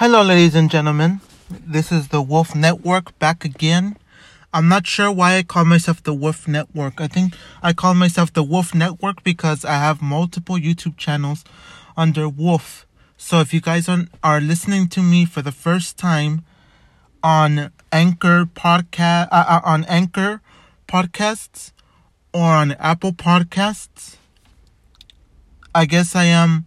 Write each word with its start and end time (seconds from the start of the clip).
Hello, 0.00 0.22
ladies 0.22 0.54
and 0.54 0.70
gentlemen. 0.70 1.20
This 1.50 1.90
is 1.90 2.06
the 2.06 2.22
Wolf 2.22 2.54
Network 2.54 3.18
back 3.18 3.44
again. 3.44 3.96
I'm 4.54 4.68
not 4.68 4.86
sure 4.86 5.10
why 5.10 5.38
I 5.38 5.42
call 5.42 5.64
myself 5.64 6.00
the 6.04 6.14
Wolf 6.14 6.46
Network. 6.46 7.00
I 7.00 7.08
think 7.08 7.34
I 7.64 7.72
call 7.72 7.94
myself 7.94 8.32
the 8.32 8.44
Wolf 8.44 8.76
Network 8.76 9.24
because 9.24 9.64
I 9.64 9.72
have 9.72 10.00
multiple 10.00 10.54
YouTube 10.54 10.98
channels 10.98 11.42
under 11.96 12.28
Wolf. 12.28 12.86
So 13.16 13.40
if 13.40 13.52
you 13.52 13.60
guys 13.60 13.88
are, 14.22 14.40
listening 14.40 14.86
to 14.90 15.02
me 15.02 15.24
for 15.24 15.42
the 15.42 15.50
first 15.50 15.98
time 15.98 16.44
on 17.20 17.72
Anchor 17.90 18.44
podcast, 18.44 19.26
uh, 19.32 19.44
uh, 19.48 19.60
on 19.64 19.84
Anchor 19.86 20.42
podcasts 20.86 21.72
or 22.32 22.44
on 22.44 22.70
Apple 22.78 23.14
podcasts, 23.14 24.14
I 25.74 25.86
guess 25.86 26.14
I 26.14 26.26
am. 26.26 26.66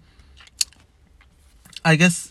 I 1.86 1.96
guess 1.96 2.31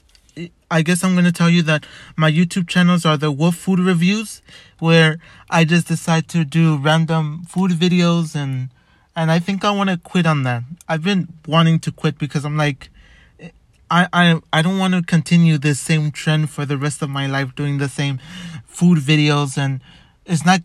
I 0.71 0.83
guess 0.83 1.03
I'm 1.03 1.17
gonna 1.17 1.33
tell 1.33 1.51
you 1.51 1.63
that 1.63 1.85
my 2.17 2.31
YouTube 2.31 2.69
channels 2.69 3.05
are 3.05 3.17
the 3.17 3.33
Wolf 3.33 3.57
Food 3.57 3.81
Reviews, 3.81 4.41
where 4.79 5.19
I 5.51 5.65
just 5.65 5.89
decide 5.89 6.29
to 6.29 6.45
do 6.45 6.77
random 6.77 7.45
food 7.49 7.73
videos 7.73 8.37
and 8.37 8.71
and 9.17 9.33
I 9.33 9.41
think 9.41 9.65
I 9.65 9.73
want 9.73 9.91
to 9.91 9.99
quit 9.99 10.27
on 10.27 10.45
that. 10.45 10.63
I've 10.89 11.03
been 11.03 11.29
wanting 11.47 11.81
to 11.81 11.91
quit 11.91 12.19
because 12.19 12.45
I'm 12.45 12.57
like, 12.57 12.89
I 13.91 14.07
I 14.13 14.41
I 14.53 14.63
don't 14.63 14.79
want 14.79 14.95
to 14.95 15.03
continue 15.03 15.59
this 15.59 15.81
same 15.81 16.13
trend 16.13 16.51
for 16.51 16.65
the 16.65 16.79
rest 16.79 17.03
of 17.03 17.11
my 17.11 17.27
life 17.27 17.57
doing 17.57 17.79
the 17.79 17.89
same 17.89 18.21
food 18.65 18.99
videos 18.99 19.59
and 19.59 19.81
it's 20.25 20.47
not. 20.47 20.61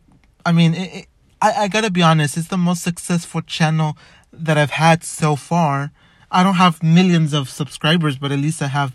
I 0.45 0.51
mean, 0.51 0.75
it, 0.75 0.93
it, 0.93 1.05
I 1.41 1.63
I 1.63 1.67
gotta 1.67 1.89
be 1.89 2.03
honest. 2.03 2.37
It's 2.37 2.49
the 2.49 2.57
most 2.57 2.83
successful 2.83 3.41
channel 3.41 3.97
that 4.31 4.55
I've 4.55 4.71
had 4.71 5.03
so 5.03 5.35
far. 5.35 5.91
I 6.31 6.43
don't 6.43 6.55
have 6.55 6.83
millions 6.83 7.33
of 7.33 7.49
subscribers, 7.49 8.17
but 8.17 8.31
at 8.31 8.37
least 8.37 8.61
I 8.61 8.67
have 8.67 8.93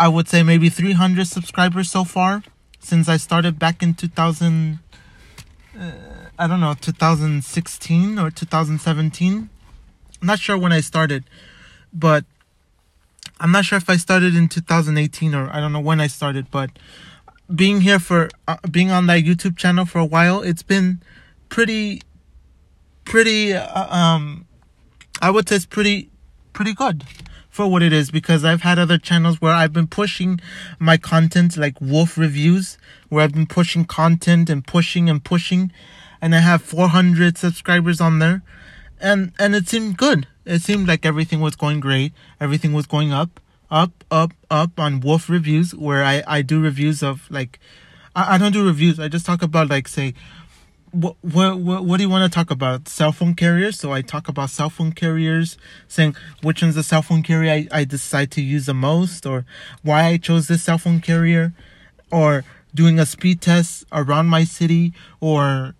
I 0.00 0.08
would 0.08 0.28
say 0.28 0.42
maybe 0.42 0.70
300 0.70 1.26
subscribers 1.26 1.90
so 1.90 2.04
far 2.04 2.42
since 2.78 3.06
I 3.06 3.18
started 3.18 3.58
back 3.58 3.82
in 3.82 3.92
2000 3.92 4.78
uh, 5.78 5.90
I 6.38 6.46
don't 6.46 6.58
know 6.58 6.72
2016 6.72 8.18
or 8.18 8.30
2017 8.30 9.50
I'm 10.22 10.26
not 10.26 10.38
sure 10.38 10.56
when 10.56 10.72
I 10.72 10.80
started 10.80 11.24
but 11.92 12.24
I'm 13.38 13.52
not 13.52 13.66
sure 13.66 13.76
if 13.76 13.90
I 13.90 13.98
started 13.98 14.34
in 14.34 14.48
2018 14.48 15.34
or 15.34 15.50
I 15.52 15.60
don't 15.60 15.70
know 15.74 15.80
when 15.80 16.00
I 16.00 16.06
started 16.06 16.50
but 16.50 16.70
being 17.54 17.82
here 17.82 17.98
for 17.98 18.30
uh, 18.48 18.56
being 18.70 18.90
on 18.90 19.04
that 19.08 19.22
YouTube 19.24 19.58
channel 19.58 19.84
for 19.84 19.98
a 19.98 20.06
while 20.06 20.40
it's 20.40 20.62
been 20.62 21.02
pretty 21.50 22.00
pretty 23.04 23.52
uh, 23.52 23.94
um 23.94 24.46
I 25.20 25.28
would 25.28 25.46
say 25.46 25.56
it's 25.56 25.66
pretty 25.66 26.08
pretty 26.54 26.72
good 26.72 27.04
for 27.60 27.70
what 27.70 27.82
it 27.82 27.92
is 27.92 28.10
because 28.10 28.42
I've 28.42 28.62
had 28.62 28.78
other 28.78 28.96
channels 28.96 29.38
where 29.42 29.52
I've 29.52 29.74
been 29.74 29.86
pushing 29.86 30.40
my 30.78 30.96
content 30.96 31.58
like 31.58 31.78
wolf 31.78 32.16
reviews 32.16 32.78
where 33.10 33.22
I've 33.22 33.34
been 33.34 33.46
pushing 33.46 33.84
content 33.84 34.48
and 34.48 34.66
pushing 34.66 35.10
and 35.10 35.22
pushing 35.22 35.70
and 36.22 36.34
I 36.34 36.38
have 36.38 36.62
400 36.62 37.36
subscribers 37.36 38.00
on 38.00 38.18
there 38.18 38.40
and 38.98 39.34
and 39.38 39.54
it 39.54 39.68
seemed 39.68 39.98
good. 39.98 40.26
It 40.46 40.62
seemed 40.62 40.88
like 40.88 41.04
everything 41.04 41.40
was 41.40 41.54
going 41.54 41.80
great. 41.80 42.14
Everything 42.40 42.72
was 42.72 42.86
going 42.86 43.12
up 43.12 43.40
up 43.70 43.92
up 44.10 44.32
up 44.50 44.80
on 44.80 45.00
wolf 45.00 45.28
reviews 45.28 45.74
where 45.74 46.02
I 46.02 46.22
I 46.26 46.40
do 46.40 46.62
reviews 46.62 47.02
of 47.02 47.30
like 47.30 47.60
I, 48.16 48.36
I 48.36 48.38
don't 48.38 48.52
do 48.52 48.64
reviews. 48.64 48.98
I 48.98 49.08
just 49.08 49.26
talk 49.26 49.42
about 49.42 49.68
like 49.68 49.86
say 49.86 50.14
what, 50.92 51.16
what, 51.22 51.58
what, 51.58 51.96
do 51.96 52.02
you 52.02 52.10
want 52.10 52.30
to 52.30 52.34
talk 52.34 52.50
about? 52.50 52.88
Cell 52.88 53.12
phone 53.12 53.34
carriers. 53.34 53.78
So 53.78 53.92
I 53.92 54.02
talk 54.02 54.28
about 54.28 54.50
cell 54.50 54.70
phone 54.70 54.92
carriers, 54.92 55.56
saying 55.88 56.16
which 56.42 56.62
one's 56.62 56.74
the 56.74 56.82
cell 56.82 57.02
phone 57.02 57.22
carrier 57.22 57.52
I, 57.52 57.68
I 57.70 57.84
decide 57.84 58.30
to 58.32 58.42
use 58.42 58.66
the 58.66 58.74
most, 58.74 59.26
or 59.26 59.44
why 59.82 60.04
I 60.04 60.16
chose 60.16 60.48
this 60.48 60.62
cell 60.62 60.78
phone 60.78 61.00
carrier, 61.00 61.52
or 62.10 62.44
doing 62.74 62.98
a 62.98 63.06
speed 63.06 63.40
test 63.40 63.84
around 63.92 64.26
my 64.26 64.44
city, 64.44 64.92
or 65.20 65.74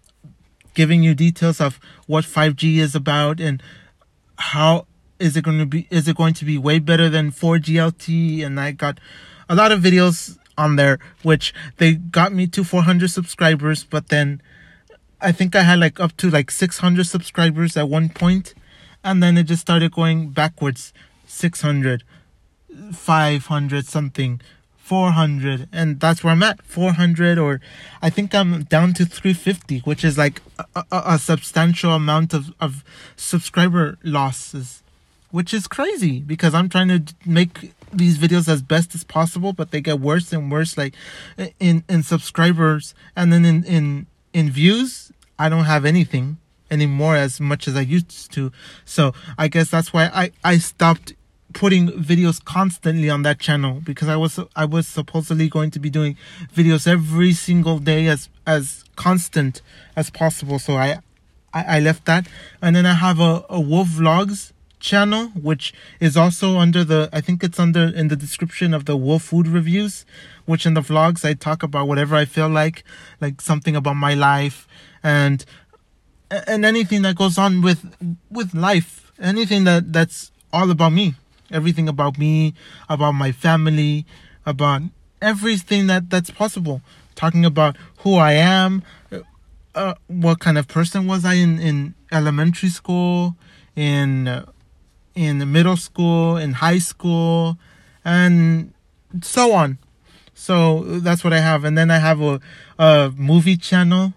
giving 0.75 1.03
you 1.03 1.14
details 1.14 1.60
of 1.60 1.81
what 2.06 2.25
5G 2.25 2.77
is 2.78 2.94
about 2.94 3.41
and 3.41 3.62
how 4.38 4.87
is 5.19 5.37
it 5.37 5.44
going 5.44 5.59
to 5.59 5.66
be, 5.66 5.87
is 5.91 6.09
it 6.09 6.16
going 6.16 6.34
to 6.34 6.44
be 6.44 6.56
way 6.56 6.78
better 6.78 7.09
than 7.09 7.31
4G 7.31 7.75
LTE? 7.75 8.44
And 8.44 8.59
I 8.59 8.72
got 8.72 8.98
a 9.48 9.54
lot 9.54 9.72
of 9.72 9.81
videos 9.81 10.38
on 10.56 10.77
there, 10.77 10.98
which 11.22 11.53
they 11.78 11.94
got 11.94 12.32
me 12.32 12.47
to 12.47 12.65
400 12.65 13.10
subscribers, 13.10 13.84
but 13.84 14.09
then 14.09 14.41
I 15.22 15.32
think 15.32 15.54
I 15.54 15.62
had 15.62 15.78
like 15.78 16.00
up 16.00 16.16
to 16.19 16.31
like 16.31 16.50
600 16.50 17.06
subscribers 17.06 17.76
at 17.76 17.88
one 17.88 18.08
point, 18.08 18.54
and 19.04 19.22
then 19.22 19.36
it 19.36 19.44
just 19.44 19.62
started 19.62 19.92
going 19.92 20.31
backwards. 20.31 20.92
600, 21.26 22.03
500 22.92 23.86
something, 23.86 24.41
400, 24.76 25.69
and 25.72 26.00
that's 26.00 26.25
where 26.25 26.32
I'm 26.32 26.42
at 26.42 26.60
400, 26.62 27.38
or 27.38 27.60
I 28.03 28.10
think 28.10 28.34
I'm 28.34 28.64
down 28.64 28.94
to 28.94 29.06
350, 29.06 29.80
which 29.80 30.04
is 30.04 30.19
like 30.19 30.42
a, 30.59 30.84
a, 30.91 31.03
a 31.06 31.19
substantial 31.19 31.92
amount 31.92 32.34
of, 32.34 32.53
of 32.60 32.82
subscriber 33.16 33.97
losses, 34.03 34.82
which 35.30 35.54
is 35.54 35.69
crazy 35.69 36.19
because 36.19 36.54
I'm 36.54 36.69
trying 36.69 36.88
to 36.88 37.14
make 37.25 37.72
these 37.92 38.19
videos 38.19 38.48
as 38.48 38.62
best 38.62 38.94
as 38.94 39.04
possible, 39.04 39.53
but 39.53 39.70
they 39.70 39.80
get 39.80 40.00
worse 40.00 40.32
and 40.32 40.50
worse, 40.50 40.76
like 40.76 40.94
in 41.59 41.84
in 41.88 42.03
subscribers, 42.03 42.94
and 43.14 43.32
then 43.32 43.44
in 43.44 43.64
in 43.64 44.06
in 44.32 44.50
views, 44.50 45.09
I 45.41 45.49
don't 45.49 45.65
have 45.65 45.87
anything 45.87 46.37
anymore 46.71 47.17
as 47.17 47.41
much 47.41 47.67
as 47.67 47.75
I 47.75 47.81
used 47.81 48.31
to. 48.33 48.53
So 48.84 49.15
I 49.39 49.49
guess 49.49 49.71
that's 49.71 49.91
why 49.91 50.11
I, 50.12 50.33
I 50.45 50.59
stopped 50.59 51.15
putting 51.55 51.89
videos 51.89 52.45
constantly 52.45 53.09
on 53.09 53.23
that 53.23 53.41
channel 53.41 53.81
because 53.81 54.09
I 54.09 54.17
was 54.17 54.39
I 54.55 54.67
was 54.67 54.87
supposedly 54.87 55.49
going 55.49 55.71
to 55.73 55.81
be 55.81 55.89
doing 55.89 56.17
videos 56.55 56.87
every 56.87 57.33
single 57.33 57.78
day 57.78 58.06
as 58.06 58.28
as 58.47 58.84
constant 58.97 59.62
as 59.97 60.11
possible. 60.11 60.59
So 60.59 60.77
I 60.77 60.99
I, 61.55 61.77
I 61.77 61.81
left 61.81 62.05
that 62.05 62.28
and 62.61 62.77
then 62.77 62.84
I 62.84 62.93
have 62.93 63.19
a, 63.19 63.45
a 63.49 63.59
Wolf 63.59 63.89
Vlogs 63.89 64.53
channel 64.78 65.28
which 65.28 65.72
is 66.01 66.17
also 66.17 66.59
under 66.59 66.84
the 66.84 67.09
I 67.12 67.22
think 67.22 67.43
it's 67.43 67.59
under 67.59 67.84
in 67.89 68.09
the 68.09 68.17
description 68.17 68.75
of 68.75 68.84
the 68.84 68.97
Wolf 68.97 69.22
Food 69.25 69.47
Reviews 69.49 70.05
which 70.45 70.67
in 70.67 70.75
the 70.75 70.81
vlogs 70.81 71.25
I 71.25 71.34
talk 71.34 71.62
about 71.62 71.87
whatever 71.87 72.17
I 72.17 72.25
feel 72.25 72.49
like, 72.49 72.83
like 73.21 73.41
something 73.41 73.77
about 73.77 73.97
my 73.97 74.15
life 74.15 74.67
and 75.03 75.44
and 76.31 76.65
anything 76.65 77.03
that 77.03 77.16
goes 77.16 77.38
on 77.38 77.62
with 77.62 77.84
with 78.31 78.55
life, 78.55 79.12
anything 79.21 79.65
that 79.65 79.93
that's 79.93 80.31
all 80.53 80.71
about 80.71 80.93
me, 80.93 81.15
everything 81.50 81.88
about 81.88 82.19
me, 82.19 82.55
about 82.88 83.12
my 83.12 83.33
family, 83.33 84.06
about 84.47 84.83
everything 85.21 85.87
that 85.89 86.10
that's 86.10 86.31
possible. 86.31 86.83
Talking 87.15 87.44
about 87.44 87.77
who 87.99 88.16
I 88.16 88.33
am, 88.33 88.83
uh, 89.75 89.94
what 90.06 90.41
kind 90.41 90.56
of 90.56 90.69
person 90.69 91.06
was 91.06 91.25
I 91.25 91.34
in 91.34 91.59
in 91.59 91.94
elementary 92.12 92.69
school, 92.69 93.37
in 93.77 94.28
uh, 94.28 94.47
in 95.15 95.50
middle 95.53 95.77
school, 95.77 96.37
in 96.37 96.55
high 96.55 96.78
school, 96.78 97.59
and 98.05 98.72
so 99.22 99.53
on. 99.53 99.78
So 100.34 100.83
that's 101.00 101.22
what 101.22 101.33
I 101.33 101.41
have. 101.41 101.65
And 101.65 101.77
then 101.77 101.91
I 101.91 101.99
have 101.99 102.22
a, 102.22 102.41
a 102.78 103.12
movie 103.15 103.59
channel 103.59 104.15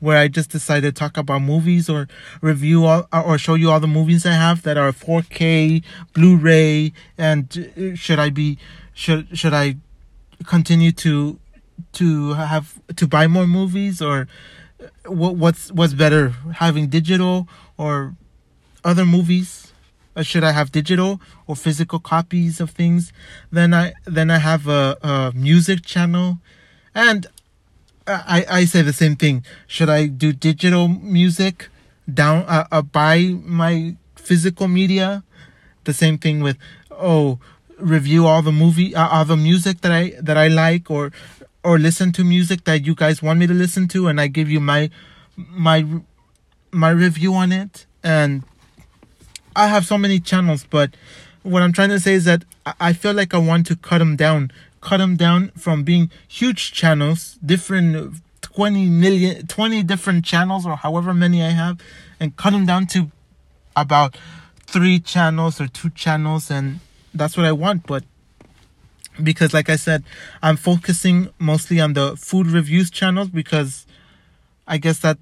where 0.00 0.18
I 0.18 0.28
just 0.28 0.50
decided 0.50 0.94
to 0.94 0.98
talk 0.98 1.16
about 1.16 1.42
movies 1.42 1.88
or 1.88 2.08
review 2.40 2.84
all 2.84 3.08
uh, 3.12 3.22
or 3.24 3.38
show 3.38 3.54
you 3.54 3.70
all 3.70 3.80
the 3.80 3.86
movies 3.86 4.24
I 4.24 4.32
have 4.32 4.62
that 4.62 4.76
are 4.76 4.92
4K, 4.92 5.82
Blu-ray, 6.12 6.92
and 7.16 7.72
uh, 7.76 7.94
should 7.94 8.18
I 8.18 8.30
be 8.30 8.58
should 8.94 9.36
should 9.38 9.54
I 9.54 9.76
continue 10.46 10.92
to 10.92 11.38
to 11.94 12.34
have 12.34 12.80
to 12.96 13.06
buy 13.06 13.26
more 13.26 13.46
movies 13.46 14.00
or 14.00 14.28
uh, 14.80 15.10
what 15.10 15.36
what's 15.36 15.72
what's 15.72 15.94
better 15.94 16.30
having 16.54 16.88
digital 16.88 17.48
or 17.76 18.14
other 18.84 19.04
movies 19.04 19.72
or 20.18 20.24
should 20.24 20.42
I 20.42 20.50
have 20.50 20.72
digital 20.72 21.20
or 21.46 21.54
physical 21.54 22.00
copies 22.00 22.60
of 22.60 22.70
things? 22.70 23.12
Then 23.52 23.72
I 23.72 23.94
then 24.04 24.30
I 24.30 24.38
have 24.38 24.66
a, 24.66 24.96
a 25.02 25.32
music 25.34 25.84
channel, 25.84 26.38
and 26.94 27.26
I 28.08 28.44
I 28.50 28.64
say 28.64 28.82
the 28.82 28.92
same 28.92 29.16
thing. 29.16 29.44
Should 29.66 29.88
I 29.88 30.06
do 30.06 30.32
digital 30.32 30.88
music? 30.88 31.68
Down 32.12 32.44
uh, 32.48 32.66
uh, 32.72 32.82
buy 32.82 33.34
my 33.44 33.96
physical 34.16 34.68
media. 34.68 35.22
The 35.84 35.92
same 35.92 36.18
thing 36.18 36.40
with 36.40 36.56
oh 36.90 37.38
review 37.78 38.26
all 38.26 38.42
the 38.42 38.52
movie 38.52 38.94
uh, 38.94 39.08
all 39.08 39.24
the 39.24 39.36
music 39.36 39.82
that 39.82 39.92
I 39.92 40.14
that 40.20 40.36
I 40.36 40.48
like 40.48 40.90
or 40.90 41.12
or 41.62 41.78
listen 41.78 42.12
to 42.12 42.24
music 42.24 42.64
that 42.64 42.86
you 42.86 42.94
guys 42.94 43.22
want 43.22 43.38
me 43.38 43.46
to 43.46 43.54
listen 43.54 43.88
to 43.88 44.08
and 44.08 44.20
I 44.20 44.26
give 44.26 44.50
you 44.50 44.60
my 44.60 44.90
my 45.36 45.84
my 46.70 46.90
review 46.90 47.34
on 47.34 47.52
it 47.52 47.86
and 48.02 48.42
I 49.58 49.66
have 49.66 49.86
so 49.86 49.98
many 49.98 50.20
channels, 50.20 50.64
but 50.68 50.96
what 51.42 51.62
I'm 51.62 51.72
trying 51.72 51.88
to 51.88 51.98
say 51.98 52.14
is 52.14 52.24
that 52.26 52.44
I 52.80 52.92
feel 52.92 53.12
like 53.12 53.34
I 53.34 53.38
want 53.38 53.66
to 53.66 53.76
cut 53.76 53.98
them 53.98 54.14
down, 54.14 54.52
cut 54.88 54.96
them 54.96 55.16
down 55.16 55.50
from 55.50 55.84
being 55.84 56.10
huge 56.26 56.72
channels, 56.72 57.38
different 57.44 58.22
20 58.40 58.86
million, 58.88 59.46
20 59.46 59.82
different 59.82 60.24
channels 60.24 60.64
or 60.64 60.76
however 60.76 61.12
many 61.12 61.42
I 61.42 61.50
have, 61.50 61.78
and 62.18 62.34
cut 62.34 62.54
them 62.54 62.64
down 62.64 62.86
to 62.88 63.10
about 63.76 64.16
three 64.66 64.98
channels 64.98 65.60
or 65.60 65.68
two 65.68 65.90
channels, 65.90 66.50
and 66.50 66.80
that's 67.12 67.36
what 67.36 67.44
I 67.44 67.52
want. 67.52 67.86
But 67.86 68.04
because 69.22 69.52
like 69.52 69.68
I 69.68 69.76
said, 69.76 70.04
I'm 70.42 70.56
focusing 70.56 71.28
mostly 71.38 71.80
on 71.80 71.92
the 71.92 72.16
food 72.16 72.46
reviews 72.46 72.90
channels 72.90 73.28
because 73.28 73.84
I 74.66 74.78
guess 74.78 75.00
that 75.00 75.18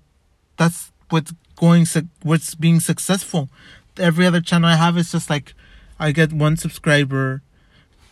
that's 0.58 0.92
what's 1.10 1.32
going 1.56 1.86
what's 2.22 2.54
being 2.54 2.78
successful. 2.78 3.48
Every 3.96 4.26
other 4.26 4.40
channel 4.40 4.70
I 4.70 4.76
have 4.76 4.96
is 4.96 5.10
just 5.10 5.28
like 5.28 5.54
I 5.98 6.12
get 6.12 6.32
one 6.32 6.56
subscriber, 6.56 7.42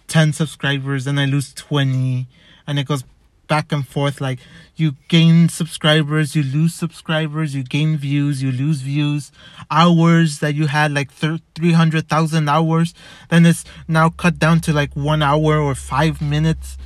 10 0.08 0.32
subscribers 0.32 1.06
and 1.06 1.18
I 1.18 1.26
lose 1.26 1.52
20 1.54 2.26
and 2.66 2.78
it 2.78 2.86
goes 2.86 3.04
back 3.46 3.72
and 3.72 3.86
forth 3.86 4.20
like 4.20 4.38
you 4.76 4.96
gain 5.08 5.48
subscribers 5.48 6.34
you 6.34 6.42
lose 6.42 6.74
subscribers 6.74 7.54
you 7.54 7.62
gain 7.62 7.96
views 7.96 8.42
you 8.42 8.50
lose 8.50 8.80
views. 8.80 9.32
Hours 9.70 10.38
that 10.38 10.54
you 10.54 10.66
had 10.66 10.92
like 10.92 11.10
300,000 11.10 12.48
hours 12.48 12.94
then 13.28 13.46
it's 13.46 13.64
now 13.86 14.08
cut 14.08 14.38
down 14.38 14.60
to 14.60 14.72
like 14.72 14.94
1 14.94 15.22
hour 15.22 15.58
or 15.58 15.74
5 15.74 16.22
minutes. 16.22 16.76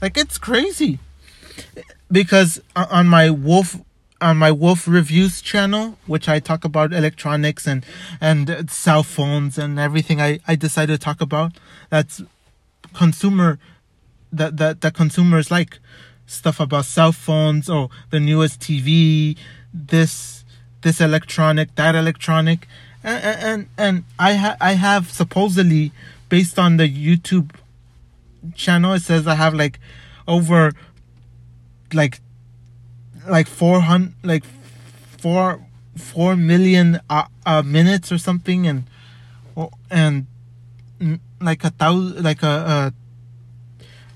Like 0.00 0.16
it's 0.16 0.38
crazy. 0.38 0.98
Because 2.10 2.60
on 2.76 3.06
my 3.06 3.30
wolf 3.30 3.78
on 4.20 4.36
my 4.36 4.52
wolf 4.52 4.86
reviews 4.86 5.42
channel 5.42 5.98
which 6.06 6.28
i 6.28 6.38
talk 6.38 6.64
about 6.64 6.92
electronics 6.92 7.66
and 7.66 7.84
and 8.20 8.70
cell 8.70 9.02
phones 9.02 9.58
and 9.58 9.80
everything 9.80 10.20
i 10.20 10.38
i 10.46 10.54
decided 10.54 10.92
to 10.92 11.04
talk 11.04 11.20
about 11.20 11.52
that's 11.90 12.22
consumer 12.94 13.58
that 14.32 14.56
that 14.56 14.80
that 14.80 14.94
consumers 14.94 15.50
like 15.50 15.78
stuff 16.26 16.60
about 16.60 16.84
cell 16.84 17.12
phones 17.12 17.68
or 17.68 17.90
the 18.10 18.20
newest 18.20 18.60
TV, 18.60 19.36
this 19.72 20.44
this 20.82 21.00
electronic, 21.00 21.74
that 21.76 21.94
electronic, 21.94 22.66
and 23.02 23.24
and, 23.24 23.68
and 23.76 24.04
I 24.18 24.34
ha- 24.34 24.56
I 24.60 24.72
have 24.72 25.10
supposedly 25.10 25.92
based 26.28 26.58
on 26.58 26.76
the 26.76 26.88
YouTube 26.88 27.54
channel, 28.54 28.94
it 28.94 29.02
says 29.02 29.26
I 29.26 29.34
have 29.34 29.54
like 29.54 29.78
over 30.26 30.72
like 31.92 32.20
like 33.28 33.46
four 33.46 33.80
hundred 33.80 34.14
like 34.22 34.44
four 35.18 35.64
four 35.96 36.36
million 36.36 37.00
uh, 37.10 37.26
uh, 37.44 37.62
minutes 37.62 38.10
or 38.10 38.18
something, 38.18 38.66
and 38.66 38.84
and 39.90 40.26
like 41.42 41.64
a 41.64 41.70
thousand 41.70 42.22
like 42.22 42.42
a, 42.42 42.46
a 42.46 42.92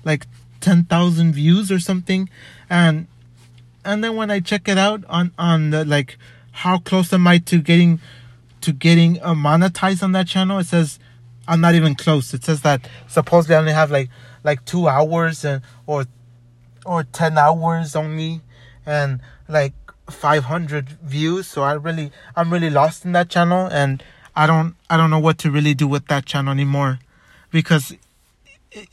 like 0.03 0.25
10,000 0.61 1.33
views 1.33 1.71
or 1.71 1.79
something. 1.79 2.29
And 2.69 3.07
and 3.85 4.03
then 4.03 4.15
when 4.15 4.31
I 4.31 4.39
check 4.39 4.67
it 4.67 4.77
out 4.77 5.03
on 5.07 5.31
on 5.37 5.69
the 5.69 5.85
like 5.85 6.17
how 6.51 6.79
close 6.79 7.13
am 7.13 7.27
I 7.27 7.37
to 7.39 7.61
getting 7.61 7.99
to 8.61 8.71
getting 8.71 9.21
uh, 9.21 9.33
monetized 9.33 10.01
on 10.01 10.11
that 10.13 10.27
channel 10.27 10.59
it 10.59 10.65
says 10.65 10.99
I'm 11.47 11.61
not 11.61 11.75
even 11.75 11.95
close. 11.95 12.33
It 12.33 12.43
says 12.43 12.61
that 12.63 12.89
supposedly 13.07 13.55
I 13.55 13.59
only 13.59 13.71
have 13.71 13.91
like 13.91 14.09
like 14.43 14.65
2 14.65 14.87
hours 14.87 15.45
and 15.45 15.61
or 15.85 16.05
or 16.85 17.03
10 17.03 17.37
hours 17.37 17.95
only 17.95 18.41
and 18.85 19.21
like 19.47 19.73
500 20.09 20.89
views. 21.03 21.47
So 21.47 21.61
I 21.61 21.73
really 21.73 22.11
I'm 22.35 22.51
really 22.51 22.69
lost 22.69 23.05
in 23.05 23.11
that 23.13 23.29
channel 23.29 23.67
and 23.67 24.03
I 24.35 24.47
don't 24.47 24.75
I 24.89 24.97
don't 24.97 25.09
know 25.09 25.19
what 25.19 25.37
to 25.39 25.51
really 25.51 25.73
do 25.73 25.87
with 25.87 26.07
that 26.07 26.25
channel 26.25 26.51
anymore 26.51 26.99
because 27.57 27.95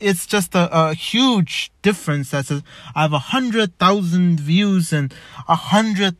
it's 0.01 0.25
just 0.25 0.55
a, 0.55 0.67
a 0.75 0.95
huge 0.95 1.71
difference. 1.83 2.31
That 2.31 2.47
says 2.47 2.63
I 2.95 3.03
have 3.03 3.13
a 3.13 3.19
hundred 3.19 3.77
thousand 3.77 4.39
views 4.39 4.91
and 4.91 5.13
a 5.47 5.53
hundred, 5.53 6.15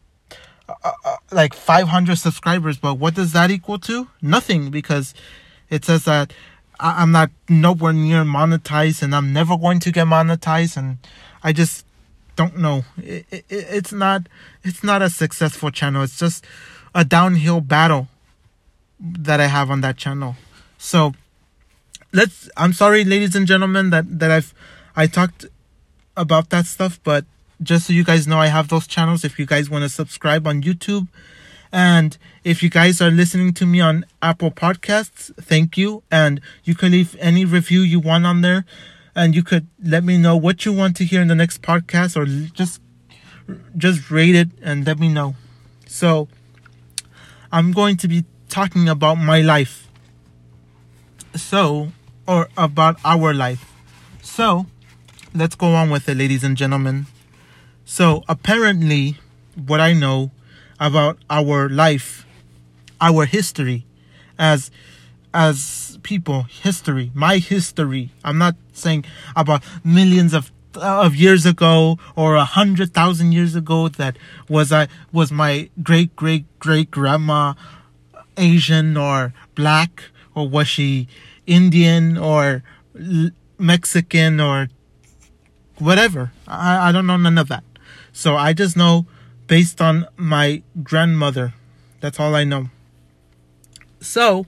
uh, 0.69 0.92
uh, 1.03 1.15
like 1.31 1.56
five 1.56 1.88
hundred 1.88 2.18
subscribers. 2.18 2.77
But 2.77 3.00
what 3.00 3.15
does 3.15 3.33
that 3.33 3.50
equal 3.50 3.80
to? 3.80 4.09
Nothing, 4.21 4.69
because 4.69 5.15
it 5.71 5.86
says 5.86 6.06
that 6.06 6.33
I, 6.80 7.01
am 7.01 7.12
not 7.12 7.31
nowhere 7.50 7.94
near 7.94 8.24
monetized, 8.24 9.01
and 9.01 9.15
I'm 9.15 9.33
never 9.33 9.57
going 9.57 9.80
to 9.80 9.92
get 9.92 10.06
monetized, 10.06 10.77
and 10.77 11.00
I 11.42 11.51
just 11.51 11.83
don't 12.36 12.59
know. 12.59 12.83
It, 12.97 13.25
it, 13.31 13.45
it's 13.50 13.92
not. 13.92 14.30
It's 14.63 14.83
not 14.83 15.01
a 15.01 15.09
successful 15.09 15.71
channel. 15.71 16.03
It's 16.03 16.19
just 16.19 16.45
a 16.94 17.03
downhill 17.03 17.62
battle 17.62 18.07
that 19.00 19.39
I 19.39 19.47
have 19.47 19.71
on 19.71 19.81
that 19.81 19.97
channel. 19.97 20.36
So 20.77 21.15
let's 22.15 22.50
i'm 22.56 22.71
sorry 22.71 23.03
ladies 23.03 23.35
and 23.35 23.45
gentlemen 23.45 23.89
that 23.89 24.06
that 24.19 24.31
i've 24.31 24.53
i 24.95 25.06
talked 25.06 25.45
about 26.15 26.50
that 26.50 26.65
stuff 26.65 26.97
but 27.03 27.25
just 27.62 27.88
so 27.88 27.94
you 27.94 28.06
guys 28.06 28.25
know 28.25 28.38
i 28.38 28.47
have 28.47 28.69
those 28.69 28.88
channels 28.88 29.25
if 29.25 29.38
you 29.38 29.45
guys 29.45 29.69
want 29.69 29.83
to 29.83 29.89
subscribe 29.89 30.47
on 30.47 30.62
youtube. 30.62 31.07
And 31.73 32.17
if 32.45 32.63
you 32.63 32.69
guys 32.69 33.01
are 33.01 33.12
listening 33.12 33.53
to 33.56 33.65
me 33.65 33.81
on 33.81 34.06
apple 34.21 34.50
podcasts 34.50 35.35
thank 35.44 35.77
you. 35.77 36.03
And 36.09 36.39
you 36.63 36.73
can 36.73 36.94
leave 36.94 37.17
any 37.19 37.44
review 37.44 37.81
you 37.81 38.00
want 38.00 38.25
on 38.25 38.39
there. 38.39 38.63
And 39.13 39.35
you 39.35 39.44
could 39.44 39.68
let 39.83 40.06
me 40.06 40.18
know 40.18 40.38
what 40.38 40.63
you 40.63 40.71
want 40.71 40.95
to 40.97 41.03
hear 41.03 41.21
in 41.21 41.27
the 41.27 41.35
next 41.35 41.61
podcast 41.61 42.15
or 42.15 42.25
just 42.25 42.81
just 43.77 44.09
rate 44.09 44.35
it 44.35 44.50
and 44.61 44.88
let 44.88 45.00
me 45.00 45.09
know. 45.09 45.35
So 45.85 46.29
i'm 47.51 47.73
going 47.73 47.97
to 47.97 48.07
be 48.07 48.23
talking 48.47 48.88
about 48.88 49.15
my 49.15 49.41
life. 49.41 49.89
So 51.35 51.91
or 52.27 52.50
about 52.57 53.00
our 53.06 53.33
life. 53.33 53.72
So, 54.22 54.66
let's 55.33 55.56
go 55.56 55.68
on 55.75 55.89
with 55.89 56.10
it, 56.10 56.18
ladies 56.18 56.44
and 56.44 56.57
gentlemen. 56.57 57.06
So, 57.86 58.24
apparently, 58.27 59.18
what 59.56 59.80
I 59.80 59.94
know 59.94 60.31
about 60.80 61.18
our 61.30 61.69
life, 61.69 62.25
our 63.00 63.25
history 63.25 63.86
as 64.38 64.72
as 65.33 66.00
people, 66.01 66.44
history, 66.44 67.12
my 67.13 67.38
history. 67.38 68.12
I'm 68.24 68.38
not 68.38 68.56
saying 68.74 69.06
about 69.36 69.63
millions 69.83 70.33
of 70.33 70.51
of 70.75 71.16
years 71.16 71.45
ago 71.45 71.98
or 72.16 72.36
a 72.36 72.45
hundred 72.45 72.94
thousand 72.94 73.31
years 73.31 73.56
ago 73.56 73.88
that 73.88 74.18
was 74.50 74.71
I 74.71 74.88
was 75.12 75.31
my 75.31 75.69
great 75.81 76.16
great 76.16 76.45
great 76.60 76.92
grandma 76.92 77.54
Asian 78.38 78.98
or 78.98 79.33
black 79.56 80.04
or 80.33 80.50
was 80.50 80.68
she 80.68 81.07
Indian 81.47 82.18
or 82.18 82.63
Mexican 83.57 84.39
or 84.39 84.69
whatever. 85.80 86.31
I, 86.47 86.89
I 86.89 86.92
don't 86.92 87.07
know 87.07 87.18
none 87.18 87.38
of 87.38 87.47
that. 87.50 87.63
So 88.12 88.36
I 88.36 88.53
just 88.53 88.77
know 88.77 89.06
based 89.47 89.81
on 89.81 90.07
my 90.18 90.63
grandmother. 90.83 91.53
That's 92.00 92.19
all 92.19 92.36
I 92.36 92.44
know. 92.44 92.69
So, 94.00 94.45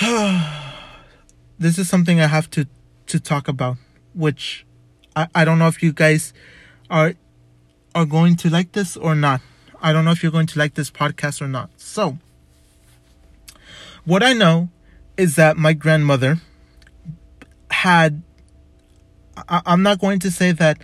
this 1.58 1.78
is 1.78 1.88
something 1.88 2.20
I 2.20 2.26
have 2.26 2.50
to, 2.50 2.66
to 3.06 3.18
talk 3.18 3.48
about, 3.48 3.76
which 4.14 4.64
I, 5.16 5.28
I 5.34 5.44
don't 5.44 5.58
know 5.58 5.68
if 5.68 5.82
you 5.82 5.92
guys 5.92 6.32
are 6.90 7.14
are 7.94 8.06
going 8.06 8.36
to 8.36 8.50
like 8.50 8.72
this 8.72 8.96
or 8.96 9.14
not. 9.14 9.40
I 9.80 9.92
don't 9.92 10.04
know 10.04 10.12
if 10.12 10.22
you're 10.22 10.32
going 10.32 10.46
to 10.48 10.58
like 10.58 10.74
this 10.74 10.90
podcast 10.90 11.40
or 11.40 11.48
not. 11.48 11.70
So, 11.76 12.18
what 14.04 14.22
I 14.22 14.32
know 14.32 14.68
is 15.18 15.36
that 15.36 15.56
my 15.56 15.74
grandmother 15.74 16.40
had 17.70 18.22
I, 19.48 19.60
am 19.66 19.82
not 19.82 20.00
going 20.00 20.20
to 20.20 20.30
say 20.30 20.52
that 20.52 20.78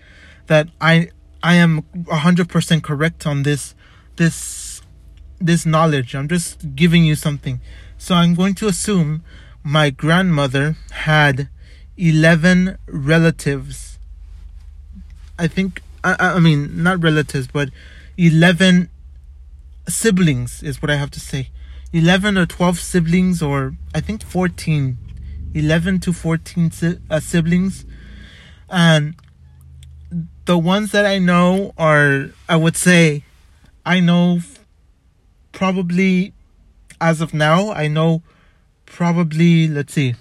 that 0.48 0.68
I 0.80 1.10
I 1.42 1.54
am 1.54 1.82
100% 1.94 2.82
correct 2.82 3.26
on 3.26 3.44
this 3.44 3.74
this 4.16 4.82
this 5.40 5.64
knowledge. 5.64 6.14
I'm 6.14 6.28
just 6.28 6.74
giving 6.74 7.04
you 7.04 7.14
something. 7.14 7.60
So 7.98 8.14
I'm 8.14 8.34
going 8.34 8.54
to 8.56 8.66
assume 8.66 9.22
my 9.62 9.90
grandmother 9.90 10.76
had 10.90 11.48
11 11.96 12.78
relatives. 12.86 13.98
I 15.38 15.46
think 15.46 15.82
I, 16.02 16.16
I 16.18 16.40
mean 16.40 16.82
not 16.82 17.02
relatives 17.02 17.46
but 17.46 17.70
11 18.18 18.90
siblings 19.88 20.62
is 20.62 20.82
what 20.82 20.90
I 20.90 20.96
have 20.96 21.10
to 21.12 21.20
say. 21.20 21.50
11 21.94 22.36
or 22.36 22.44
12 22.44 22.80
siblings, 22.80 23.40
or 23.40 23.76
I 23.94 24.00
think 24.00 24.24
14, 24.24 24.98
11 25.54 26.00
to 26.00 26.12
14 26.12 26.70
si- 26.72 26.98
uh, 27.08 27.20
siblings. 27.20 27.84
And 28.68 29.14
the 30.44 30.58
ones 30.58 30.90
that 30.90 31.06
I 31.06 31.20
know 31.20 31.72
are, 31.78 32.30
I 32.48 32.56
would 32.56 32.76
say, 32.76 33.22
I 33.86 34.00
know 34.00 34.40
probably, 35.52 36.32
as 37.00 37.20
of 37.20 37.32
now, 37.32 37.70
I 37.70 37.86
know 37.86 38.22
probably, 38.86 39.68
let's 39.68 39.94
see, 39.94 40.16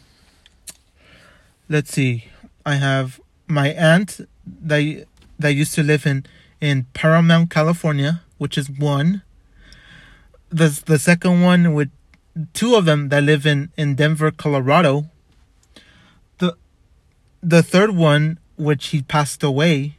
let's 1.68 1.92
see, 1.92 2.26
I 2.64 2.76
have 2.76 3.20
my 3.48 3.70
aunt 3.70 4.20
that, 4.46 5.08
that 5.40 5.54
used 5.56 5.74
to 5.74 5.82
live 5.82 6.06
in, 6.06 6.28
in 6.62 6.86
Paramount, 6.94 7.50
California, 7.50 8.22
which 8.38 8.60
is 8.60 8.70
one 8.70 9.24
the 10.54 10.82
the 10.86 11.00
second 11.00 11.42
one 11.42 11.74
with 11.74 11.90
two 12.54 12.76
of 12.76 12.86
them 12.86 13.10
that 13.10 13.24
live 13.24 13.46
in 13.46 13.72
in 13.76 13.96
Denver, 13.96 14.32
Colorado. 14.32 15.06
The 16.38 16.56
the 17.42 17.64
third 17.64 17.92
one, 17.96 18.38
which 18.56 18.88
he 18.88 19.02
passed 19.02 19.44
away. 19.44 19.98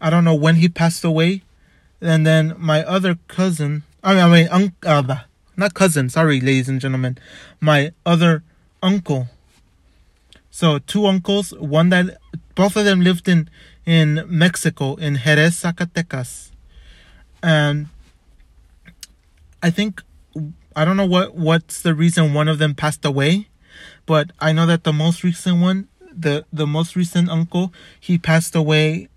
I 0.00 0.08
don't 0.08 0.24
know 0.24 0.34
when 0.34 0.56
he 0.56 0.68
passed 0.68 1.04
away, 1.04 1.42
and 2.00 2.26
then 2.26 2.54
my 2.56 2.84
other 2.84 3.18
cousin. 3.28 3.82
I 4.02 4.14
mean, 4.14 4.22
I 4.22 4.28
mean, 4.28 4.48
un- 4.48 4.72
uh, 4.86 5.16
not 5.56 5.74
cousin. 5.74 6.08
Sorry, 6.08 6.40
ladies 6.40 6.68
and 6.68 6.80
gentlemen, 6.80 7.18
my 7.60 7.92
other 8.06 8.42
uncle. 8.82 9.28
So 10.50 10.78
two 10.78 11.06
uncles, 11.06 11.52
one 11.58 11.90
that 11.90 12.18
both 12.54 12.76
of 12.76 12.84
them 12.84 13.02
lived 13.02 13.28
in 13.28 13.50
in 13.84 14.24
Mexico 14.26 14.94
in 14.94 15.16
Jerez, 15.16 15.60
Zacatecas, 15.62 16.50
and 17.42 17.88
I 19.62 19.70
think 19.70 20.02
I 20.74 20.84
don't 20.84 20.96
know 20.96 21.06
what 21.06 21.34
what's 21.34 21.82
the 21.82 21.94
reason 21.94 22.32
one 22.32 22.48
of 22.48 22.58
them 22.58 22.74
passed 22.74 23.04
away, 23.04 23.48
but 24.06 24.30
I 24.40 24.52
know 24.52 24.66
that 24.66 24.84
the 24.84 24.92
most 24.92 25.22
recent 25.22 25.60
one, 25.60 25.88
the 26.12 26.44
the 26.52 26.66
most 26.66 26.96
recent 26.96 27.28
uncle, 27.28 27.72
he 27.98 28.18
passed 28.18 28.54
away 28.54 29.08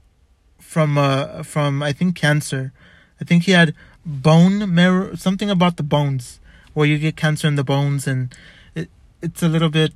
from 0.60 0.98
uh 0.98 1.44
from 1.44 1.84
I 1.84 1.94
think 1.94 2.16
cancer. 2.16 2.74
I 3.22 3.24
think 3.24 3.44
he 3.44 3.52
had 3.52 3.74
bone 4.06 4.74
marrow 4.74 5.16
something 5.16 5.50
about 5.50 5.78
the 5.78 5.84
bones 5.84 6.40
where 6.74 6.88
you 6.88 6.98
get 6.98 7.16
cancer 7.16 7.48
in 7.48 7.56
the 7.56 7.64
bones 7.64 8.08
and 8.08 8.36
it 8.76 8.90
it's 9.22 9.42
a 9.42 9.48
little 9.48 9.70
bit 9.70 9.94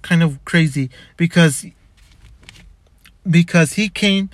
kind 0.00 0.22
of 0.22 0.42
crazy 0.44 0.88
because 1.16 1.66
because 3.28 3.74
he 3.74 3.88
came 3.88 4.30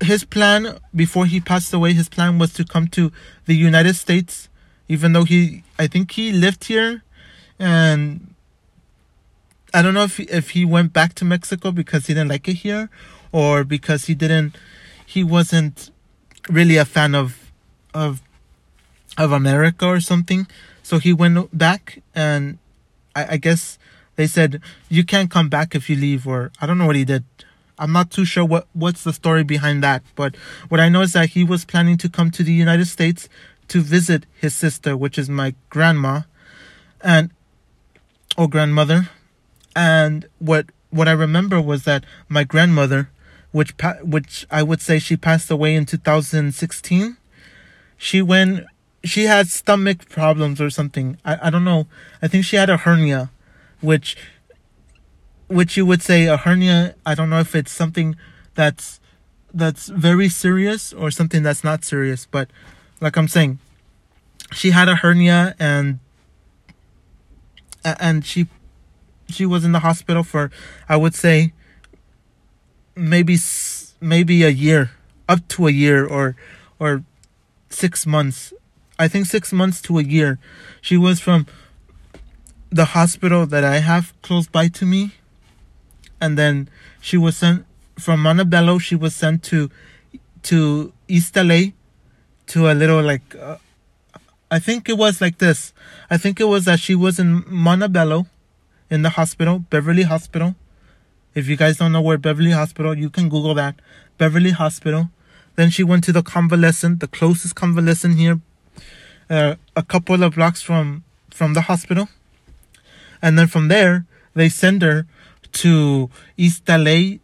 his 0.00 0.24
plan 0.24 0.78
before 0.94 1.26
he 1.26 1.40
passed 1.40 1.72
away 1.72 1.92
his 1.92 2.08
plan 2.08 2.38
was 2.38 2.52
to 2.52 2.64
come 2.64 2.86
to 2.88 3.10
the 3.46 3.54
United 3.54 3.94
States 3.94 4.48
even 4.88 5.12
though 5.12 5.24
he 5.24 5.62
I 5.78 5.86
think 5.86 6.12
he 6.12 6.32
lived 6.32 6.64
here. 6.64 7.02
And 7.58 8.34
I 9.72 9.82
don't 9.82 9.94
know 9.94 10.04
if 10.04 10.16
he, 10.18 10.24
if 10.24 10.50
he 10.50 10.64
went 10.64 10.92
back 10.92 11.14
to 11.14 11.24
Mexico 11.24 11.70
because 11.72 12.06
he 12.06 12.14
didn't 12.14 12.28
like 12.28 12.48
it 12.48 12.54
here 12.54 12.90
or 13.32 13.64
because 13.64 14.06
he 14.06 14.14
didn't 14.14 14.56
he 15.04 15.24
wasn't 15.24 15.90
really 16.48 16.76
a 16.76 16.84
fan 16.84 17.14
of 17.14 17.50
of 17.94 18.22
of 19.18 19.32
America 19.32 19.86
or 19.86 20.00
something. 20.00 20.46
So 20.82 20.98
he 20.98 21.12
went 21.12 21.56
back 21.56 22.02
and 22.14 22.58
I, 23.14 23.34
I 23.34 23.36
guess 23.38 23.78
they 24.16 24.26
said 24.26 24.60
you 24.88 25.04
can't 25.04 25.30
come 25.30 25.48
back 25.48 25.74
if 25.74 25.90
you 25.90 25.96
leave 25.96 26.26
or 26.26 26.52
I 26.60 26.66
don't 26.66 26.78
know 26.78 26.86
what 26.86 26.96
he 26.96 27.04
did 27.04 27.24
I'm 27.78 27.92
not 27.92 28.10
too 28.10 28.24
sure 28.24 28.44
what 28.44 28.66
what's 28.72 29.04
the 29.04 29.12
story 29.12 29.44
behind 29.44 29.82
that 29.82 30.02
but 30.14 30.36
what 30.68 30.80
I 30.80 30.88
know 30.88 31.02
is 31.02 31.12
that 31.12 31.30
he 31.30 31.44
was 31.44 31.64
planning 31.64 31.96
to 31.98 32.08
come 32.08 32.30
to 32.32 32.42
the 32.42 32.52
United 32.52 32.86
States 32.86 33.28
to 33.68 33.80
visit 33.80 34.26
his 34.40 34.54
sister, 34.54 34.96
which 34.96 35.18
is 35.18 35.28
my 35.28 35.54
grandma, 35.70 36.22
and 37.00 37.30
or 38.36 38.48
grandmother. 38.48 39.10
And 39.74 40.26
what 40.38 40.66
what 40.90 41.08
I 41.08 41.12
remember 41.12 41.60
was 41.60 41.84
that 41.84 42.04
my 42.28 42.44
grandmother, 42.44 43.10
which 43.52 43.74
which 44.02 44.46
I 44.50 44.62
would 44.62 44.80
say 44.80 44.98
she 44.98 45.16
passed 45.16 45.50
away 45.50 45.74
in 45.74 45.86
2016, 45.86 47.16
she 47.96 48.22
went 48.22 48.66
she 49.04 49.24
had 49.24 49.48
stomach 49.48 50.08
problems 50.08 50.60
or 50.60 50.70
something. 50.70 51.18
I, 51.24 51.38
I 51.46 51.50
don't 51.50 51.64
know. 51.64 51.86
I 52.20 52.28
think 52.28 52.44
she 52.44 52.56
had 52.56 52.70
a 52.70 52.76
hernia, 52.76 53.30
which 53.80 54.16
which 55.48 55.76
you 55.76 55.86
would 55.86 56.02
say 56.02 56.26
a 56.26 56.36
hernia. 56.36 56.94
I 57.04 57.14
don't 57.14 57.30
know 57.30 57.40
if 57.40 57.54
it's 57.54 57.72
something 57.72 58.16
that's 58.54 59.00
that's 59.52 59.88
very 59.88 60.28
serious 60.28 60.92
or 60.92 61.10
something 61.10 61.42
that's 61.42 61.64
not 61.64 61.84
serious, 61.84 62.26
but 62.26 62.48
like 63.00 63.16
I'm 63.16 63.28
saying, 63.28 63.58
she 64.52 64.70
had 64.70 64.88
a 64.88 64.96
hernia 64.96 65.54
and 65.58 65.98
and 67.84 68.24
she 68.24 68.48
she 69.28 69.46
was 69.46 69.64
in 69.64 69.72
the 69.72 69.80
hospital 69.80 70.22
for 70.22 70.50
I 70.88 70.96
would 70.96 71.14
say 71.14 71.52
maybe 72.94 73.38
maybe 74.00 74.42
a 74.42 74.48
year, 74.48 74.90
up 75.28 75.46
to 75.48 75.66
a 75.68 75.70
year 75.70 76.04
or 76.06 76.36
or 76.78 77.04
6 77.70 78.06
months. 78.06 78.52
I 78.98 79.08
think 79.08 79.26
6 79.26 79.52
months 79.52 79.80
to 79.82 79.98
a 79.98 80.02
year. 80.02 80.38
She 80.80 80.96
was 80.96 81.20
from 81.20 81.46
the 82.70 82.86
hospital 82.86 83.46
that 83.46 83.64
I 83.64 83.78
have 83.78 84.12
close 84.22 84.46
by 84.48 84.68
to 84.68 84.84
me 84.84 85.12
and 86.20 86.38
then 86.38 86.68
she 87.00 87.16
was 87.16 87.36
sent 87.36 87.64
from 87.98 88.20
Montebello 88.20 88.78
she 88.78 88.94
was 88.94 89.14
sent 89.14 89.42
to 89.44 89.70
to 90.42 90.92
East 91.08 91.36
LA 91.36 91.72
to 92.46 92.70
a 92.70 92.74
little 92.74 93.02
like 93.02 93.34
uh, 93.34 93.56
I 94.50 94.60
think 94.60 94.88
it 94.88 94.96
was 94.96 95.20
like 95.20 95.38
this. 95.38 95.72
I 96.08 96.16
think 96.18 96.38
it 96.40 96.44
was 96.44 96.66
that 96.66 96.78
she 96.78 96.94
was 96.94 97.18
in 97.18 97.44
Montebello 97.48 98.26
in 98.88 99.02
the 99.02 99.10
hospital, 99.10 99.58
Beverly 99.58 100.04
Hospital. 100.04 100.54
If 101.34 101.48
you 101.48 101.56
guys 101.56 101.78
don't 101.78 101.90
know 101.90 102.00
where 102.00 102.16
Beverly 102.16 102.52
Hospital, 102.52 102.96
you 102.96 103.10
can 103.10 103.28
Google 103.28 103.54
that. 103.54 103.74
Beverly 104.18 104.52
Hospital. 104.52 105.10
Then 105.56 105.70
she 105.70 105.82
went 105.82 106.04
to 106.04 106.12
the 106.12 106.22
convalescent, 106.22 107.00
the 107.00 107.08
closest 107.08 107.56
convalescent 107.56 108.18
here, 108.18 108.40
uh, 109.28 109.56
a 109.74 109.82
couple 109.82 110.22
of 110.22 110.34
blocks 110.34 110.62
from 110.62 111.02
from 111.30 111.54
the 111.54 111.62
hospital. 111.62 112.08
And 113.20 113.38
then 113.38 113.48
from 113.48 113.68
there, 113.68 114.06
they 114.34 114.48
send 114.48 114.82
her 114.82 115.06
to 115.62 116.10
East 116.36 116.68
LA 116.68 117.18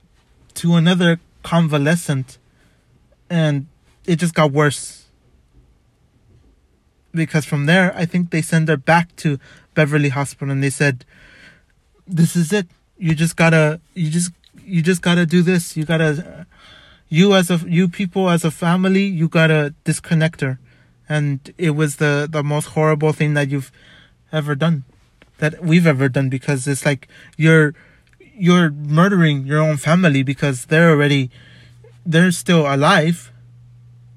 to 0.54 0.74
another 0.74 1.20
convalescent. 1.42 2.38
And 3.28 3.66
it 4.06 4.16
just 4.16 4.34
got 4.34 4.52
worse 4.52 5.02
because 7.14 7.44
from 7.44 7.66
there, 7.66 7.92
I 7.94 8.04
think 8.04 8.30
they 8.30 8.42
send 8.42 8.68
her 8.68 8.76
back 8.76 9.14
to 9.16 9.38
Beverly 9.74 10.08
Hospital 10.08 10.50
and 10.50 10.62
they 10.62 10.70
said, 10.70 11.04
"This 12.06 12.36
is 12.36 12.52
it. 12.52 12.66
You 12.98 13.14
just 13.14 13.36
gotta, 13.36 13.80
you 13.94 14.10
just, 14.10 14.32
you 14.64 14.82
just 14.82 15.02
gotta 15.02 15.26
do 15.26 15.42
this. 15.42 15.76
You 15.76 15.84
gotta, 15.84 16.46
you 17.08 17.34
as 17.34 17.50
a, 17.50 17.58
you 17.66 17.88
people 17.88 18.30
as 18.30 18.44
a 18.44 18.50
family, 18.50 19.04
you 19.04 19.28
gotta 19.28 19.74
disconnect 19.84 20.40
her." 20.40 20.58
And 21.08 21.52
it 21.58 21.70
was 21.70 21.96
the 21.96 22.28
the 22.30 22.42
most 22.42 22.66
horrible 22.68 23.12
thing 23.12 23.34
that 23.34 23.50
you've 23.50 23.70
ever 24.32 24.54
done, 24.54 24.84
that 25.38 25.62
we've 25.62 25.86
ever 25.86 26.08
done, 26.08 26.28
because 26.28 26.66
it's 26.66 26.86
like 26.86 27.08
you're 27.36 27.74
you're 28.42 28.70
murdering 28.72 29.46
your 29.46 29.60
own 29.60 29.76
family 29.76 30.24
because 30.24 30.64
they're 30.64 30.90
already 30.90 31.30
they're 32.04 32.32
still 32.32 32.62
alive 32.66 33.30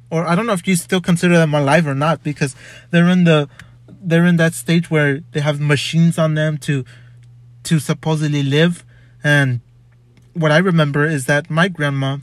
or 0.09 0.25
I 0.25 0.33
don't 0.33 0.47
know 0.47 0.53
if 0.53 0.67
you 0.67 0.75
still 0.75 0.99
consider 0.99 1.37
them 1.37 1.53
alive 1.53 1.85
or 1.85 1.93
not 1.93 2.23
because 2.23 2.55
they're 2.89 3.07
in 3.07 3.25
the 3.25 3.47
they're 3.87 4.25
in 4.25 4.37
that 4.37 4.55
stage 4.55 4.89
where 4.89 5.19
they 5.33 5.41
have 5.41 5.59
machines 5.59 6.17
on 6.17 6.33
them 6.33 6.57
to 6.69 6.83
to 7.65 7.77
supposedly 7.77 8.41
live 8.41 8.83
and 9.23 9.61
what 10.33 10.51
I 10.51 10.57
remember 10.57 11.05
is 11.05 11.27
that 11.27 11.51
my 11.51 11.67
grandma 11.67 12.17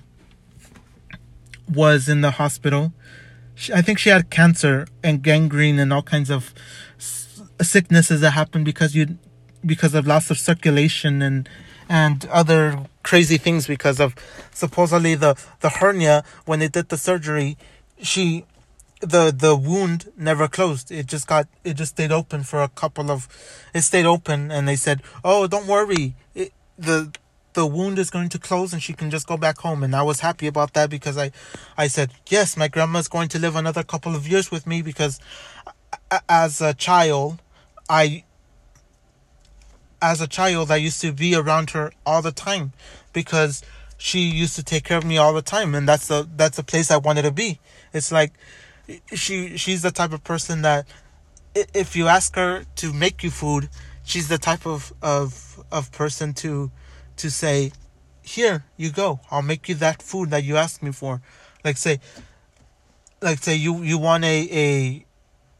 was 1.73 2.09
in 2.09 2.21
the 2.21 2.33
hospital. 2.33 2.93
She, 3.55 3.73
I 3.73 3.81
think 3.81 4.01
she 4.01 4.11
had 4.11 4.29
cancer 4.29 4.89
and 5.05 5.23
gangrene 5.23 5.79
and 5.79 5.93
all 5.93 6.03
kinds 6.03 6.31
of 6.31 6.53
sicknesses 7.63 8.23
that 8.23 8.33
happened 8.33 8.65
because 8.65 8.97
you 8.97 9.19
because 9.65 9.95
of 9.95 10.05
loss 10.05 10.33
of 10.33 10.39
circulation 10.39 11.23
and 11.23 11.49
and 11.93 12.25
other 12.27 12.87
crazy 13.03 13.37
things 13.37 13.67
because 13.67 14.01
of 14.01 14.15
supposedly 14.51 15.15
the 15.15 15.37
the 15.61 15.69
hernia 15.69 16.25
when 16.47 16.59
they 16.61 16.69
did 16.69 16.89
the 16.89 16.97
surgery 16.97 17.59
she 18.01 18.47
the 19.01 19.35
the 19.37 19.55
wound 19.55 20.11
never 20.17 20.49
closed. 20.49 20.91
It 20.91 21.07
just 21.07 21.27
got 21.27 21.49
it 21.65 21.75
just 21.75 21.93
stayed 21.97 22.13
open 22.13 22.45
for 22.45 22.63
a 22.63 22.69
couple 22.69 23.11
of 23.11 23.29
it 23.75 23.83
stayed 23.83 24.07
open 24.07 24.51
and 24.51 24.67
they 24.67 24.77
said 24.77 25.03
oh 25.23 25.47
don't 25.47 25.67
worry. 25.67 26.15
It, 26.35 26.53
the 26.79 27.13
the 27.53 27.67
wound 27.67 27.99
is 27.99 28.09
going 28.09 28.31
to 28.31 28.39
close 28.39 28.73
and 28.73 28.83
she 28.83 28.95
can 28.95 29.11
just 29.11 29.27
go 29.27 29.37
back 29.37 29.59
home. 29.59 29.83
And 29.83 29.95
i 29.95 30.03
was 30.03 30.21
happy 30.21 30.47
about 30.47 30.73
that 30.75 30.89
because 30.89 31.19
i 31.19 31.31
i 31.77 31.89
said 31.89 32.13
yes 32.29 32.57
my 32.57 32.69
grandma's 32.69 33.09
going 33.09 33.29
to 33.31 33.39
live 33.39 33.57
another 33.57 33.83
couple 33.83 34.15
of 34.17 34.27
years 34.27 34.51
with 34.51 34.67
me 34.67 34.81
because 34.81 35.21
as 36.29 36.61
a 36.61 36.73
child 36.73 37.43
i 37.91 38.25
as 40.03 40.21
a 40.21 40.27
child 40.27 40.71
i 40.71 40.77
used 40.77 41.01
to 41.01 41.13
be 41.13 41.35
around 41.35 41.71
her 41.71 41.93
all 42.05 42.21
the 42.21 42.33
time 42.33 42.73
because 43.15 43.63
she 43.97 44.21
used 44.21 44.57
to 44.57 44.63
take 44.63 44.85
care 44.85 44.99
of 44.99 45.05
me 45.05 45.17
all 45.17 45.33
the 45.33 45.43
time 45.43 45.75
and 45.75 45.89
that's 45.89 46.09
the 46.09 46.29
that's 46.37 46.57
the 46.59 46.63
place 46.63 46.91
i 46.91 46.97
wanted 46.97 47.23
to 47.23 47.31
be 47.31 47.59
it's 47.95 48.13
like 48.13 48.33
she 49.15 49.57
she's 49.57 49.83
the 49.83 49.91
type 49.91 50.13
of 50.13 50.23
person 50.25 50.63
that 50.63 50.87
if 51.55 51.97
you 51.97 52.09
ask 52.09 52.35
her 52.37 52.65
to 52.77 52.93
make 52.93 53.23
you 53.23 53.31
food, 53.31 53.69
she's 54.05 54.29
the 54.29 54.39
type 54.39 54.67
of 54.67 54.93
of 55.03 55.63
of 55.71 55.93
person 55.93 56.33
to 56.35 56.71
to 57.17 57.31
say, 57.31 57.73
"Here 58.23 58.65
you 58.77 58.91
go. 58.91 59.21
I'll 59.31 59.43
make 59.43 59.69
you 59.69 59.75
that 59.77 60.03
food 60.03 60.31
that 60.31 60.45
you 60.45 60.57
asked 60.57 60.83
me 60.83 60.93
for." 60.93 61.21
Like 61.65 61.77
say 61.77 62.01
like 63.21 63.43
say 63.43 63.55
you 63.55 63.83
you 63.83 63.99
want 63.99 64.25
a 64.25 64.49
a 64.51 65.07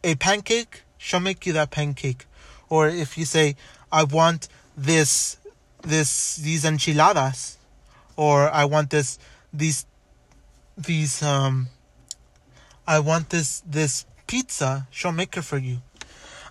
a 0.05 0.15
pancake, 0.17 0.83
she'll 0.99 1.21
make 1.21 1.47
you 1.47 1.53
that 1.53 1.71
pancake. 1.71 2.27
Or 2.69 2.89
if 2.89 3.19
you 3.19 3.27
say, 3.27 3.57
"I 3.93 4.05
want 4.05 4.49
this 4.77 5.37
this 5.83 6.37
these 6.37 6.65
enchiladas," 6.65 7.59
or 8.17 8.51
"I 8.51 8.65
want 8.65 8.91
this 8.91 9.19
these 9.53 9.87
these 10.77 11.23
um 11.23 11.69
I 12.87 12.99
want 12.99 13.31
this 13.31 13.63
this 13.67 14.07
pizza, 14.27 14.87
she'll 14.91 15.13
make 15.13 15.37
it 15.37 15.43
for 15.43 15.59
you. 15.59 15.83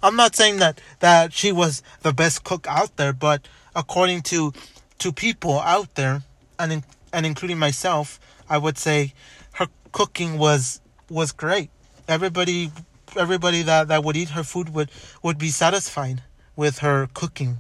I'm 0.03 0.15
not 0.15 0.35
saying 0.35 0.57
that 0.57 0.79
that 0.99 1.33
she 1.33 1.51
was 1.51 1.83
the 2.01 2.13
best 2.13 2.43
cook 2.43 2.67
out 2.67 2.95
there, 2.97 3.13
but 3.13 3.47
according 3.75 4.21
to 4.23 4.53
to 4.99 5.11
people 5.11 5.59
out 5.59 5.95
there, 5.95 6.23
and 6.59 6.71
in, 6.71 6.83
and 7.11 7.25
including 7.25 7.57
myself, 7.57 8.19
I 8.49 8.57
would 8.57 8.77
say 8.77 9.13
her 9.53 9.67
cooking 9.91 10.37
was 10.37 10.79
was 11.09 11.31
great. 11.31 11.69
Everybody 12.07 12.71
everybody 13.17 13.61
that, 13.63 13.89
that 13.89 14.03
would 14.03 14.15
eat 14.15 14.29
her 14.29 14.43
food 14.43 14.73
would 14.73 14.89
would 15.21 15.37
be 15.37 15.49
satisfied 15.49 16.23
with 16.61 16.75
her 16.79 17.09
cooking, 17.13 17.59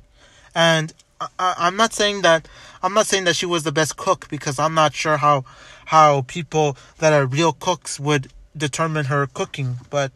and 0.53 0.93
I, 1.19 1.55
I'm 1.57 1.75
not 1.75 1.91
saying 1.91 2.21
that 2.21 2.47
I'm 2.83 2.93
not 2.93 3.07
saying 3.07 3.25
that 3.25 3.35
she 3.35 3.45
was 3.45 3.63
the 3.63 3.71
best 3.71 3.97
cook 3.97 4.27
because 4.29 4.57
I'm 4.59 4.73
not 4.73 4.93
sure 4.93 5.17
how 5.17 5.43
how 5.85 6.21
people 6.21 6.77
that 6.99 7.11
are 7.13 7.25
real 7.25 7.53
cooks 7.53 7.99
would 7.99 8.31
determine 8.55 9.05
her 9.05 9.27
cooking, 9.27 9.77
but 9.89 10.11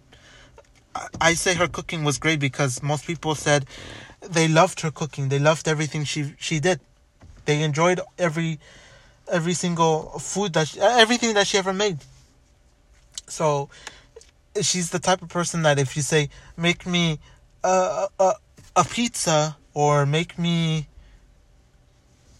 I 1.19 1.33
say 1.33 1.55
her 1.55 1.67
cooking 1.67 2.03
was 2.03 2.17
great 2.17 2.39
because 2.39 2.81
most 2.81 3.05
people 3.05 3.35
said 3.35 3.65
they 4.21 4.47
loved 4.47 4.81
her 4.81 4.91
cooking. 4.91 5.29
They 5.29 5.39
loved 5.39 5.67
everything 5.67 6.03
she 6.05 6.33
she 6.37 6.59
did. 6.59 6.79
They 7.45 7.61
enjoyed 7.61 7.99
every 8.17 8.59
every 9.31 9.53
single 9.53 10.19
food 10.19 10.53
that 10.53 10.67
she, 10.69 10.79
everything 10.79 11.33
that 11.33 11.47
she 11.47 11.57
ever 11.57 11.73
made. 11.73 11.97
So 13.27 13.69
she's 14.61 14.89
the 14.91 14.99
type 14.99 15.21
of 15.21 15.29
person 15.29 15.63
that 15.63 15.79
if 15.79 15.95
you 15.95 16.01
say 16.01 16.29
make 16.57 16.85
me 16.85 17.19
a 17.63 18.07
a, 18.19 18.33
a 18.75 18.83
pizza 18.83 19.57
or 19.73 20.05
make 20.05 20.37
me 20.37 20.87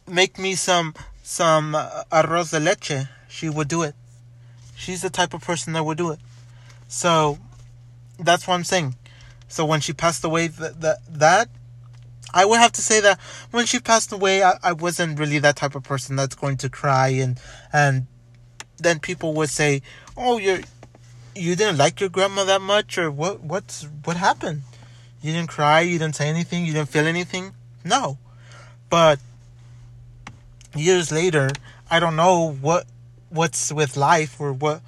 make 0.08 0.38
me 0.38 0.56
some 0.56 0.94
some 1.24 1.74
arroz 2.12 2.51
de 2.51 2.60
leche, 2.60 3.08
she 3.27 3.50
would 3.50 3.68
do 3.68 3.82
it. 3.82 3.96
She's 4.75 5.01
the 5.01 5.10
type 5.10 5.34
of 5.34 5.42
person 5.42 5.74
that 5.74 5.84
would 5.84 5.98
do 5.98 6.12
it. 6.12 6.20
So 6.88 7.39
that's 8.20 8.48
what 8.48 8.56
I'm 8.56 8.63
saying. 8.63 8.96
So 9.48 9.65
when 9.65 9.80
she 9.80 9.94
passed 9.94 10.24
away, 10.24 10.48
that 10.48 10.82
that, 10.82 10.98
that 11.10 11.50
I 12.34 12.46
would 12.46 12.60
have 12.60 12.74
to 12.74 12.82
say 12.82 13.00
that 13.00 13.20
when 13.51 13.65
she 13.65 13.80
passed 13.80 14.12
away, 14.12 14.44
I, 14.44 14.58
I 14.62 14.74
wasn't 14.74 15.18
really 15.20 15.39
that 15.39 15.56
type 15.56 15.75
of 15.75 15.84
person 15.84 16.15
that's 16.15 16.36
going 16.36 16.58
to 16.58 16.70
cry 16.70 17.10
and 17.10 17.39
and 17.72 18.08
then 18.77 19.00
people 19.00 19.34
would 19.36 19.50
say, 19.50 19.82
"Oh, 20.18 20.38
you're 20.38 20.60
you 21.36 21.56
didn't 21.56 21.77
like 21.77 22.00
your 22.00 22.10
grandma 22.10 22.44
that 22.46 22.62
much, 22.62 22.98
or 22.98 23.10
what? 23.10 23.42
What's 23.42 23.88
what 24.04 24.18
happened? 24.18 24.63
You 25.25 25.34
didn't 25.34 25.50
cry, 25.50 25.82
you 25.82 25.98
didn't 25.98 26.15
say 26.15 26.29
anything, 26.29 26.65
you 26.65 26.74
didn't 26.74 26.89
feel 26.89 27.08
anything." 27.08 27.53
No, 27.84 28.20
but 28.89 29.20
years 30.75 31.12
later, 31.12 31.50
I 31.89 32.00
don't 32.00 32.15
know 32.15 32.51
what 32.62 32.86
what's 33.29 33.72
with 33.72 33.98
life 33.98 34.39
or 34.39 34.53
what 34.53 34.82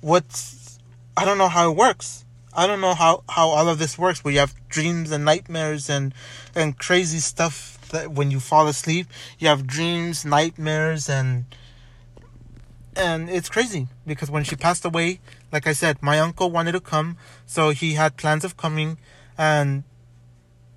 what's 0.00 0.78
I 1.16 1.24
don't 1.24 1.38
know 1.38 1.48
how 1.48 1.70
it 1.70 1.76
works. 1.76 2.24
I 2.52 2.66
don't 2.66 2.80
know 2.80 2.94
how, 2.94 3.22
how 3.28 3.48
all 3.48 3.68
of 3.68 3.78
this 3.78 3.98
works, 3.98 4.22
but 4.22 4.32
you 4.32 4.38
have 4.40 4.54
dreams 4.68 5.12
and 5.12 5.24
nightmares 5.24 5.88
and 5.88 6.12
and 6.54 6.76
crazy 6.76 7.18
stuff 7.18 7.78
that 7.90 8.10
when 8.10 8.30
you 8.30 8.40
fall 8.40 8.66
asleep, 8.66 9.06
you 9.38 9.46
have 9.48 9.66
dreams, 9.66 10.24
nightmares 10.24 11.08
and 11.08 11.44
and 12.96 13.28
it's 13.28 13.48
crazy 13.48 13.88
because 14.06 14.30
when 14.30 14.42
she 14.42 14.56
passed 14.56 14.84
away, 14.84 15.20
like 15.52 15.66
I 15.66 15.74
said, 15.74 16.02
my 16.02 16.18
uncle 16.18 16.50
wanted 16.50 16.72
to 16.72 16.80
come, 16.80 17.18
so 17.46 17.70
he 17.70 17.94
had 17.94 18.16
plans 18.16 18.44
of 18.44 18.56
coming 18.56 18.98
and 19.38 19.84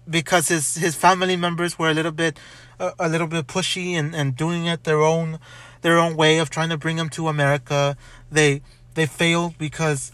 because 0.10 0.48
his 0.48 0.76
his 0.76 0.96
family 0.96 1.36
members 1.36 1.78
were 1.78 1.90
a 1.90 1.94
little 1.94 2.12
bit 2.12 2.40
a, 2.80 2.94
a 3.00 3.10
little 3.10 3.28
bit 3.28 3.48
pushy 3.48 3.94
and, 3.94 4.16
and 4.16 4.36
doing 4.36 4.66
it 4.66 4.84
their 4.84 5.02
own 5.02 5.40
their 5.82 5.98
own 5.98 6.16
way 6.16 6.40
of 6.40 6.50
trying 6.50 6.70
to 6.70 6.78
bring 6.78 6.98
him 6.98 7.10
to 7.10 7.28
America, 7.28 7.96
they 8.32 8.62
they 8.96 9.06
failed 9.06 9.58
because 9.58 10.12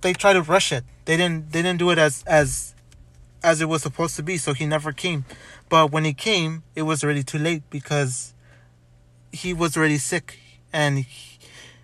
they 0.00 0.12
tried 0.12 0.34
to 0.34 0.42
rush 0.42 0.72
it. 0.72 0.84
They 1.04 1.16
didn't 1.16 1.52
they 1.52 1.62
didn't 1.62 1.78
do 1.78 1.90
it 1.90 1.98
as 1.98 2.24
as 2.26 2.74
as 3.42 3.60
it 3.60 3.68
was 3.68 3.82
supposed 3.82 4.16
to 4.16 4.22
be, 4.22 4.38
so 4.38 4.54
he 4.54 4.66
never 4.66 4.92
came. 4.92 5.24
But 5.68 5.92
when 5.92 6.04
he 6.04 6.14
came, 6.14 6.62
it 6.74 6.82
was 6.82 7.04
already 7.04 7.22
too 7.22 7.38
late 7.38 7.62
because 7.70 8.34
he 9.32 9.52
was 9.52 9.76
already 9.76 9.98
sick 9.98 10.38
and 10.72 11.00
he, 11.00 11.38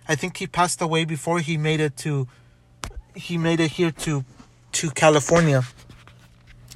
I 0.07 0.15
think 0.15 0.37
he 0.37 0.47
passed 0.47 0.81
away 0.81 1.05
before 1.05 1.39
he 1.39 1.57
made 1.57 1.79
it 1.79 1.95
to 1.97 2.27
he 3.15 3.37
made 3.37 3.59
it 3.59 3.71
here 3.71 3.91
to 3.91 4.25
to 4.73 4.89
California. 4.91 5.63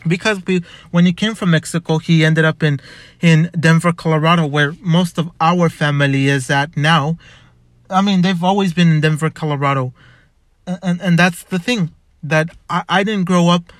Because 0.08 0.46
we, 0.46 0.63
when 0.92 1.06
he 1.06 1.12
came 1.12 1.36
from 1.36 1.51
Mexico, 1.51 1.98
he 1.98 2.24
ended 2.24 2.46
up 2.46 2.63
in 2.63 2.80
in 3.22 3.50
Denver, 3.60 3.92
Colorado, 3.92 4.46
where 4.46 4.74
most 4.82 5.18
of 5.18 5.30
our 5.42 5.70
family 5.70 6.27
is 6.27 6.50
at 6.50 6.77
now. 6.77 7.18
I 7.89 8.02
mean, 8.02 8.21
they've 8.21 8.43
always 8.43 8.74
been 8.74 8.89
in 8.89 9.02
Denver, 9.02 9.30
Colorado 9.30 9.93
and 10.67 11.02
and 11.02 11.17
that's 11.17 11.43
the 11.43 11.60
thing 11.60 11.93
that 12.21 12.50
I, 12.69 12.84
I 12.89 13.04
didn't 13.04 13.26
grow 13.26 13.48
up 13.50 13.71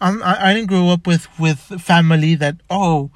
I'm, 0.00 0.22
I, 0.22 0.50
I 0.50 0.54
didn't 0.54 0.68
grow 0.68 0.88
up 0.90 1.06
with 1.06 1.26
with 1.38 1.58
family 1.58 2.34
that 2.36 2.56
oh 2.70 3.10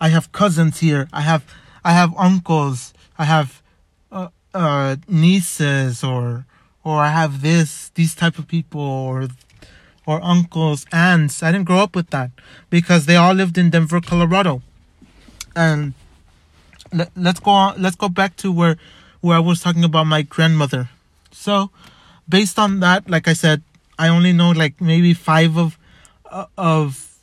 I 0.00 0.08
have 0.10 0.32
cousins 0.32 0.80
here 0.80 1.08
I 1.12 1.22
have 1.22 1.44
I 1.84 1.92
have 1.92 2.14
uncles 2.16 2.94
I 3.18 3.24
have 3.24 3.62
uh, 4.12 4.28
uh, 4.54 4.96
nieces 5.08 6.04
or 6.04 6.46
or 6.84 7.00
I 7.00 7.08
have 7.08 7.42
this 7.42 7.90
these 7.94 8.14
type 8.14 8.38
of 8.38 8.46
people 8.46 8.80
or 8.80 9.28
or 10.06 10.22
uncles 10.22 10.86
aunts 10.92 11.42
I 11.42 11.52
didn't 11.52 11.66
grow 11.66 11.78
up 11.78 11.94
with 11.94 12.10
that 12.10 12.30
because 12.70 13.06
they 13.06 13.16
all 13.16 13.34
lived 13.34 13.58
in 13.58 13.70
Denver 13.70 14.00
Colorado 14.00 14.62
and 15.54 15.94
let, 16.92 17.10
let's 17.16 17.40
go 17.40 17.50
on 17.50 17.82
let's 17.82 17.96
go 17.96 18.08
back 18.08 18.36
to 18.36 18.52
where 18.52 18.76
where 19.20 19.36
I 19.36 19.40
was 19.40 19.60
talking 19.60 19.84
about 19.84 20.04
my 20.06 20.22
grandmother 20.22 20.88
so 21.32 21.70
based 22.28 22.58
on 22.58 22.80
that, 22.80 23.08
like 23.08 23.28
I 23.28 23.32
said, 23.32 23.62
I 23.98 24.08
only 24.08 24.32
know 24.32 24.50
like 24.50 24.80
maybe 24.80 25.14
five 25.14 25.56
of 25.56 25.78
uh, 26.30 26.46
of 26.56 27.14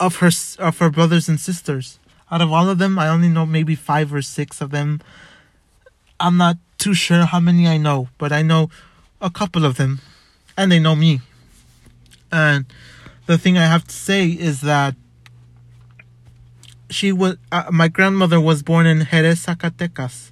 of 0.00 0.16
her 0.16 0.30
of 0.58 0.78
her 0.78 0.90
brothers 0.90 1.28
and 1.28 1.38
sisters. 1.38 1.98
Out 2.30 2.40
of 2.40 2.50
all 2.50 2.68
of 2.68 2.78
them, 2.78 2.98
I 2.98 3.08
only 3.08 3.28
know 3.28 3.44
maybe 3.44 3.74
five 3.74 4.12
or 4.12 4.22
six 4.22 4.60
of 4.60 4.70
them. 4.70 5.02
I'm 6.18 6.36
not 6.36 6.56
too 6.78 6.94
sure 6.94 7.26
how 7.26 7.40
many 7.40 7.68
I 7.68 7.76
know, 7.76 8.08
but 8.18 8.32
I 8.32 8.42
know 8.42 8.70
a 9.20 9.30
couple 9.30 9.64
of 9.64 9.76
them, 9.76 10.00
and 10.56 10.72
they 10.72 10.78
know 10.78 10.96
me. 10.96 11.20
And 12.32 12.64
the 13.26 13.36
thing 13.36 13.58
I 13.58 13.66
have 13.66 13.86
to 13.86 13.94
say 13.94 14.26
is 14.28 14.62
that 14.62 14.96
she 16.90 17.12
was 17.12 17.36
uh, 17.52 17.64
my 17.70 17.88
grandmother 17.88 18.40
was 18.40 18.62
born 18.62 18.86
in 18.86 19.06
Jerez, 19.06 19.46
Zacatecas. 19.46 20.30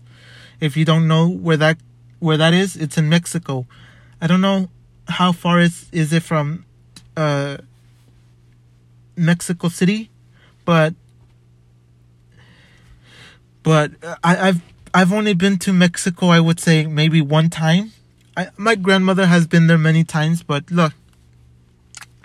If 0.60 0.76
you 0.76 0.84
don't 0.84 1.06
know 1.06 1.28
where 1.28 1.56
that 1.58 1.78
where 2.18 2.36
that 2.36 2.54
is, 2.54 2.76
it's 2.76 2.98
in 2.98 3.08
Mexico. 3.08 3.66
I 4.20 4.26
don't 4.26 4.40
know 4.40 4.68
how 5.08 5.32
far 5.32 5.60
is 5.60 5.88
is 5.92 6.12
it 6.12 6.22
from 6.22 6.64
uh, 7.16 7.58
Mexico 9.16 9.68
City, 9.68 10.10
but 10.64 10.94
but 13.62 13.92
I, 14.24 14.48
I've 14.48 14.62
I've 14.92 15.12
only 15.12 15.34
been 15.34 15.58
to 15.58 15.72
Mexico. 15.72 16.28
I 16.28 16.40
would 16.40 16.60
say 16.60 16.86
maybe 16.86 17.20
one 17.20 17.50
time. 17.50 17.92
I, 18.36 18.48
my 18.56 18.74
grandmother 18.74 19.26
has 19.26 19.46
been 19.46 19.66
there 19.66 19.78
many 19.78 20.04
times, 20.04 20.42
but 20.42 20.70
look. 20.70 20.92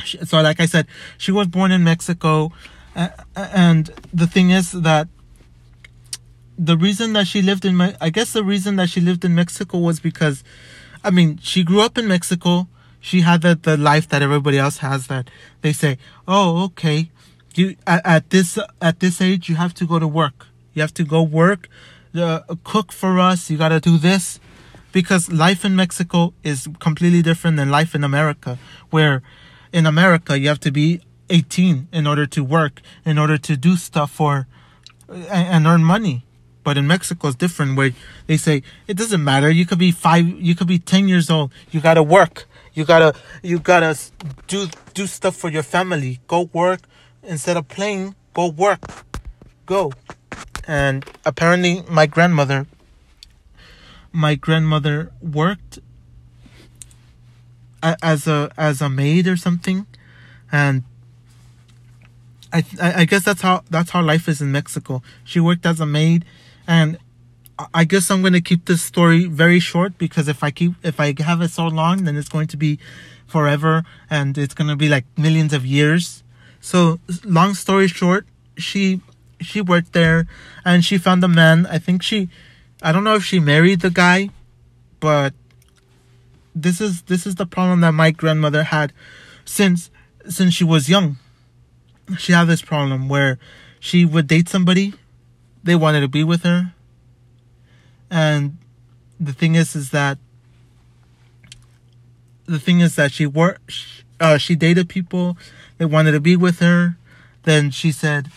So, 0.03 0.41
like 0.41 0.59
I 0.59 0.65
said, 0.65 0.87
she 1.17 1.31
was 1.31 1.47
born 1.47 1.71
in 1.71 1.83
Mexico, 1.83 2.51
uh, 2.95 3.09
and 3.35 3.91
the 4.13 4.27
thing 4.27 4.51
is 4.51 4.71
that 4.71 5.07
the 6.57 6.77
reason 6.77 7.13
that 7.13 7.27
she 7.27 7.41
lived 7.41 7.65
in 7.65 7.79
I 7.81 8.09
guess 8.09 8.33
the 8.33 8.43
reason 8.43 8.77
that 8.77 8.89
she 8.89 9.01
lived 9.01 9.25
in 9.25 9.35
Mexico 9.35 9.77
was 9.77 9.99
because 9.99 10.43
I 11.03 11.11
mean, 11.11 11.37
she 11.41 11.63
grew 11.63 11.81
up 11.81 11.99
in 11.99 12.07
Mexico. 12.07 12.67
She 12.99 13.21
had 13.21 13.43
the, 13.43 13.53
the 13.53 13.77
life 13.77 14.09
that 14.09 14.23
everybody 14.23 14.57
else 14.57 14.79
has 14.79 15.05
that 15.07 15.29
they 15.61 15.71
say, 15.71 15.99
"Oh, 16.27 16.63
okay. 16.65 17.11
You 17.53 17.75
at, 17.85 18.01
at 18.05 18.29
this 18.31 18.57
at 18.81 18.99
this 18.99 19.21
age 19.21 19.47
you 19.47 19.55
have 19.55 19.73
to 19.75 19.85
go 19.85 19.99
to 19.99 20.07
work. 20.07 20.47
You 20.73 20.81
have 20.81 20.93
to 20.95 21.03
go 21.03 21.21
work, 21.21 21.69
uh, 22.15 22.41
cook 22.63 22.91
for 22.91 23.19
us. 23.19 23.49
You 23.49 23.57
got 23.57 23.69
to 23.69 23.79
do 23.79 23.97
this." 23.97 24.39
Because 24.91 25.29
life 25.29 25.65
in 25.65 25.75
Mexico 25.75 26.33
is 26.41 26.69
completely 26.79 27.21
different 27.21 27.57
than 27.57 27.69
life 27.69 27.93
in 27.95 28.03
America, 28.03 28.57
where 28.91 29.21
in 29.75 29.85
America 29.85 30.39
you 30.39 30.47
have 30.47 30.59
to 30.61 30.71
be 30.71 31.01
18 31.29 31.89
in 31.91 32.07
order 32.07 32.25
to 32.25 32.43
work, 32.43 32.81
in 33.03 33.17
order 33.17 33.37
to 33.37 33.57
do 33.57 33.75
stuff 33.75 34.11
for 34.11 34.47
and, 35.09 35.67
earn 35.67 35.83
money 35.83 36.25
but 36.65 36.79
in 36.79 36.87
Mexico, 36.87 37.27
it's 37.27 37.37
different 37.37 37.77
where 37.77 37.91
they 38.25 38.37
say 38.37 38.63
it 38.87 38.97
doesn't 38.97 39.23
matter. 39.23 39.51
You 39.51 39.67
could 39.67 39.77
be 39.77 39.91
five, 39.91 40.25
you 40.25 40.55
could 40.55 40.67
be 40.67 40.79
10 40.79 41.07
years 41.07 41.29
old. 41.29 41.51
You 41.69 41.79
gotta 41.79 42.01
work. 42.01 42.47
You 42.73 42.85
gotta, 42.85 43.13
you 43.43 43.59
gotta 43.59 43.95
do, 44.47 44.67
do 44.95 45.05
stuff 45.05 45.35
for 45.35 45.51
your 45.51 45.61
family. 45.61 46.19
Go 46.25 46.49
work 46.51 46.81
instead 47.21 47.55
of 47.55 47.67
playing. 47.67 48.15
Go 48.33 48.49
work. 48.49 48.81
Go. 49.67 49.93
And 50.67 51.05
apparently 51.23 51.83
my 51.87 52.07
grandmother, 52.07 52.65
my 54.11 54.33
grandmother 54.33 55.11
worked 55.21 55.77
as 58.01 58.27
a, 58.27 58.51
as 58.57 58.81
a 58.81 58.89
maid 58.89 59.27
or 59.27 59.37
something. 59.37 59.85
And 60.51 60.83
I, 62.53 62.63
I 62.81 63.05
guess 63.05 63.23
that's 63.25 63.41
how 63.41 63.63
that's 63.69 63.89
how 63.89 64.01
life 64.01 64.29
is 64.29 64.41
in 64.41 64.51
Mexico. 64.51 65.01
She 65.23 65.39
worked 65.39 65.65
as 65.65 65.81
a 65.81 65.85
maid 65.85 66.23
and 66.67 66.97
I 67.73 67.85
guess 67.85 68.11
I'm 68.11 68.21
going 68.21 68.33
to 68.33 68.41
keep 68.41 68.65
this 68.65 68.81
story 68.81 69.25
very 69.25 69.59
short 69.59 69.97
because 69.97 70.27
if 70.27 70.43
I 70.43 70.51
keep 70.51 70.73
if 70.83 70.99
I 70.99 71.13
have 71.19 71.41
it 71.41 71.51
so 71.51 71.67
long, 71.67 72.03
then 72.03 72.17
it's 72.17 72.29
going 72.29 72.47
to 72.47 72.57
be 72.57 72.79
forever 73.27 73.83
and 74.09 74.37
it's 74.37 74.53
going 74.53 74.67
to 74.67 74.75
be 74.75 74.89
like 74.89 75.05
millions 75.17 75.53
of 75.53 75.65
years. 75.65 76.23
So 76.59 76.99
long 77.23 77.53
story 77.53 77.87
short, 77.87 78.25
she 78.57 79.01
she 79.39 79.61
worked 79.61 79.93
there 79.93 80.27
and 80.63 80.83
she 80.83 80.97
found 80.97 81.23
a 81.23 81.27
man. 81.27 81.65
I 81.65 81.77
think 81.77 82.03
she 82.03 82.29
I 82.81 82.91
don't 82.91 83.03
know 83.03 83.15
if 83.15 83.23
she 83.23 83.39
married 83.39 83.81
the 83.81 83.89
guy, 83.89 84.29
but 84.99 85.33
this 86.55 86.79
is 86.79 87.03
this 87.03 87.27
is 87.27 87.35
the 87.35 87.45
problem 87.45 87.81
that 87.81 87.91
my 87.91 88.11
grandmother 88.11 88.63
had 88.63 88.93
since 89.43 89.91
since 90.27 90.53
she 90.53 90.63
was 90.63 90.89
young. 90.89 91.17
She 92.17 92.31
had 92.31 92.45
this 92.45 92.61
problem 92.61 93.09
where 93.09 93.37
she 93.79 94.05
would 94.05 94.27
date 94.27 94.47
somebody, 94.47 94.93
they 95.63 95.75
wanted 95.75 96.01
to 96.01 96.07
be 96.07 96.23
with 96.23 96.43
her. 96.43 96.73
And 98.09 98.57
the 99.19 99.33
thing 99.33 99.55
is, 99.55 99.75
is 99.75 99.91
that 99.91 100.17
the 102.45 102.59
thing 102.59 102.79
is 102.79 102.95
that 102.95 103.11
she 103.11 103.25
worked, 103.25 104.03
uh, 104.19 104.37
she 104.37 104.55
dated 104.55 104.87
people 104.87 105.37
that 105.77 105.87
wanted 105.87 106.11
to 106.11 106.19
be 106.19 106.35
with 106.35 106.59
her. 106.59 106.97
Then 107.43 107.71
she 107.71 107.91
said, 107.91 108.29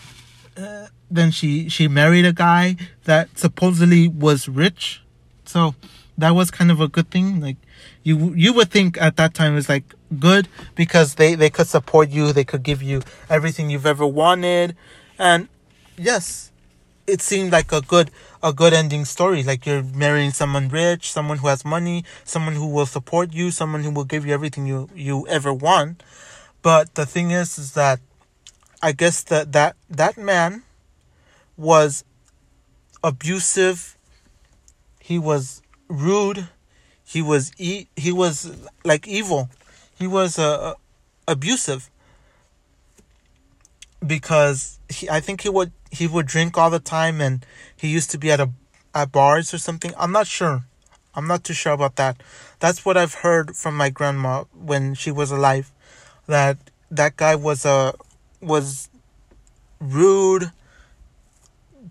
uh, 0.57 0.87
then 1.09 1.31
she 1.31 1.69
she 1.69 1.87
married 1.87 2.25
a 2.25 2.33
guy 2.33 2.75
that 3.05 3.37
supposedly 3.37 4.07
was 4.07 4.47
rich, 4.47 5.01
so 5.45 5.73
that 6.19 6.31
was 6.31 6.51
kind 6.51 6.71
of 6.71 6.79
a 6.81 6.87
good 6.87 7.09
thing. 7.09 7.41
Like 7.41 7.57
you 8.03 8.33
you 8.35 8.53
would 8.53 8.69
think 8.69 9.01
at 9.01 9.15
that 9.17 9.33
time 9.33 9.53
it 9.53 9.55
was 9.55 9.69
like 9.69 9.95
good 10.19 10.47
because 10.75 11.15
they 11.15 11.35
they 11.35 11.49
could 11.49 11.67
support 11.67 12.09
you, 12.09 12.33
they 12.33 12.43
could 12.43 12.63
give 12.63 12.83
you 12.83 13.01
everything 13.29 13.69
you've 13.69 13.85
ever 13.85 14.05
wanted, 14.05 14.75
and 15.17 15.47
yes, 15.97 16.51
it 17.07 17.21
seemed 17.21 17.51
like 17.51 17.71
a 17.71 17.81
good 17.81 18.11
a 18.43 18.53
good 18.53 18.73
ending 18.73 19.05
story. 19.05 19.43
Like 19.43 19.65
you're 19.65 19.83
marrying 19.83 20.31
someone 20.31 20.69
rich, 20.69 21.11
someone 21.11 21.39
who 21.39 21.47
has 21.47 21.65
money, 21.65 22.03
someone 22.23 22.55
who 22.55 22.67
will 22.67 22.85
support 22.85 23.33
you, 23.33 23.51
someone 23.51 23.83
who 23.83 23.91
will 23.91 24.05
give 24.05 24.25
you 24.25 24.33
everything 24.33 24.65
you 24.65 24.89
you 24.95 25.27
ever 25.27 25.53
want. 25.53 26.03
But 26.61 26.95
the 26.95 27.05
thing 27.05 27.31
is, 27.31 27.57
is 27.57 27.73
that 27.73 27.99
I 28.81 28.91
guess 28.91 29.23
that 29.23 29.51
that 29.53 29.75
that 29.89 30.17
man 30.17 30.63
was 31.57 32.03
abusive. 33.03 33.97
He 34.99 35.17
was 35.17 35.61
rude. 35.89 36.47
He 37.03 37.21
was 37.21 37.51
e- 37.57 37.87
he 37.95 38.11
was 38.11 38.55
like 38.85 39.07
evil. 39.07 39.49
He 39.97 40.07
was 40.07 40.39
uh, 40.39 40.75
abusive 41.27 41.89
because 44.05 44.79
he, 44.87 45.09
I 45.09 45.19
think 45.19 45.41
he 45.41 45.49
would 45.49 45.71
he 45.91 46.07
would 46.07 46.27
drink 46.27 46.57
all 46.57 46.69
the 46.69 46.79
time 46.79 47.19
and 47.19 47.45
he 47.75 47.87
used 47.87 48.11
to 48.11 48.17
be 48.17 48.31
at 48.31 48.39
a 48.39 48.51
at 48.93 49.11
bars 49.11 49.53
or 49.53 49.57
something. 49.57 49.93
I'm 49.97 50.11
not 50.11 50.27
sure. 50.27 50.63
I'm 51.15 51.27
not 51.27 51.43
too 51.43 51.53
sure 51.53 51.73
about 51.73 51.95
that. 51.95 52.21
That's 52.59 52.85
what 52.85 52.95
I've 52.95 53.15
heard 53.15 53.55
from 53.55 53.75
my 53.75 53.89
grandma 53.89 54.43
when 54.53 54.93
she 54.93 55.11
was 55.11 55.31
alive 55.31 55.71
that 56.27 56.57
that 56.91 57.17
guy 57.17 57.35
was 57.35 57.65
a 57.65 57.69
uh, 57.69 57.91
was 58.41 58.89
rude, 59.81 60.51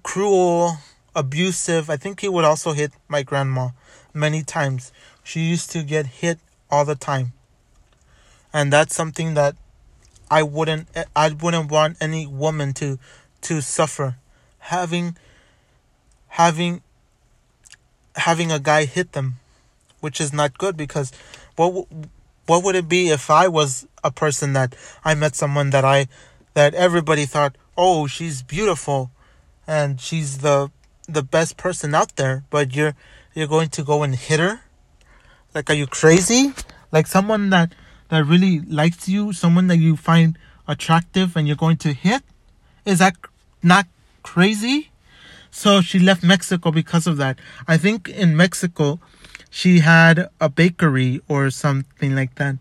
cruel, 0.03 0.79
abusive. 1.15 1.91
I 1.91 1.97
think 1.97 2.21
he 2.21 2.29
would 2.29 2.45
also 2.45 2.73
hit 2.73 2.93
my 3.09 3.23
grandma 3.23 3.71
many 4.15 4.43
times. 4.43 4.93
She 5.23 5.41
used 5.41 5.71
to 5.73 5.83
get 5.83 6.07
hit 6.07 6.39
all 6.71 6.85
the 6.85 6.95
time. 6.95 7.33
And 8.53 8.73
that's 8.73 8.95
something 8.95 9.35
that 9.35 9.57
I 10.31 10.43
wouldn't 10.43 10.89
I 11.17 11.31
wouldn't 11.31 11.71
want 11.71 11.97
any 12.01 12.27
woman 12.27 12.73
to 12.75 12.99
to 13.43 13.61
suffer 13.63 14.17
having 14.59 15.17
having 16.29 16.83
having 18.17 18.53
a 18.53 18.59
guy 18.59 18.85
hit 18.85 19.13
them 19.13 19.37
which 20.01 20.21
is 20.21 20.33
not 20.33 20.59
good 20.59 20.77
because 20.77 21.13
what 21.57 21.87
what 22.47 22.63
would 22.63 22.75
it 22.75 22.89
be 22.89 23.09
if 23.09 23.31
I 23.31 23.49
was 23.49 23.87
a 24.05 24.11
person 24.11 24.53
that 24.53 24.75
I 25.05 25.15
met 25.15 25.35
someone 25.35 25.71
that 25.71 25.85
I 25.85 26.09
that 26.55 26.75
everybody 26.75 27.25
thought 27.25 27.57
oh 27.77 28.07
she's 28.07 28.43
beautiful 28.43 29.11
and 29.67 30.01
she's 30.01 30.39
the 30.39 30.71
the 31.09 31.23
best 31.23 31.57
person 31.57 31.95
out 31.95 32.17
there 32.17 32.45
but 32.51 32.75
you're 32.75 32.95
you're 33.39 33.49
going 33.49 33.69
to 33.69 33.83
go 33.83 34.03
and 34.03 34.15
hit 34.15 34.41
her 34.41 34.61
like 35.55 35.71
are 35.71 35.75
you 35.75 35.87
crazy 35.87 36.53
like 36.93 37.07
someone 37.07 37.51
that 37.51 37.73
that 38.09 38.25
really 38.25 38.61
likes 38.61 39.09
you, 39.09 39.33
someone 39.33 39.67
that 39.67 39.77
you 39.77 39.97
find 39.97 40.39
attractive 40.67 41.37
and 41.37 41.47
you're 41.47 41.57
going 41.57 41.77
to 41.79 41.93
hit? 41.93 42.23
Is 42.85 42.99
that 42.99 43.17
not 43.63 43.87
crazy? 44.23 44.91
So 45.51 45.81
she 45.81 45.99
left 45.99 46.23
Mexico 46.23 46.71
because 46.71 47.07
of 47.07 47.17
that. 47.19 47.39
I 47.67 47.77
think 47.77 48.09
in 48.09 48.37
Mexico, 48.37 49.01
she 49.51 49.81
had 49.81 50.29
a 50.41 50.49
bakery 50.49 51.21
or 51.29 51.51
something 51.51 52.15
like 52.15 52.35
that. 52.37 52.57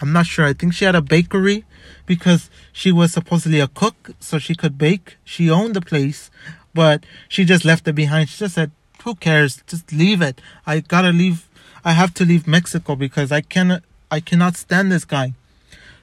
I'm 0.00 0.12
not 0.12 0.26
sure. 0.26 0.44
I 0.44 0.52
think 0.52 0.74
she 0.74 0.84
had 0.84 0.96
a 0.96 1.02
bakery 1.02 1.64
because 2.06 2.50
she 2.72 2.90
was 2.90 3.12
supposedly 3.12 3.60
a 3.60 3.68
cook, 3.68 4.10
so 4.18 4.38
she 4.38 4.54
could 4.56 4.76
bake. 4.76 5.16
She 5.24 5.48
owned 5.48 5.74
the 5.74 5.80
place, 5.80 6.30
but 6.74 7.06
she 7.28 7.44
just 7.44 7.64
left 7.64 7.86
it 7.86 7.94
behind. 7.94 8.28
She 8.28 8.38
just 8.38 8.56
said, 8.56 8.72
Who 9.04 9.14
cares? 9.14 9.62
Just 9.66 9.92
leave 9.92 10.22
it. 10.22 10.40
I 10.66 10.80
gotta 10.80 11.10
leave. 11.10 11.48
I 11.84 11.92
have 11.92 12.14
to 12.14 12.24
leave 12.24 12.46
Mexico 12.46 12.94
because 12.96 13.32
I 13.32 13.40
cannot 13.40 13.82
I 14.10 14.20
cannot 14.20 14.56
stand 14.56 14.92
this 14.92 15.04
guy. 15.04 15.34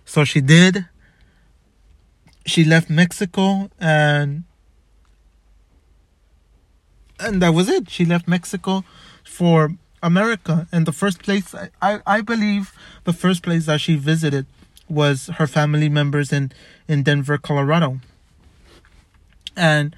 So 0.06 0.24
she 0.24 0.42
did. 0.42 0.86
She 2.46 2.64
left 2.64 2.90
Mexico 2.90 3.70
and 3.80 4.44
and 7.20 7.42
that 7.42 7.54
was 7.54 7.70
it. 7.70 7.90
She 7.90 8.06
left 8.06 8.28
Mexico 8.28 8.84
for 9.24 9.72
America. 10.02 10.68
And 10.72 10.86
the 10.86 10.92
first 10.92 11.22
place 11.22 11.54
I, 11.54 11.70
I, 11.82 12.00
I 12.06 12.22
believe 12.22 12.74
the 13.04 13.14
first 13.14 13.44
place 13.44 13.66
that 13.68 13.82
she 13.82 13.96
visited 13.96 14.46
was 14.88 15.28
her 15.38 15.48
family 15.48 15.90
members 15.90 16.34
in, 16.34 16.52
in 16.88 17.04
Denver, 17.04 17.38
Colorado. 17.38 18.00
And 19.56 19.96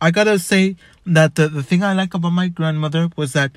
I 0.00 0.10
gotta 0.10 0.38
say 0.38 0.76
that 1.06 1.34
the, 1.34 1.48
the 1.48 1.62
thing 1.62 1.82
I 1.82 1.92
like 1.92 2.14
about 2.14 2.30
my 2.30 2.48
grandmother 2.48 3.10
was 3.16 3.32
that 3.32 3.52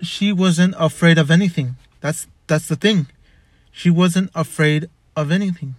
she 0.00 0.32
wasn't 0.32 0.74
afraid 0.78 1.18
of 1.18 1.30
anything. 1.30 1.76
That's 2.00 2.26
that's 2.46 2.68
the 2.68 2.76
thing. 2.76 3.06
She 3.72 3.90
wasn't 3.90 4.30
afraid 4.34 4.88
of 5.16 5.30
anything 5.30 5.74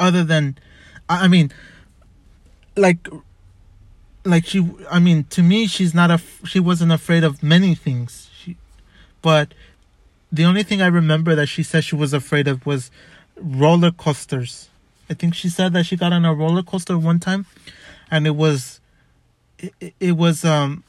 other 0.00 0.24
than 0.24 0.56
i 1.08 1.28
mean 1.28 1.52
like 2.76 3.06
like 4.24 4.46
she 4.46 4.68
i 4.90 4.98
mean 4.98 5.24
to 5.24 5.42
me 5.42 5.66
she's 5.66 5.94
not 5.94 6.10
a 6.10 6.20
she 6.44 6.58
wasn't 6.58 6.90
afraid 6.90 7.22
of 7.22 7.42
many 7.42 7.74
things. 7.74 8.28
She 8.36 8.56
but 9.22 9.54
the 10.32 10.44
only 10.44 10.62
thing 10.62 10.82
i 10.82 10.86
remember 10.86 11.34
that 11.34 11.46
she 11.46 11.62
said 11.62 11.84
she 11.84 11.94
was 11.94 12.12
afraid 12.12 12.48
of 12.48 12.66
was 12.66 12.90
roller 13.36 13.90
coasters. 13.90 14.68
I 15.08 15.14
think 15.14 15.34
she 15.34 15.48
said 15.48 15.72
that 15.72 15.84
she 15.86 15.96
got 15.96 16.12
on 16.12 16.24
a 16.24 16.34
roller 16.34 16.62
coaster 16.62 16.98
one 16.98 17.18
time 17.18 17.46
and 18.10 18.26
it 18.26 18.36
was 18.36 18.79
it, 19.80 19.94
it 20.00 20.12
was 20.12 20.44
um 20.44 20.84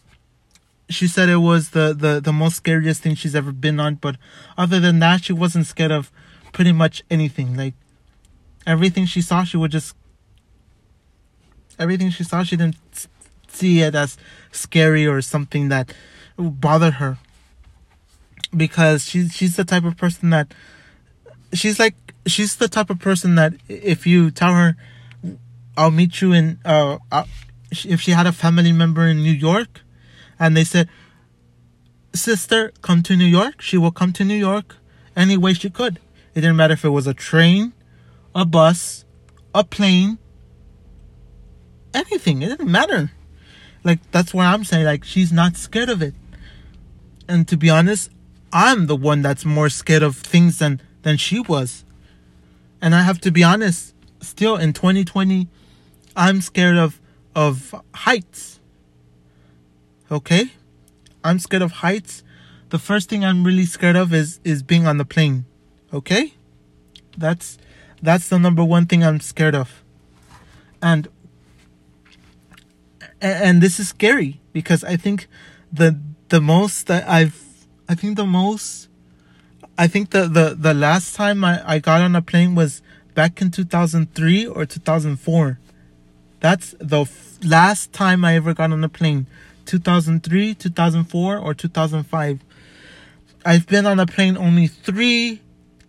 she 0.92 1.08
said 1.08 1.30
it 1.30 1.38
was 1.38 1.70
the, 1.70 1.96
the, 1.98 2.20
the 2.20 2.34
most 2.34 2.58
scariest 2.58 3.02
thing 3.02 3.16
she's 3.16 3.36
ever 3.36 3.52
been 3.52 3.80
on. 3.80 3.96
But 3.96 4.18
other 4.58 4.80
than 4.80 5.00
that, 5.00 5.24
she 5.24 5.34
wasn't 5.34 5.66
scared 5.66 5.92
of 5.92 6.12
pretty 6.52 6.74
much 6.74 7.04
anything. 7.10 7.56
Like 7.56 7.74
everything 8.68 9.06
she 9.06 9.22
saw, 9.22 9.44
she 9.44 9.58
would 9.58 9.72
just 9.72 9.96
everything 11.80 12.10
she 12.12 12.24
saw, 12.24 12.44
she 12.44 12.58
didn't 12.58 13.08
see 13.48 13.82
it 13.82 13.96
as 13.96 14.18
scary 14.52 15.08
or 15.08 15.22
something 15.22 15.70
that 15.70 15.94
bothered 16.38 16.96
her. 16.96 17.18
Because 18.56 19.06
she's 19.06 19.34
she's 19.34 19.56
the 19.56 19.64
type 19.64 19.86
of 19.86 19.96
person 19.96 20.30
that 20.32 20.54
she's 21.54 21.80
like 21.80 21.96
she's 22.26 22.58
the 22.58 22.68
type 22.68 22.90
of 22.90 23.00
person 23.00 23.36
that 23.36 23.54
if 23.70 24.06
you 24.06 24.30
tell 24.30 24.54
her 24.54 24.76
I'll 25.78 25.90
meet 25.90 26.22
you 26.22 26.34
in 26.34 26.60
uh 26.66 26.98
if 27.72 28.02
she 28.02 28.12
had 28.12 28.28
a 28.28 28.32
family 28.32 28.72
member 28.72 29.08
in 29.08 29.18
New 29.24 29.32
York 29.32 29.82
and 30.40 30.56
they 30.56 30.64
said, 30.64 30.90
Sister, 32.14 32.74
come 32.82 33.02
to 33.04 33.16
New 33.16 33.26
York. 33.26 33.62
She 33.62 33.78
will 33.78 33.92
come 33.92 34.12
to 34.14 34.26
New 34.26 34.36
York 34.36 34.76
any 35.16 35.38
way 35.38 35.54
she 35.54 35.70
could. 35.70 36.00
It 36.34 36.42
didn't 36.42 36.58
matter 36.58 36.74
if 36.74 36.84
it 36.84 36.90
was 36.90 37.08
a 37.08 37.14
train, 37.14 37.74
a 38.36 38.46
bus, 38.46 39.06
a 39.54 39.64
plane, 39.64 40.18
anything. 41.94 42.42
It 42.42 42.50
didn't 42.50 42.72
matter. 42.72 43.12
Like, 43.84 44.00
that's 44.12 44.34
why 44.34 44.46
I'm 44.46 44.64
saying, 44.64 44.86
like, 44.86 45.04
she's 45.04 45.32
not 45.32 45.56
scared 45.56 45.90
of 45.90 46.02
it. 46.02 46.14
And 47.28 47.48
to 47.48 47.58
be 47.58 47.70
honest, 47.70 48.12
I'm 48.54 48.88
the 48.88 48.96
one 48.96 49.22
that's 49.22 49.46
more 49.46 49.70
scared 49.70 50.04
of 50.04 50.18
things 50.18 50.60
than, 50.60 50.82
than 51.04 51.18
she 51.18 51.40
was. 51.40 51.86
And 52.82 52.94
I 52.94 53.02
have 53.02 53.20
to 53.22 53.32
be 53.32 53.44
honest, 53.44 53.94
still 54.20 54.58
in 54.58 54.74
2020, 54.74 55.48
I'm 56.16 56.42
scared 56.42 56.78
of, 56.78 57.00
of 57.36 57.76
heights. 57.94 58.60
Okay? 60.12 60.52
I'm 61.24 61.40
scared 61.40 61.62
of 61.62 61.72
heights. 61.72 62.24
The 62.70 62.80
first 62.80 63.10
thing 63.10 63.24
I'm 63.24 63.44
really 63.44 63.66
scared 63.66 63.96
of 63.96 64.14
is 64.14 64.40
is 64.44 64.64
being 64.64 64.88
on 64.88 64.98
the 64.98 65.06
plane. 65.06 65.46
Okay? 65.94 66.34
That's 67.18 67.58
that's 68.02 68.30
the 68.30 68.40
number 68.40 68.64
one 68.64 68.86
thing 68.86 69.04
I'm 69.04 69.20
scared 69.20 69.56
of. 69.56 69.84
And 70.82 71.08
and 73.22 73.62
this 73.62 73.80
is 73.80 73.90
scary 73.90 74.40
because 74.52 74.84
I 74.84 74.98
think 74.98 75.28
the 75.72 76.00
the 76.30 76.42
most 76.42 76.88
that 76.88 77.08
I've 77.08 77.66
I 77.88 77.96
think 77.96 78.18
the 78.18 78.26
most 78.26 78.88
I 79.78 79.88
think 79.88 80.10
the 80.12 80.28
the, 80.28 80.56
the 80.58 80.74
last 80.74 81.16
time 81.16 81.44
I, 81.44 81.62
I 81.66 81.80
got 81.80 82.02
on 82.02 82.16
a 82.16 82.22
plane 82.22 82.56
was 82.56 82.82
back 83.14 83.42
in 83.42 83.52
2003 83.52 84.48
or 84.48 84.66
2004. 84.66 85.60
That's 86.42 86.76
the 86.80 87.02
f- 87.02 87.38
last 87.44 87.94
time 87.94 88.26
I 88.26 88.36
ever 88.36 88.54
got 88.54 88.72
on 88.72 88.84
a 88.84 88.90
plane. 88.90 89.28
2003, 89.66 90.56
2004, 90.56 91.38
or 91.38 91.54
2005. 91.54 92.40
I've 93.46 93.68
been 93.68 93.86
on 93.86 94.00
a 94.00 94.06
plane 94.06 94.36
only 94.36 94.68
three 94.68 95.40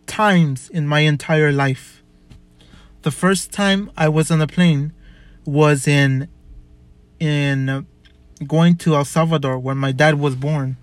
times 0.06 0.68
in 0.68 0.86
my 0.86 1.00
entire 1.00 1.52
life. 1.52 2.02
The 3.00 3.10
first 3.10 3.50
time 3.50 3.90
I 3.96 4.08
was 4.08 4.30
on 4.30 4.40
a 4.40 4.46
plane 4.46 4.92
was 5.44 5.88
in 5.88 6.28
in 7.18 7.68
uh, 7.68 7.82
going 8.46 8.76
to 8.76 8.94
El 8.94 9.04
Salvador 9.04 9.58
where 9.58 9.74
my 9.74 9.90
dad 9.90 10.18
was 10.20 10.36
born. 10.36 10.76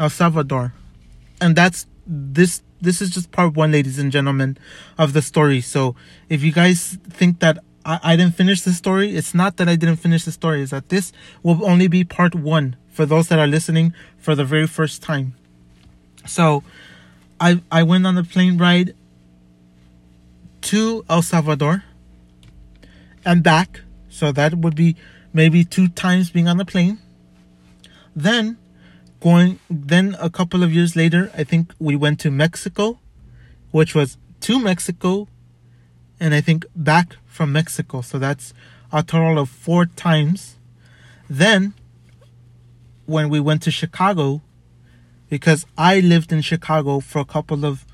El 0.00 0.10
Salvador. 0.10 0.72
And 1.40 1.54
that's 1.54 1.86
this 2.06 2.62
this 2.80 3.00
is 3.00 3.10
just 3.10 3.30
part 3.30 3.54
one, 3.54 3.72
ladies 3.72 3.98
and 3.98 4.10
gentlemen, 4.10 4.58
of 4.98 5.12
the 5.12 5.22
story. 5.22 5.60
So 5.60 5.94
if 6.28 6.42
you 6.42 6.52
guys 6.52 6.98
think 7.08 7.40
that 7.40 7.58
I, 7.84 8.00
I 8.02 8.16
didn't 8.16 8.34
finish 8.34 8.62
the 8.62 8.72
story, 8.72 9.16
it's 9.16 9.34
not 9.34 9.56
that 9.58 9.68
I 9.68 9.76
didn't 9.76 9.96
finish 9.96 10.24
the 10.24 10.32
story, 10.32 10.62
it's 10.62 10.70
that 10.70 10.88
this 10.88 11.12
will 11.42 11.64
only 11.64 11.88
be 11.88 12.04
part 12.04 12.34
one 12.34 12.76
for 12.90 13.04
those 13.06 13.28
that 13.28 13.38
are 13.38 13.46
listening 13.46 13.92
for 14.18 14.34
the 14.34 14.44
very 14.44 14.66
first 14.66 15.02
time. 15.02 15.34
So 16.26 16.62
I 17.40 17.60
I 17.70 17.82
went 17.82 18.06
on 18.06 18.14
the 18.14 18.24
plane 18.24 18.56
ride 18.58 18.94
to 20.62 21.04
El 21.08 21.22
Salvador 21.22 21.84
and 23.24 23.42
back. 23.42 23.80
So 24.08 24.32
that 24.32 24.54
would 24.54 24.74
be 24.74 24.96
maybe 25.32 25.64
two 25.64 25.88
times 25.88 26.30
being 26.30 26.48
on 26.48 26.56
the 26.56 26.64
plane. 26.64 26.98
Then 28.14 28.56
going 29.20 29.58
then 29.68 30.16
a 30.20 30.30
couple 30.30 30.62
of 30.62 30.72
years 30.72 30.94
later, 30.96 31.30
I 31.36 31.44
think 31.44 31.74
we 31.78 31.96
went 31.96 32.20
to 32.20 32.30
Mexico, 32.30 33.00
which 33.72 33.94
was 33.94 34.16
to 34.40 34.60
Mexico 34.60 35.28
and 36.20 36.34
I 36.34 36.40
think 36.40 36.66
back 36.74 37.16
from 37.26 37.52
Mexico. 37.52 38.00
So 38.00 38.18
that's 38.18 38.54
a 38.92 39.02
total 39.02 39.38
of 39.38 39.48
four 39.48 39.86
times. 39.86 40.56
Then 41.28 41.74
when 43.06 43.28
we 43.28 43.40
went 43.40 43.62
to 43.62 43.70
Chicago, 43.70 44.40
because 45.28 45.66
I 45.76 46.00
lived 46.00 46.32
in 46.32 46.42
Chicago 46.42 47.00
for 47.00 47.18
a 47.18 47.24
couple 47.24 47.64
of 47.64 47.84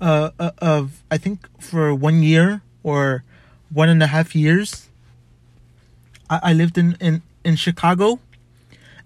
uh, 0.00 0.30
uh, 0.38 0.50
of 0.58 1.02
I 1.10 1.18
think 1.18 1.48
for 1.60 1.94
one 1.94 2.22
year 2.22 2.62
or 2.82 3.24
one 3.70 3.88
and 3.88 4.02
a 4.02 4.08
half 4.08 4.34
years. 4.34 4.88
I, 6.28 6.40
I 6.42 6.52
lived 6.52 6.78
in, 6.78 6.96
in 7.00 7.22
in 7.44 7.56
Chicago, 7.56 8.20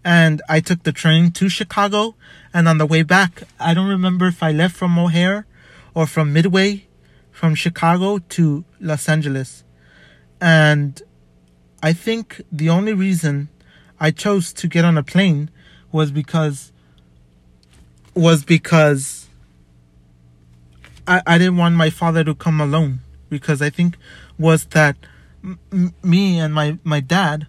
and 0.04 0.42
I 0.48 0.60
took 0.60 0.82
the 0.82 0.92
train 0.92 1.30
to 1.32 1.48
Chicago. 1.48 2.14
And 2.52 2.66
on 2.66 2.78
the 2.78 2.86
way 2.86 3.02
back, 3.02 3.44
I 3.60 3.74
don't 3.74 3.88
remember 3.88 4.26
if 4.26 4.42
I 4.42 4.50
left 4.50 4.74
from 4.74 4.98
O'Hare 4.98 5.46
or 5.94 6.06
from 6.06 6.32
Midway, 6.32 6.86
from 7.40 7.54
Chicago 7.54 8.18
to 8.18 8.66
Los 8.80 9.08
Angeles, 9.08 9.64
and 10.42 11.00
I 11.82 11.94
think 11.94 12.42
the 12.52 12.68
only 12.68 12.92
reason 12.92 13.48
I 13.98 14.10
chose 14.10 14.52
to 14.52 14.68
get 14.68 14.84
on 14.84 14.98
a 14.98 15.02
plane 15.02 15.48
was 15.90 16.10
because 16.10 16.70
was 18.14 18.44
because 18.44 19.30
I, 21.06 21.22
I 21.26 21.38
didn't 21.38 21.56
want 21.56 21.76
my 21.76 21.88
father 21.88 22.22
to 22.24 22.34
come 22.34 22.60
alone. 22.60 23.00
Because 23.30 23.62
I 23.62 23.70
think 23.70 23.96
was 24.38 24.66
that 24.66 24.96
m- 25.42 25.94
me 26.02 26.38
and 26.38 26.52
my, 26.52 26.78
my 26.84 27.00
dad 27.00 27.46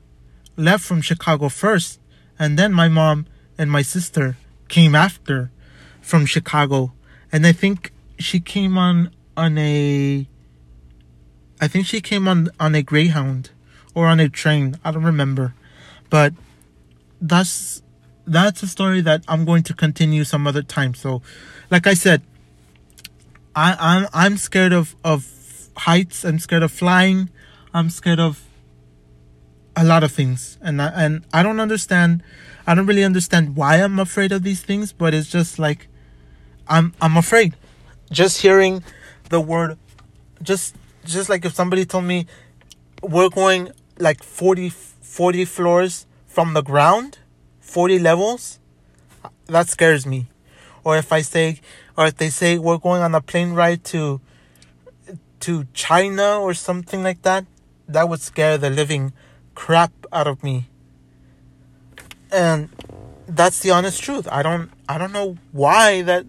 left 0.55 0.85
from 0.85 1.01
Chicago 1.01 1.49
first 1.49 1.99
and 2.39 2.57
then 2.57 2.71
my 2.71 2.87
mom 2.87 3.25
and 3.57 3.69
my 3.69 3.81
sister 3.81 4.37
came 4.69 4.95
after 4.95 5.51
from 5.99 6.25
Chicago. 6.25 6.93
And 7.29 7.45
I 7.45 7.51
think 7.51 7.91
she 8.19 8.39
came 8.39 8.77
on 8.77 9.11
on 9.37 9.57
a 9.57 10.27
I 11.59 11.67
think 11.67 11.85
she 11.85 12.01
came 12.01 12.27
on 12.27 12.49
on 12.59 12.75
a 12.75 12.81
Greyhound 12.81 13.51
or 13.93 14.07
on 14.07 14.19
a 14.19 14.29
train 14.29 14.77
I 14.83 14.91
don't 14.91 15.03
remember 15.03 15.53
but 16.09 16.33
that's 17.21 17.81
that's 18.25 18.63
a 18.63 18.67
story 18.67 19.01
that 19.01 19.23
I'm 19.27 19.45
going 19.45 19.63
to 19.63 19.73
continue 19.73 20.23
some 20.23 20.47
other 20.47 20.61
time 20.61 20.93
so 20.93 21.21
like 21.69 21.87
I 21.87 21.93
said 21.93 22.21
I, 23.55 23.75
I'm 23.79 24.07
I'm 24.13 24.37
scared 24.37 24.73
of 24.73 24.95
of 25.03 25.27
heights. 25.75 26.23
I'm 26.23 26.39
scared 26.39 26.63
of 26.63 26.71
flying. 26.71 27.29
I'm 27.73 27.89
scared 27.89 28.19
of 28.19 28.43
a 29.75 29.83
lot 29.83 30.03
of 30.03 30.11
things, 30.11 30.57
and 30.61 30.81
I, 30.81 30.87
and 30.87 31.25
I 31.33 31.43
don't 31.43 31.59
understand. 31.59 32.23
I 32.65 32.75
don't 32.75 32.85
really 32.85 33.03
understand 33.03 33.55
why 33.55 33.77
I'm 33.77 33.99
afraid 33.99 34.31
of 34.31 34.43
these 34.43 34.61
things, 34.61 34.93
but 34.93 35.13
it's 35.13 35.29
just 35.29 35.59
like 35.59 35.87
I'm 36.67 36.93
I'm 37.01 37.17
afraid. 37.17 37.55
Just 38.09 38.41
hearing 38.41 38.83
the 39.31 39.41
word, 39.41 39.77
just 40.43 40.75
just 41.03 41.29
like 41.29 41.43
if 41.43 41.55
somebody 41.55 41.85
told 41.85 42.03
me 42.03 42.27
we're 43.01 43.29
going 43.29 43.71
like 43.97 44.21
40, 44.21 44.69
40 44.69 45.45
floors 45.45 46.05
from 46.27 46.53
the 46.53 46.61
ground, 46.61 47.17
40 47.59 47.97
levels, 47.97 48.59
that 49.47 49.67
scares 49.67 50.05
me. 50.05 50.27
Or 50.83 50.97
if 50.97 51.11
I 51.11 51.21
say 51.21 51.59
or 51.97 52.07
if 52.07 52.17
they 52.17 52.29
say 52.29 52.57
we're 52.59 52.77
going 52.77 53.01
on 53.01 53.15
a 53.15 53.21
plane 53.21 53.53
ride 53.53 53.83
to 53.85 54.21
to 55.41 55.65
China 55.73 56.39
or 56.39 56.53
something 56.53 57.01
like 57.01 57.23
that, 57.23 57.45
that 57.87 58.07
would 58.07 58.21
scare 58.21 58.57
the 58.57 58.69
living 58.69 59.13
crap 59.55 59.91
out 60.13 60.27
of 60.27 60.43
me. 60.43 60.67
And 62.31 62.69
that's 63.27 63.59
the 63.59 63.71
honest 63.71 64.03
truth. 64.03 64.27
I 64.31 64.43
don't 64.43 64.69
I 64.87 64.97
don't 64.97 65.13
know 65.13 65.37
why 65.51 66.01
that 66.03 66.25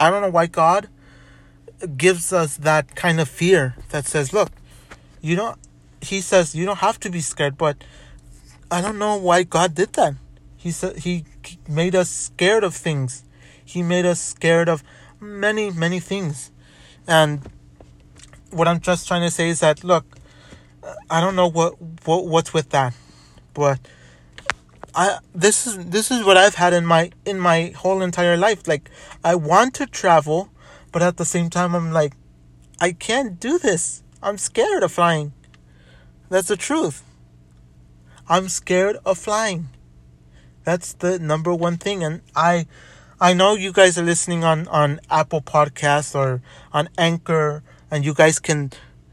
I 0.00 0.10
don't 0.10 0.22
know 0.22 0.30
why 0.30 0.46
God 0.46 0.88
gives 1.96 2.32
us 2.32 2.56
that 2.58 2.94
kind 2.96 3.20
of 3.20 3.28
fear 3.28 3.76
that 3.90 4.06
says, 4.06 4.32
look, 4.32 4.50
you 5.20 5.36
don't 5.36 5.58
he 6.00 6.20
says 6.20 6.54
you 6.54 6.64
don't 6.64 6.78
have 6.78 7.00
to 7.00 7.10
be 7.10 7.20
scared, 7.20 7.58
but 7.58 7.82
I 8.70 8.80
don't 8.80 8.98
know 8.98 9.16
why 9.16 9.42
God 9.42 9.74
did 9.74 9.94
that. 9.94 10.14
He 10.56 10.70
said 10.70 10.98
he 10.98 11.24
made 11.68 11.94
us 11.94 12.10
scared 12.10 12.64
of 12.64 12.74
things. 12.74 13.24
He 13.64 13.82
made 13.82 14.06
us 14.06 14.20
scared 14.20 14.68
of 14.68 14.82
many, 15.20 15.70
many 15.70 16.00
things. 16.00 16.50
And 17.06 17.48
what 18.50 18.68
I'm 18.68 18.80
just 18.80 19.06
trying 19.08 19.22
to 19.22 19.30
say 19.30 19.48
is 19.48 19.60
that 19.60 19.84
look, 19.84 20.04
I 21.10 21.20
don't 21.20 21.36
know 21.36 21.48
what, 21.48 21.74
what 22.04 22.26
what's 22.26 22.54
with 22.54 22.70
that, 22.70 22.94
but 23.54 23.78
I 24.94 25.18
this 25.34 25.66
is 25.66 25.76
this 25.86 26.10
is 26.10 26.24
what 26.24 26.36
I've 26.36 26.54
had 26.54 26.72
in 26.72 26.86
my 26.86 27.10
in 27.24 27.38
my 27.38 27.72
whole 27.76 28.02
entire 28.02 28.36
life. 28.36 28.66
Like 28.66 28.90
I 29.22 29.34
want 29.34 29.74
to 29.74 29.86
travel, 29.86 30.50
but 30.92 31.02
at 31.02 31.16
the 31.16 31.24
same 31.24 31.50
time 31.50 31.74
I'm 31.74 31.92
like 31.92 32.14
I 32.80 32.92
can't 32.92 33.40
do 33.40 33.58
this. 33.58 34.02
I'm 34.22 34.38
scared 34.38 34.82
of 34.82 34.92
flying. 34.92 35.32
That's 36.28 36.48
the 36.48 36.56
truth. 36.56 37.02
I'm 38.28 38.48
scared 38.48 38.98
of 39.04 39.18
flying. 39.18 39.68
That's 40.64 40.92
the 40.92 41.18
number 41.18 41.54
one 41.54 41.78
thing 41.78 42.04
and 42.04 42.20
I 42.36 42.66
I 43.20 43.32
know 43.32 43.54
you 43.54 43.72
guys 43.72 43.98
are 43.98 44.04
listening 44.04 44.44
on, 44.44 44.68
on 44.68 45.00
Apple 45.10 45.40
Podcasts 45.40 46.14
or 46.14 46.40
on 46.72 46.88
Anchor 46.96 47.64
and 47.90 48.04
you 48.04 48.14
guys 48.14 48.38
can 48.38 48.70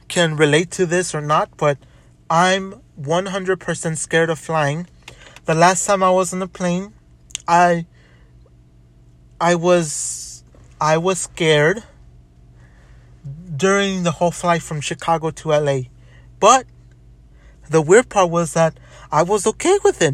can 0.08 0.36
relate 0.36 0.70
to 0.72 0.86
this 0.86 1.16
or 1.16 1.22
not, 1.22 1.50
but 1.58 1.78
I'm 2.30 2.82
100% 3.02 3.98
scared 3.98 4.30
of 4.30 4.38
flying. 4.38 4.88
The 5.46 5.56
last 5.56 5.86
time 5.86 6.04
I 6.04 6.12
was 6.12 6.34
on 6.34 6.42
a 6.42 6.48
plane, 6.48 6.94
I 7.48 7.86
I 9.40 9.56
was 9.56 10.25
I 10.86 11.00
was 11.00 11.18
scared 11.18 11.84
during 13.58 14.04
the 14.04 14.12
whole 14.12 14.30
flight 14.30 14.62
from 14.62 14.82
Chicago 14.82 15.32
to 15.32 15.50
LA. 15.50 15.80
But 16.40 16.68
the 17.68 17.82
weird 17.82 18.08
part 18.08 18.30
was 18.30 18.54
that 18.54 18.80
I 19.12 19.24
was 19.24 19.48
okay 19.48 19.80
with 19.84 20.00
it. 20.04 20.14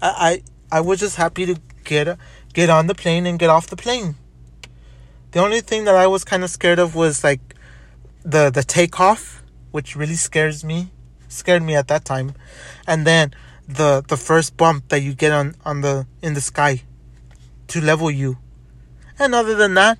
I 0.00 0.42
I, 0.70 0.78
I 0.78 0.80
was 0.82 1.00
just 1.00 1.16
happy 1.16 1.46
to 1.46 1.56
get 1.82 2.16
get 2.52 2.70
on 2.70 2.86
the 2.86 2.94
plane 2.94 3.26
and 3.26 3.40
get 3.40 3.50
off 3.50 3.66
the 3.66 3.76
plane. 3.76 4.14
The 5.32 5.40
only 5.40 5.60
thing 5.60 5.82
that 5.86 5.96
I 5.96 6.06
was 6.06 6.22
kind 6.22 6.44
of 6.44 6.50
scared 6.50 6.78
of 6.78 6.94
was 6.94 7.24
like 7.24 7.42
the 8.22 8.50
the 8.50 8.62
takeoff, 8.62 9.42
which 9.72 9.96
really 9.96 10.20
scares 10.28 10.62
me, 10.62 10.92
scared 11.26 11.64
me 11.64 11.74
at 11.74 11.88
that 11.88 12.04
time, 12.04 12.34
and 12.86 13.04
then 13.04 13.34
the 13.66 14.04
the 14.06 14.16
first 14.16 14.56
bump 14.56 14.90
that 14.90 15.02
you 15.02 15.12
get 15.12 15.32
on 15.32 15.56
on 15.64 15.80
the 15.80 16.06
in 16.22 16.34
the 16.34 16.40
sky 16.40 16.82
to 17.66 17.80
level 17.80 18.12
you. 18.12 18.38
And 19.18 19.34
other 19.34 19.54
than 19.54 19.74
that, 19.74 19.98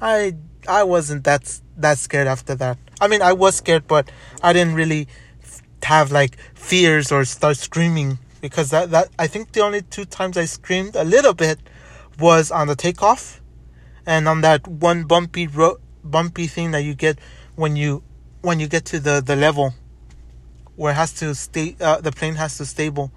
I 0.00 0.34
I 0.68 0.84
wasn't 0.84 1.24
that 1.24 1.60
that 1.76 1.98
scared 1.98 2.26
after 2.26 2.54
that. 2.56 2.78
I 3.00 3.08
mean, 3.08 3.22
I 3.22 3.32
was 3.32 3.56
scared, 3.56 3.86
but 3.86 4.10
I 4.42 4.52
didn't 4.52 4.74
really 4.74 5.08
have 5.82 6.12
like 6.12 6.36
fears 6.54 7.10
or 7.10 7.24
start 7.24 7.56
screaming 7.56 8.18
because 8.40 8.70
that 8.70 8.90
that 8.90 9.08
I 9.18 9.26
think 9.26 9.52
the 9.52 9.60
only 9.60 9.82
two 9.82 10.04
times 10.04 10.36
I 10.36 10.44
screamed 10.44 10.94
a 10.96 11.04
little 11.04 11.34
bit 11.34 11.58
was 12.18 12.50
on 12.50 12.68
the 12.68 12.76
takeoff 12.76 13.40
and 14.06 14.28
on 14.28 14.40
that 14.42 14.66
one 14.66 15.04
bumpy 15.04 15.46
ro- 15.46 15.78
bumpy 16.04 16.46
thing 16.46 16.70
that 16.72 16.82
you 16.82 16.94
get 16.94 17.18
when 17.56 17.76
you 17.76 18.02
when 18.42 18.60
you 18.60 18.68
get 18.68 18.84
to 18.86 19.00
the 19.00 19.20
the 19.20 19.36
level 19.36 19.74
where 20.76 20.92
it 20.92 20.96
has 20.96 21.12
to 21.14 21.34
stay 21.34 21.76
uh, 21.80 22.00
the 22.00 22.12
plane 22.12 22.34
has 22.34 22.56
to 22.58 22.64
stable 22.64 23.10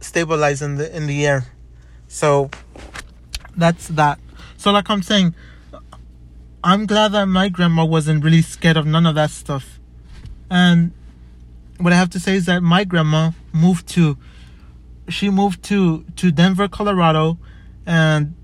stabilize 0.00 0.62
in 0.62 0.76
the 0.76 0.96
in 0.96 1.06
the 1.06 1.26
air 1.26 1.46
so 2.08 2.50
that's 3.56 3.88
that 3.88 4.18
so 4.56 4.70
like 4.70 4.88
i'm 4.90 5.02
saying 5.02 5.34
i'm 6.64 6.86
glad 6.86 7.12
that 7.12 7.26
my 7.26 7.48
grandma 7.48 7.84
wasn't 7.84 8.22
really 8.22 8.42
scared 8.42 8.76
of 8.76 8.86
none 8.86 9.06
of 9.06 9.14
that 9.14 9.30
stuff 9.30 9.78
and 10.50 10.92
what 11.78 11.92
i 11.92 11.96
have 11.96 12.10
to 12.10 12.20
say 12.20 12.34
is 12.34 12.46
that 12.46 12.62
my 12.62 12.84
grandma 12.84 13.30
moved 13.52 13.86
to 13.86 14.16
she 15.08 15.30
moved 15.30 15.62
to 15.62 16.04
to 16.16 16.30
denver 16.30 16.68
colorado 16.68 17.38
and 17.86 18.34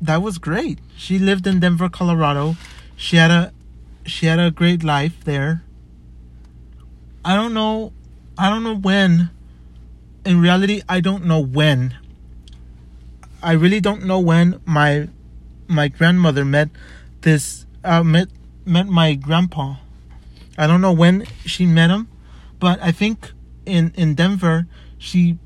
that 0.00 0.22
was 0.22 0.38
great. 0.38 0.78
She 0.96 1.18
lived 1.18 1.46
in 1.46 1.60
Denver, 1.60 1.88
Colorado. 1.88 2.56
She 2.96 3.16
had 3.16 3.30
a 3.30 3.52
she 4.04 4.26
had 4.26 4.38
a 4.38 4.50
great 4.50 4.84
life 4.84 5.24
there. 5.24 5.62
I 7.24 7.34
don't 7.34 7.54
know. 7.54 7.92
I 8.38 8.50
don't 8.50 8.62
know 8.62 8.76
when. 8.76 9.30
In 10.24 10.40
reality, 10.40 10.82
I 10.88 11.00
don't 11.00 11.24
know 11.24 11.40
when. 11.40 11.96
I 13.42 13.52
really 13.52 13.80
don't 13.80 14.04
know 14.04 14.18
when 14.18 14.60
my 14.64 15.08
my 15.68 15.88
grandmother 15.88 16.44
met 16.44 16.70
this 17.22 17.66
uh, 17.84 18.02
met 18.02 18.28
met 18.64 18.86
my 18.86 19.14
grandpa. 19.14 19.76
I 20.58 20.66
don't 20.66 20.80
know 20.80 20.92
when 20.92 21.26
she 21.44 21.66
met 21.66 21.90
him, 21.90 22.08
but 22.58 22.80
I 22.82 22.92
think 22.92 23.32
in 23.64 23.92
in 23.96 24.14
Denver 24.14 24.66
she 24.98 25.38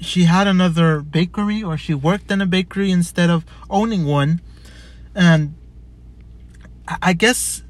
she 0.00 0.24
had 0.24 0.46
another 0.46 1.00
bakery 1.00 1.62
or 1.62 1.76
she 1.76 1.94
worked 1.94 2.30
in 2.30 2.40
a 2.40 2.46
bakery 2.46 2.90
instead 2.90 3.30
of 3.30 3.44
owning 3.68 4.06
one 4.06 4.40
and 5.14 5.54
I 7.02 7.12
guess 7.12 7.62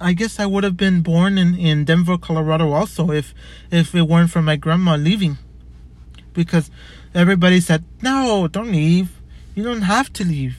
I 0.00 0.12
guess 0.12 0.38
I 0.38 0.46
would 0.46 0.64
have 0.64 0.76
been 0.76 1.02
born 1.02 1.38
in, 1.38 1.54
in 1.54 1.84
Denver, 1.84 2.18
Colorado 2.18 2.72
also 2.72 3.10
if 3.10 3.34
if 3.70 3.94
it 3.94 4.02
weren't 4.02 4.30
for 4.30 4.42
my 4.42 4.56
grandma 4.56 4.96
leaving. 4.96 5.38
Because 6.32 6.70
everybody 7.14 7.60
said, 7.60 7.84
No, 8.02 8.48
don't 8.48 8.70
leave. 8.70 9.20
You 9.54 9.64
don't 9.64 9.82
have 9.82 10.12
to 10.14 10.24
leave. 10.24 10.56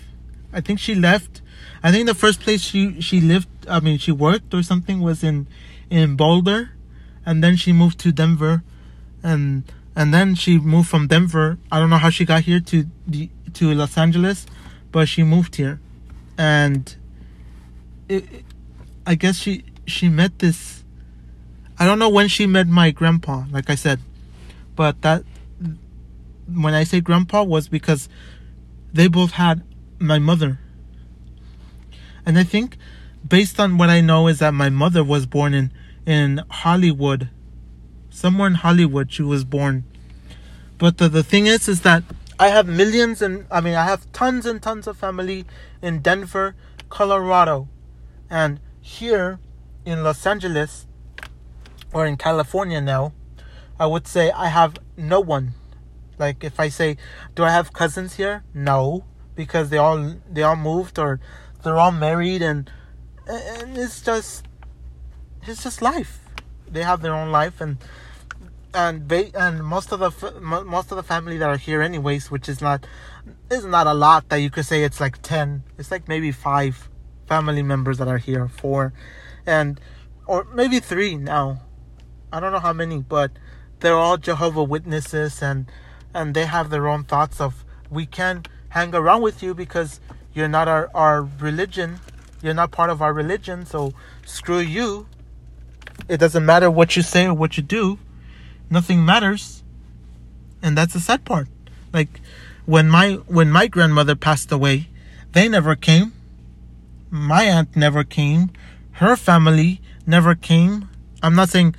I 0.51 0.61
think 0.61 0.79
she 0.79 0.95
left 0.95 1.41
I 1.83 1.91
think 1.91 2.07
the 2.07 2.15
first 2.15 2.41
place 2.41 2.61
she, 2.61 2.99
she 3.01 3.21
lived 3.21 3.47
I 3.67 3.79
mean 3.79 3.97
she 3.97 4.11
worked 4.11 4.53
or 4.53 4.63
something 4.63 5.01
was 5.01 5.23
in 5.23 5.47
in 5.89 6.15
Boulder 6.15 6.71
and 7.25 7.43
then 7.43 7.55
she 7.55 7.71
moved 7.71 7.99
to 7.99 8.11
Denver 8.11 8.63
and 9.23 9.63
and 9.95 10.13
then 10.13 10.35
she 10.35 10.57
moved 10.57 10.87
from 10.87 11.07
Denver. 11.07 11.57
I 11.71 11.79
don't 11.79 11.89
know 11.89 11.97
how 11.97 12.09
she 12.09 12.25
got 12.25 12.43
here 12.43 12.59
to 12.61 12.85
the 13.07 13.29
to 13.55 13.73
Los 13.73 13.97
Angeles, 13.97 14.45
but 14.91 15.07
she 15.07 15.23
moved 15.23 15.55
here 15.55 15.79
and 16.37 16.95
it, 18.07 18.23
I 19.05 19.15
guess 19.15 19.37
she 19.37 19.63
she 19.85 20.09
met 20.09 20.39
this. 20.39 20.83
I 21.77 21.85
don't 21.85 21.99
know 21.99 22.09
when 22.09 22.27
she 22.27 22.45
met 22.45 22.67
my 22.67 22.91
grandpa, 22.91 23.45
like 23.51 23.69
I 23.69 23.75
said, 23.75 23.99
but 24.75 25.01
that 25.01 25.23
when 26.47 26.73
I 26.73 26.83
say 26.83 26.99
grandpa 26.99 27.43
was 27.43 27.67
because 27.67 28.09
they 28.91 29.07
both 29.07 29.31
had 29.31 29.63
my 29.99 30.19
mother, 30.19 30.59
and 32.25 32.37
I 32.37 32.43
think 32.43 32.77
based 33.27 33.59
on 33.59 33.77
what 33.77 33.89
I 33.89 34.01
know 34.01 34.27
is 34.27 34.39
that 34.39 34.53
my 34.53 34.69
mother 34.69 35.03
was 35.03 35.25
born 35.25 35.53
in 35.53 35.71
in 36.05 36.41
Hollywood, 36.49 37.29
somewhere 38.09 38.47
in 38.47 38.55
Hollywood 38.55 39.11
she 39.11 39.21
was 39.21 39.43
born. 39.43 39.83
But 40.77 40.97
the, 40.97 41.09
the 41.09 41.23
thing 41.23 41.45
is, 41.45 41.67
is 41.67 41.81
that 41.81 42.03
I 42.39 42.47
have 42.47 42.67
millions 42.67 43.21
and 43.21 43.45
I 43.51 43.61
mean 43.61 43.75
I 43.75 43.85
have 43.85 44.11
tons 44.13 44.45
and 44.45 44.61
tons 44.61 44.87
of 44.87 44.97
family 44.97 45.45
in 45.81 45.99
Denver, 45.99 46.55
Colorado, 46.89 47.67
and 48.29 48.59
here 48.81 49.39
in 49.85 50.03
Los 50.03 50.25
Angeles 50.25 50.87
or 51.93 52.05
in 52.05 52.15
California 52.15 52.79
now, 52.79 53.13
I 53.79 53.85
would 53.87 54.07
say 54.07 54.31
I 54.31 54.47
have 54.47 54.77
no 54.95 55.19
one. 55.19 55.53
Like 56.17 56.43
if 56.43 56.59
I 56.59 56.69
say, 56.69 56.97
do 57.35 57.43
I 57.43 57.51
have 57.51 57.73
cousins 57.73 58.15
here? 58.15 58.43
No, 58.53 59.05
because 59.39 59.69
they 59.69 59.77
all 59.77 60.15
they 60.29 60.43
all 60.43 60.57
moved 60.57 60.99
or 60.99 61.17
they're 61.63 61.77
all 61.77 61.93
married 61.93 62.41
and 62.41 62.69
and 63.25 63.77
it's 63.77 64.01
just 64.01 64.45
it's 65.47 65.63
just 65.63 65.81
life. 65.81 66.19
They 66.69 66.83
have 66.83 67.01
their 67.01 67.13
own 67.13 67.31
life 67.31 67.61
and 67.61 67.77
and 68.73 69.07
ba- 69.07 69.31
and 69.33 69.63
most 69.63 69.93
of 69.93 69.99
the 70.01 70.11
most 70.41 70.91
of 70.91 70.97
the 70.97 71.07
family 71.13 71.37
that 71.37 71.49
are 71.49 71.55
here 71.55 71.81
anyways, 71.81 72.29
which 72.29 72.49
is 72.49 72.59
not 72.59 72.85
is 73.49 73.63
not 73.63 73.87
a 73.87 73.93
lot 73.93 74.27
that 74.27 74.41
you 74.43 74.49
could 74.49 74.65
say 74.65 74.83
it's 74.83 74.99
like 74.99 75.21
10. 75.21 75.63
It's 75.77 75.89
like 75.89 76.09
maybe 76.09 76.33
5 76.33 76.89
family 77.25 77.63
members 77.63 77.97
that 77.99 78.09
are 78.09 78.17
here, 78.17 78.49
4 78.49 78.91
and 79.45 79.79
or 80.27 80.45
maybe 80.53 80.81
3 80.81 81.15
now. 81.15 81.61
I 82.33 82.41
don't 82.41 82.51
know 82.51 82.59
how 82.59 82.73
many, 82.73 82.97
but 82.99 83.31
they're 83.79 83.95
all 83.95 84.17
Jehovah 84.17 84.63
Witnesses 84.63 85.41
and 85.41 85.71
and 86.13 86.33
they 86.33 86.45
have 86.45 86.69
their 86.69 86.89
own 86.89 87.05
thoughts 87.05 87.39
of 87.39 87.63
we 87.89 88.05
can't 88.05 88.49
hang 88.69 88.93
around 88.93 89.21
with 89.21 89.43
you 89.43 89.53
because 89.53 89.99
you're 90.33 90.47
not 90.47 90.67
our, 90.67 90.89
our 90.93 91.23
religion. 91.23 91.99
You're 92.41 92.53
not 92.53 92.71
part 92.71 92.89
of 92.89 93.01
our 93.01 93.13
religion, 93.13 93.65
so 93.65 93.93
screw 94.25 94.59
you. 94.59 95.07
It 96.07 96.17
doesn't 96.17 96.45
matter 96.45 96.71
what 96.71 96.95
you 96.95 97.01
say 97.01 97.25
or 97.25 97.33
what 97.33 97.57
you 97.57 97.63
do. 97.63 97.99
Nothing 98.69 99.05
matters. 99.05 99.63
And 100.61 100.77
that's 100.77 100.93
the 100.93 100.99
sad 100.99 101.25
part. 101.25 101.47
Like 101.93 102.21
when 102.65 102.89
my 102.89 103.13
when 103.27 103.49
my 103.51 103.67
grandmother 103.67 104.15
passed 104.15 104.51
away 104.51 104.87
they 105.31 105.47
never 105.47 105.75
came. 105.75 106.13
My 107.09 107.43
aunt 107.43 107.75
never 107.75 108.03
came. 108.03 108.51
Her 108.93 109.15
family 109.15 109.81
never 110.05 110.35
came. 110.35 110.89
I'm 111.21 111.35
not 111.35 111.49
saying 111.49 111.75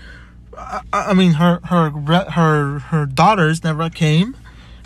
i, 0.57 0.83
I 0.93 1.15
mean 1.15 1.33
her 1.33 1.61
her 1.65 1.91
her 1.91 2.79
her 2.79 3.07
daughters 3.07 3.65
never 3.65 3.89
came 3.89 4.37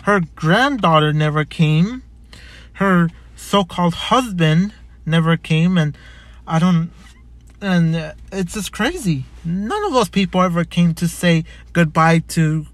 her 0.05 0.21
granddaughter 0.35 1.13
never 1.13 1.45
came 1.45 2.01
her 2.73 3.09
so-called 3.35 3.93
husband 3.93 4.73
never 5.05 5.37
came 5.37 5.77
and 5.77 5.97
i 6.47 6.57
don't 6.57 6.91
and 7.65 7.95
uh, 7.95 8.13
it's 8.31 8.53
just 8.53 8.71
crazy. 8.71 9.25
None 9.43 9.83
of 9.85 9.93
those 9.93 10.09
people 10.09 10.41
ever 10.41 10.63
came 10.63 10.93
to 10.95 11.07
say 11.07 11.43
goodbye 11.73 12.19
to 12.29 12.67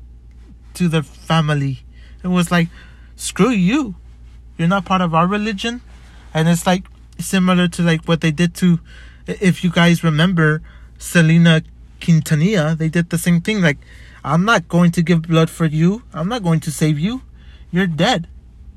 to 0.74 0.88
their 0.88 1.04
family. 1.04 1.84
It 2.24 2.28
was 2.28 2.52
like, 2.52 2.70
screw 3.15 3.50
you, 3.50 3.96
you're 4.58 4.67
not 4.67 4.86
part 4.86 5.02
of 5.02 5.13
our 5.13 5.28
religion, 5.28 5.82
and 6.34 6.48
it's 6.48 6.65
like 6.65 6.86
similar 7.20 7.67
to 7.70 7.82
like 7.82 8.06
what 8.06 8.22
they 8.22 8.32
did 8.32 8.54
to, 8.56 8.80
if 9.28 9.63
you 9.63 9.70
guys 9.70 10.04
remember, 10.04 10.62
Selena 10.98 11.62
Quintanilla. 12.00 12.78
They 12.78 12.89
did 12.89 13.10
the 13.10 13.17
same 13.17 13.41
thing. 13.41 13.62
Like, 13.62 13.78
I'm 14.24 14.46
not 14.46 14.68
going 14.68 14.92
to 14.92 15.02
give 15.02 15.24
blood 15.24 15.50
for 15.50 15.66
you. 15.66 16.04
I'm 16.14 16.30
not 16.30 16.44
going 16.44 16.60
to 16.62 16.72
save 16.72 17.00
you. 17.00 17.22
You're 17.72 17.88
dead. 17.88 18.28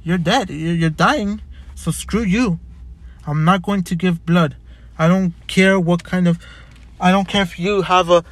You're 0.02 0.18
dead. 0.18 0.50
You're, 0.50 0.90
dying. 0.90 1.42
So 1.74 1.90
screw 1.90 2.22
you. 2.22 2.60
I'm 3.26 3.44
not 3.44 3.62
going 3.62 3.82
to 3.84 3.94
give 3.94 4.24
blood. 4.24 4.56
I 4.98 5.08
don't 5.08 5.34
care 5.46 5.78
what 5.80 6.04
kind 6.04 6.28
of 6.28 6.38
I 7.00 7.10
don't 7.10 7.26
care 7.26 7.42
if 7.42 7.58
you 7.58 7.82
have 7.82 8.10
a 8.10 8.24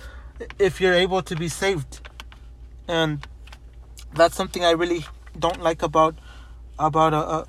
if 0.58 0.80
you're 0.80 0.94
able 0.94 1.22
to 1.22 1.34
be 1.34 1.48
saved. 1.48 2.08
And 2.86 3.26
that's 4.14 4.36
something 4.36 4.64
I 4.64 4.70
really 4.70 5.04
don't 5.38 5.60
like 5.60 5.82
about 5.82 6.14
about 6.78 7.12
a, 7.12 7.16
uh, 7.16 7.20
uh, 7.20 7.44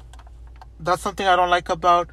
that's 0.79 1.01
something 1.01 1.27
I 1.27 1.35
don't 1.35 1.49
like 1.49 1.69
about 1.69 2.09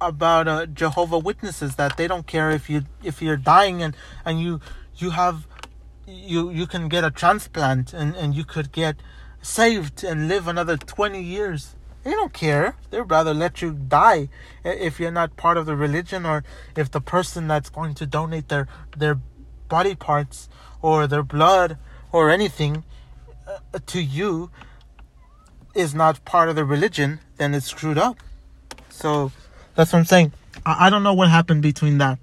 about 0.00 0.48
uh, 0.48 0.66
Jehovah 0.66 1.18
Witnesses 1.18 1.76
that 1.76 1.96
they 1.96 2.06
don't 2.06 2.26
care 2.26 2.50
if 2.50 2.70
you 2.70 2.84
if 3.02 3.20
you're 3.20 3.36
dying 3.36 3.82
and 3.82 3.96
and 4.24 4.40
you 4.40 4.60
you 4.96 5.10
have 5.10 5.46
you 6.08 6.50
you 6.50 6.66
can 6.66 6.88
get 6.88 7.04
a 7.04 7.10
transplant 7.10 7.92
and 7.92 8.16
and 8.16 8.34
you 8.34 8.44
could 8.44 8.72
get 8.72 8.96
saved 9.42 10.02
and 10.02 10.28
live 10.28 10.48
another 10.48 10.76
20 10.76 11.22
years 11.22 11.76
they 12.04 12.12
don't 12.12 12.32
care. 12.32 12.74
They'd 12.90 13.02
rather 13.02 13.34
let 13.34 13.60
you 13.60 13.72
die 13.72 14.30
if 14.64 14.98
you're 14.98 15.10
not 15.10 15.36
part 15.36 15.58
of 15.58 15.66
the 15.66 15.76
religion 15.76 16.24
or 16.24 16.42
if 16.74 16.90
the 16.90 17.02
person 17.02 17.48
that's 17.48 17.68
going 17.68 17.94
to 17.96 18.06
donate 18.06 18.48
their 18.48 18.66
their 18.96 19.18
body 19.68 19.94
parts 19.94 20.48
or 20.80 21.06
their 21.06 21.22
blood 21.22 21.76
or 22.10 22.30
anything 22.30 22.84
uh, 23.46 23.78
to 23.86 24.00
you 24.00 24.50
is 25.74 25.94
not 25.94 26.24
part 26.24 26.48
of 26.48 26.56
the 26.56 26.64
religion, 26.64 27.20
then 27.36 27.54
it's 27.54 27.66
screwed 27.66 27.98
up. 27.98 28.16
So 28.88 29.30
that's 29.74 29.92
what 29.92 29.98
I'm 29.98 30.04
saying. 30.06 30.32
I, 30.64 30.86
I 30.86 30.90
don't 30.90 31.02
know 31.02 31.14
what 31.14 31.28
happened 31.28 31.60
between 31.60 31.98
that. 31.98 32.18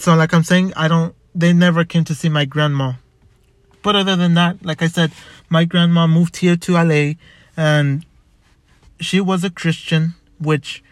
So 0.00 0.16
like 0.16 0.34
I'm 0.34 0.42
saying, 0.42 0.72
I 0.74 0.88
don't. 0.88 1.14
They 1.34 1.52
never 1.52 1.84
came 1.84 2.04
to 2.04 2.14
see 2.14 2.28
my 2.28 2.44
grandma. 2.44 2.94
But 3.82 3.96
other 3.96 4.16
than 4.16 4.34
that, 4.34 4.64
like 4.64 4.82
I 4.82 4.86
said, 4.86 5.12
my 5.50 5.64
grandma 5.64 6.06
moved 6.06 6.36
here 6.38 6.56
to 6.56 6.72
LA 6.72 7.14
and 7.56 8.06
she 9.00 9.20
was 9.20 9.44
a 9.44 9.50
Christian, 9.50 10.14
which 10.38 10.82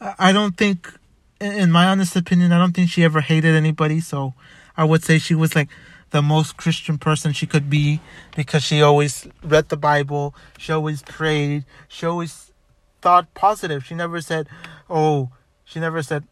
I 0.00 0.32
don't 0.32 0.56
think, 0.56 0.92
in 1.40 1.70
my 1.70 1.86
honest 1.86 2.16
opinion, 2.16 2.52
I 2.52 2.58
don't 2.58 2.72
think 2.72 2.90
she 2.90 3.04
ever 3.04 3.20
hated 3.20 3.54
anybody. 3.54 4.00
So 4.00 4.34
I 4.76 4.84
would 4.84 5.04
say 5.04 5.18
she 5.18 5.34
was 5.34 5.54
like 5.54 5.68
the 6.10 6.22
most 6.22 6.56
Christian 6.56 6.98
person 6.98 7.32
she 7.32 7.46
could 7.46 7.70
be 7.70 8.00
because 8.34 8.62
she 8.62 8.82
always 8.82 9.26
read 9.42 9.68
the 9.68 9.76
Bible, 9.76 10.34
she 10.58 10.72
always 10.72 11.02
prayed, 11.02 11.64
she 11.88 12.06
always 12.06 12.52
thought 13.00 13.32
positive. 13.34 13.84
She 13.84 13.94
never 13.94 14.20
said, 14.20 14.48
oh, 14.90 15.30
she 15.64 15.80
never 15.80 16.02
said 16.02 16.24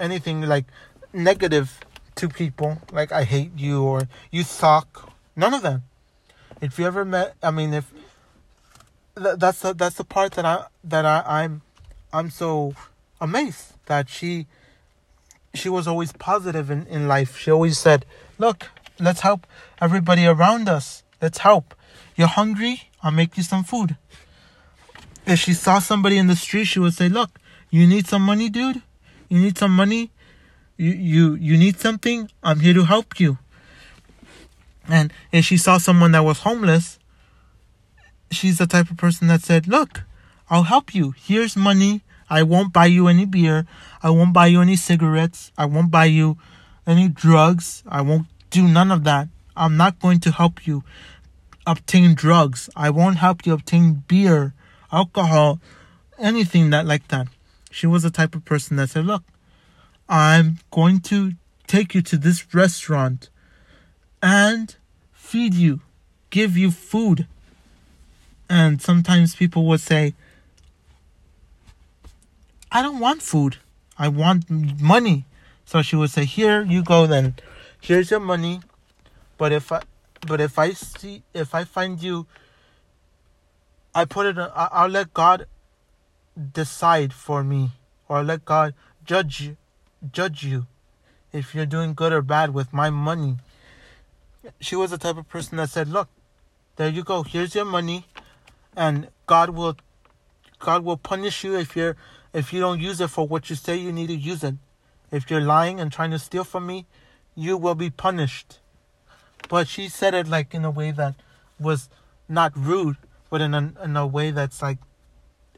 anything 0.00 0.42
like 0.42 0.66
negative 1.12 1.80
to 2.18 2.28
people, 2.28 2.78
like 2.92 3.12
I 3.12 3.24
hate 3.24 3.52
you 3.56 3.82
or 3.82 4.08
you 4.30 4.42
suck. 4.42 5.12
None 5.34 5.54
of 5.54 5.62
them. 5.62 5.84
If 6.60 6.78
you 6.78 6.86
ever 6.86 7.04
met, 7.04 7.34
I 7.42 7.50
mean, 7.50 7.72
if 7.72 7.92
that's 9.14 9.60
the, 9.60 9.72
that's 9.72 9.96
the 9.96 10.04
part 10.04 10.32
that 10.32 10.44
I 10.44 10.66
that 10.84 11.04
I, 11.04 11.22
I'm 11.26 11.62
I'm 12.12 12.30
so 12.30 12.74
amazed 13.20 13.74
that 13.86 14.08
she 14.08 14.46
she 15.54 15.68
was 15.68 15.86
always 15.86 16.12
positive 16.12 16.70
in, 16.70 16.86
in 16.86 17.08
life. 17.08 17.38
She 17.38 17.50
always 17.50 17.78
said, 17.78 18.04
Look, 18.38 18.70
let's 18.98 19.20
help 19.20 19.46
everybody 19.80 20.26
around 20.26 20.68
us. 20.68 21.02
Let's 21.22 21.38
help. 21.38 21.74
You're 22.16 22.28
hungry? 22.28 22.90
I'll 23.02 23.12
make 23.12 23.36
you 23.36 23.42
some 23.42 23.64
food. 23.64 23.96
If 25.26 25.38
she 25.38 25.54
saw 25.54 25.78
somebody 25.78 26.18
in 26.18 26.26
the 26.26 26.36
street, 26.36 26.64
she 26.64 26.78
would 26.78 26.94
say, 26.94 27.08
Look, 27.08 27.38
you 27.70 27.86
need 27.86 28.06
some 28.06 28.22
money, 28.22 28.48
dude? 28.48 28.82
You 29.28 29.40
need 29.40 29.58
some 29.58 29.74
money? 29.74 30.10
You 30.78 30.92
you 30.92 31.34
you 31.34 31.58
need 31.58 31.80
something? 31.80 32.30
I'm 32.40 32.60
here 32.60 32.72
to 32.72 32.84
help 32.84 33.18
you. 33.18 33.38
And 34.88 35.12
if 35.32 35.44
she 35.44 35.56
saw 35.56 35.78
someone 35.78 36.12
that 36.12 36.22
was 36.22 36.38
homeless, 36.46 37.00
she's 38.30 38.58
the 38.58 38.66
type 38.68 38.88
of 38.88 38.96
person 38.96 39.26
that 39.26 39.42
said, 39.42 39.66
"Look, 39.66 40.04
I'll 40.48 40.70
help 40.70 40.94
you. 40.94 41.14
Here's 41.18 41.56
money. 41.56 42.02
I 42.30 42.44
won't 42.44 42.72
buy 42.72 42.86
you 42.86 43.08
any 43.08 43.26
beer. 43.26 43.66
I 44.02 44.10
won't 44.10 44.32
buy 44.32 44.46
you 44.46 44.60
any 44.60 44.76
cigarettes. 44.76 45.50
I 45.58 45.64
won't 45.64 45.90
buy 45.90 46.04
you 46.04 46.38
any 46.86 47.08
drugs. 47.08 47.82
I 47.88 48.00
won't 48.02 48.28
do 48.50 48.68
none 48.68 48.92
of 48.92 49.02
that. 49.02 49.26
I'm 49.56 49.76
not 49.76 49.98
going 49.98 50.20
to 50.20 50.30
help 50.30 50.64
you 50.64 50.84
obtain 51.66 52.14
drugs. 52.14 52.70
I 52.76 52.90
won't 52.90 53.16
help 53.16 53.44
you 53.44 53.52
obtain 53.52 54.04
beer, 54.06 54.54
alcohol, 54.92 55.58
anything 56.18 56.70
that 56.70 56.86
like 56.86 57.08
that. 57.08 57.26
She 57.72 57.88
was 57.88 58.04
the 58.04 58.10
type 58.10 58.36
of 58.36 58.44
person 58.44 58.76
that 58.76 58.90
said, 58.90 59.06
"Look, 59.06 59.24
I'm 60.08 60.58
going 60.70 61.00
to 61.00 61.32
take 61.66 61.94
you 61.94 62.02
to 62.02 62.16
this 62.16 62.54
restaurant 62.54 63.28
and 64.22 64.74
feed 65.12 65.54
you, 65.54 65.80
give 66.30 66.56
you 66.56 66.70
food." 66.70 67.26
And 68.48 68.80
sometimes 68.80 69.36
people 69.36 69.66
would 69.66 69.80
say, 69.80 70.14
I 72.72 72.82
don't 72.82 72.98
want 72.98 73.22
food. 73.22 73.56
I 73.98 74.08
want 74.08 74.48
money. 74.50 75.24
So 75.64 75.82
she 75.82 75.96
would 75.96 76.10
say, 76.10 76.24
"Here 76.24 76.62
you 76.62 76.82
go 76.82 77.06
then. 77.06 77.34
Here's 77.80 78.10
your 78.10 78.20
money. 78.20 78.60
But 79.36 79.52
if 79.52 79.70
I 79.70 79.82
but 80.26 80.40
if 80.40 80.58
I 80.58 80.72
see 80.72 81.22
if 81.32 81.54
I 81.54 81.64
find 81.64 82.02
you 82.02 82.26
I 83.94 84.04
put 84.04 84.26
it 84.26 84.36
I'll 84.54 84.88
let 84.88 85.14
God 85.14 85.46
decide 86.52 87.12
for 87.12 87.44
me 87.44 87.72
or 88.08 88.22
let 88.24 88.44
God 88.44 88.74
judge 89.04 89.40
you 89.40 89.56
judge 90.12 90.44
you 90.44 90.66
if 91.32 91.54
you're 91.54 91.66
doing 91.66 91.94
good 91.94 92.12
or 92.12 92.22
bad 92.22 92.54
with 92.54 92.72
my 92.72 92.90
money." 92.90 93.36
She 94.60 94.76
was 94.76 94.90
the 94.90 94.98
type 94.98 95.16
of 95.16 95.28
person 95.28 95.58
that 95.58 95.70
said, 95.70 95.88
"Look, 95.88 96.08
there 96.76 96.88
you 96.88 97.02
go. 97.02 97.22
Here's 97.22 97.54
your 97.54 97.64
money 97.64 98.06
and 98.78 99.08
God 99.26 99.50
will 99.50 99.76
God 100.60 100.84
will 100.84 100.96
punish 100.96 101.44
you 101.44 101.58
if 101.58 101.76
you're 101.76 101.96
if 102.32 102.52
you 102.52 102.60
don't 102.60 102.80
use 102.80 103.00
it 103.00 103.08
for 103.10 103.26
what 103.26 103.50
you 103.50 103.56
say 103.56 103.76
you 103.76 103.92
need 103.92 104.06
to 104.06 104.16
use 104.16 104.44
it. 104.44 104.54
If 105.10 105.30
you're 105.30 105.40
lying 105.40 105.80
and 105.80 105.90
trying 105.90 106.12
to 106.12 106.18
steal 106.18 106.44
from 106.44 106.66
me, 106.66 106.86
you 107.34 107.56
will 107.56 107.74
be 107.74 107.90
punished. 107.90 108.60
But 109.48 109.66
she 109.66 109.88
said 109.88 110.14
it 110.14 110.28
like 110.28 110.54
in 110.54 110.64
a 110.64 110.70
way 110.70 110.90
that 110.92 111.14
was 111.58 111.88
not 112.28 112.52
rude, 112.56 112.98
but 113.30 113.40
in 113.40 113.54
a, 113.54 113.72
in 113.82 113.96
a 113.96 114.06
way 114.06 114.30
that's 114.30 114.60
like, 114.60 114.78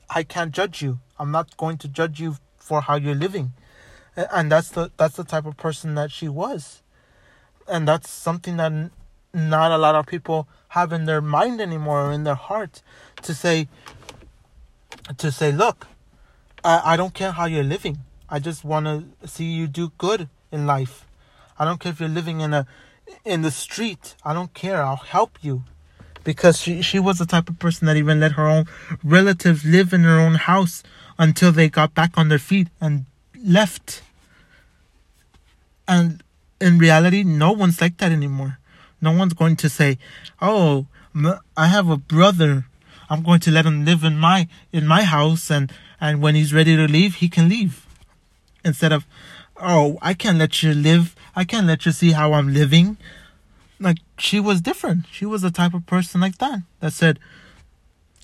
I 0.09 0.23
can't 0.23 0.53
judge 0.53 0.81
you. 0.81 1.01
I'm 1.19 1.33
not 1.33 1.57
going 1.57 1.79
to 1.79 1.89
judge 1.89 2.21
you 2.21 2.37
for 2.57 2.83
how 2.83 2.95
you're 2.95 3.17
living. 3.17 3.53
And 4.33 4.51
that's 4.51 4.71
the 4.71 4.91
that's 4.97 5.17
the 5.17 5.25
type 5.25 5.47
of 5.47 5.57
person 5.57 5.95
that 5.95 6.11
she 6.11 6.29
was. 6.29 6.83
And 7.69 7.87
that's 7.87 8.11
something 8.11 8.57
that 8.57 8.91
not 9.33 9.71
a 9.71 9.79
lot 9.79 9.95
of 9.95 10.07
people 10.07 10.49
have 10.69 10.93
in 10.93 11.05
their 11.05 11.21
mind 11.21 11.61
anymore 11.61 12.07
or 12.07 12.13
in 12.13 12.25
their 12.25 12.35
heart 12.35 12.83
to 13.23 13.35
say 13.35 13.69
to 15.17 15.31
say, 15.31 15.53
look, 15.53 15.87
I, 16.65 16.95
I 16.95 16.97
don't 16.97 17.15
care 17.15 17.33
how 17.33 17.47
you're 17.47 17.65
living. 17.65 17.99
I 18.29 18.39
just 18.39 18.65
want 18.65 18.87
to 18.87 19.29
see 19.29 19.45
you 19.45 19.67
do 19.67 19.93
good 19.99 20.29
in 20.53 20.67
life. 20.67 21.07
I 21.59 21.65
don't 21.65 21.81
care 21.81 21.93
if 21.93 22.01
you're 22.01 22.09
living 22.09 22.41
in 22.41 22.55
a 22.55 22.67
in 23.25 23.43
the 23.43 23.51
street. 23.51 24.15
I 24.25 24.33
don't 24.35 24.55
care. 24.55 24.83
I'll 24.83 24.97
help 24.97 25.39
you. 25.43 25.65
Because 26.23 26.61
she 26.61 26.83
she 26.83 26.99
was 26.99 27.19
the 27.19 27.27
type 27.27 27.49
of 27.49 27.59
person 27.59 27.87
that 27.87 27.97
even 27.97 28.21
let 28.21 28.33
her 28.33 28.47
own 28.47 28.67
relatives 29.03 29.65
live 29.65 29.93
in 29.93 30.03
her 30.03 30.19
own 30.19 30.35
house 30.35 30.83
until 31.19 31.51
they 31.51 31.69
got 31.69 31.95
back 31.95 32.17
on 32.17 32.29
their 32.29 32.39
feet 32.39 32.69
and 32.81 33.07
left. 33.43 34.03
And 35.91 36.23
in 36.61 36.79
reality, 36.79 37.25
no 37.25 37.51
one's 37.51 37.81
like 37.81 37.99
that 37.99 38.13
anymore. 38.13 38.59
No 39.01 39.11
one's 39.11 39.35
going 39.35 39.57
to 39.57 39.69
say, 39.69 39.99
"Oh, 40.41 40.87
I 41.57 41.67
have 41.67 41.91
a 41.91 41.97
brother. 41.97 42.67
I'm 43.09 43.25
going 43.25 43.41
to 43.41 43.51
let 43.51 43.67
him 43.67 43.85
live 43.85 44.05
in 44.05 44.17
my 44.17 44.47
in 44.73 44.87
my 44.87 45.03
house 45.03 45.51
and 45.51 45.73
and 46.01 46.23
when 46.23 46.37
he's 46.37 46.55
ready 46.55 46.77
to 46.77 46.87
leave, 46.87 47.17
he 47.17 47.29
can 47.29 47.49
leave. 47.49 47.85
Instead 48.65 48.93
of, 48.93 49.05
oh, 49.57 49.99
I 50.01 50.15
can't 50.15 50.39
let 50.39 50.63
you 50.63 50.73
live. 50.73 51.17
I 51.35 51.45
can't 51.45 51.67
let 51.67 51.85
you 51.85 51.93
see 51.93 52.13
how 52.13 52.35
I'm 52.35 52.55
living. 52.55 52.97
Like 53.81 53.99
she 54.17 54.39
was 54.39 54.61
different. 54.61 55.07
She 55.11 55.27
was 55.27 55.43
the 55.43 55.51
type 55.51 55.75
of 55.75 55.87
person 55.87 56.21
like 56.21 56.39
that 56.39 56.61
that 56.79 56.93
said, 56.93 57.19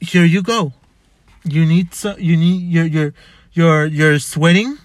"Here 0.01 0.25
you 0.25 0.41
go. 0.41 0.73
You 1.43 1.67
need 1.67 1.95
so 1.95 2.17
you 2.17 2.37
need 2.37 2.63
you're 2.71 2.87
you're 2.87 3.15
you're 3.53 3.87
you're 3.87 4.19
sweating. 4.21 4.79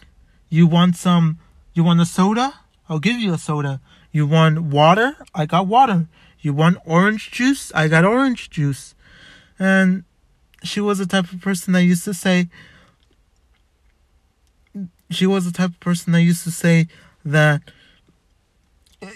You 0.49 0.65
want 0.65 0.95
some? 0.95 1.37
You 1.75 1.83
want 1.83 2.01
a 2.01 2.05
soda? 2.05 2.55
I'll 2.91 2.99
give 2.99 3.21
you 3.21 3.33
a 3.33 3.37
soda. 3.37 3.79
You 4.11 4.27
want 4.27 4.63
water? 4.63 5.15
I 5.33 5.45
got 5.45 5.65
water. 5.65 6.07
You 6.41 6.51
want 6.53 6.77
orange 6.83 7.31
juice? 7.31 7.71
I 7.73 7.87
got 7.87 8.03
orange 8.03 8.49
juice." 8.49 8.95
And 9.57 10.03
she 10.61 10.81
was 10.81 10.97
the 10.97 11.05
type 11.05 11.31
of 11.31 11.39
person 11.39 11.71
that 11.71 11.83
used 11.83 12.03
to 12.03 12.13
say, 12.13 12.49
she 15.09 15.25
was 15.25 15.45
the 15.45 15.53
type 15.53 15.69
of 15.69 15.79
person 15.79 16.11
that 16.11 16.21
used 16.21 16.43
to 16.43 16.51
say 16.51 16.89
that 17.23 17.61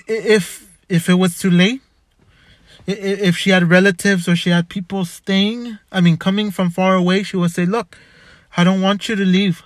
if 0.08 0.46
if 0.88 1.10
it 1.10 1.16
was 1.16 1.38
too 1.38 1.52
late, 1.52 1.82
if 2.88 3.36
she 3.36 3.50
had 3.50 3.70
relatives 3.70 4.30
or 4.30 4.38
she 4.38 4.52
had 4.52 4.70
people 4.70 5.04
staying, 5.04 5.80
I 5.92 6.00
mean 6.00 6.16
coming 6.16 6.50
from 6.50 6.70
far 6.70 6.96
away, 6.96 7.24
she 7.24 7.36
would 7.36 7.52
say, 7.52 7.66
"Look, 7.66 7.98
I 8.56 8.64
don't 8.64 8.80
want 8.80 9.10
you 9.10 9.18
to 9.18 9.26
leave. 9.26 9.64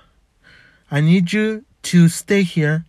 I 0.90 1.00
need 1.00 1.32
you 1.32 1.64
to 1.84 2.10
stay 2.10 2.42
here 2.42 2.86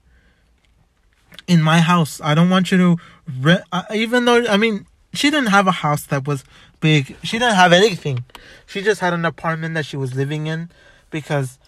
in 1.50 1.60
my 1.60 1.80
house. 1.80 2.20
I 2.22 2.34
don't 2.36 2.48
want 2.48 2.70
you 2.70 2.78
to 2.78 2.96
re- 3.40 3.62
even 3.92 4.24
though 4.24 4.46
I 4.46 4.56
mean 4.56 4.86
she 5.12 5.30
didn't 5.30 5.50
have 5.50 5.66
a 5.66 5.72
house 5.72 6.04
that 6.06 6.26
was 6.26 6.44
big. 6.78 7.16
She 7.24 7.38
didn't 7.40 7.56
have 7.56 7.72
anything. 7.72 8.24
She 8.66 8.82
just 8.82 9.00
had 9.00 9.12
an 9.12 9.24
apartment 9.24 9.74
that 9.74 9.84
she 9.84 9.96
was 9.96 10.14
living 10.14 10.46
in 10.46 10.70
because 11.10 11.58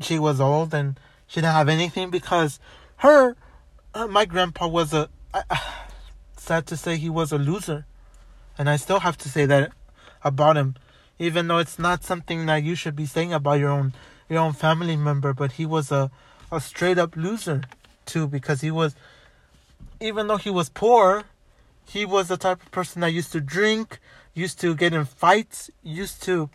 she 0.00 0.18
was 0.18 0.40
old 0.40 0.72
and 0.72 0.98
she 1.26 1.42
didn't 1.42 1.52
have 1.52 1.68
anything 1.68 2.08
because 2.08 2.58
her, 2.96 3.36
uh, 3.94 4.06
my 4.06 4.24
grandpa 4.24 4.66
was 4.66 4.94
a, 4.94 5.10
uh, 5.34 5.42
sad 6.36 6.66
to 6.68 6.76
say 6.76 6.96
he 6.96 7.10
was 7.10 7.30
a 7.30 7.38
loser. 7.38 7.84
And 8.56 8.70
I 8.70 8.76
still 8.76 9.00
have 9.00 9.18
to 9.18 9.28
say 9.28 9.44
that 9.44 9.72
about 10.24 10.56
him, 10.56 10.74
even 11.18 11.48
though 11.48 11.58
it's 11.58 11.78
not 11.78 12.02
something 12.02 12.46
that 12.46 12.64
you 12.64 12.74
should 12.74 12.96
be 12.96 13.04
saying 13.04 13.34
about 13.34 13.60
your 13.60 13.70
own, 13.70 13.92
your 14.30 14.40
own 14.40 14.54
family 14.54 14.96
member, 14.96 15.34
but 15.34 15.52
he 15.52 15.66
was 15.66 15.92
a, 15.92 16.10
a 16.50 16.60
straight 16.60 16.96
up 16.96 17.14
loser 17.14 17.64
too 18.06 18.26
because 18.26 18.62
he 18.62 18.70
was, 18.70 18.96
even 20.00 20.26
though 20.26 20.36
he 20.36 20.50
was 20.50 20.68
poor, 20.68 21.24
he 21.86 22.04
was 22.04 22.28
the 22.28 22.36
type 22.36 22.62
of 22.62 22.70
person 22.70 23.00
that 23.00 23.10
used 23.10 23.32
to 23.32 23.40
drink, 23.40 23.98
used 24.34 24.60
to 24.60 24.74
get 24.74 24.92
in 24.92 25.04
fights, 25.04 25.70
used 25.82 26.22
to, 26.24 26.50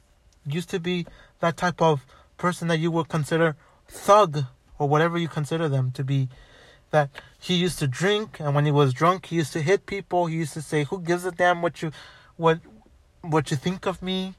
used 0.45 0.69
to 0.69 0.79
be 0.79 1.05
that 1.39 1.57
type 1.57 1.81
of 1.81 2.05
person 2.37 2.67
that 2.67 2.79
you 2.79 2.91
would 2.91 3.09
consider 3.09 3.55
thug 3.87 4.45
or 4.77 4.87
whatever 4.87 5.17
you 5.17 5.27
consider 5.27 5.67
them 5.67 5.91
to 5.91 6.03
be. 6.03 6.29
That 6.91 7.09
he 7.39 7.55
used 7.55 7.79
to 7.79 7.87
drink 7.87 8.39
and 8.39 8.53
when 8.53 8.65
he 8.65 8.71
was 8.71 8.93
drunk 8.93 9.25
he 9.27 9.37
used 9.37 9.53
to 9.53 9.61
hit 9.61 9.87
people. 9.87 10.27
He 10.27 10.37
used 10.37 10.53
to 10.53 10.61
say 10.61 10.83
who 10.83 11.01
gives 11.01 11.25
a 11.25 11.31
damn 11.31 11.61
what 11.61 11.81
you 11.81 11.91
what 12.37 12.59
what 13.21 13.49
you 13.49 13.57
think 13.57 13.87
of 13.87 14.01
me? 14.01 14.35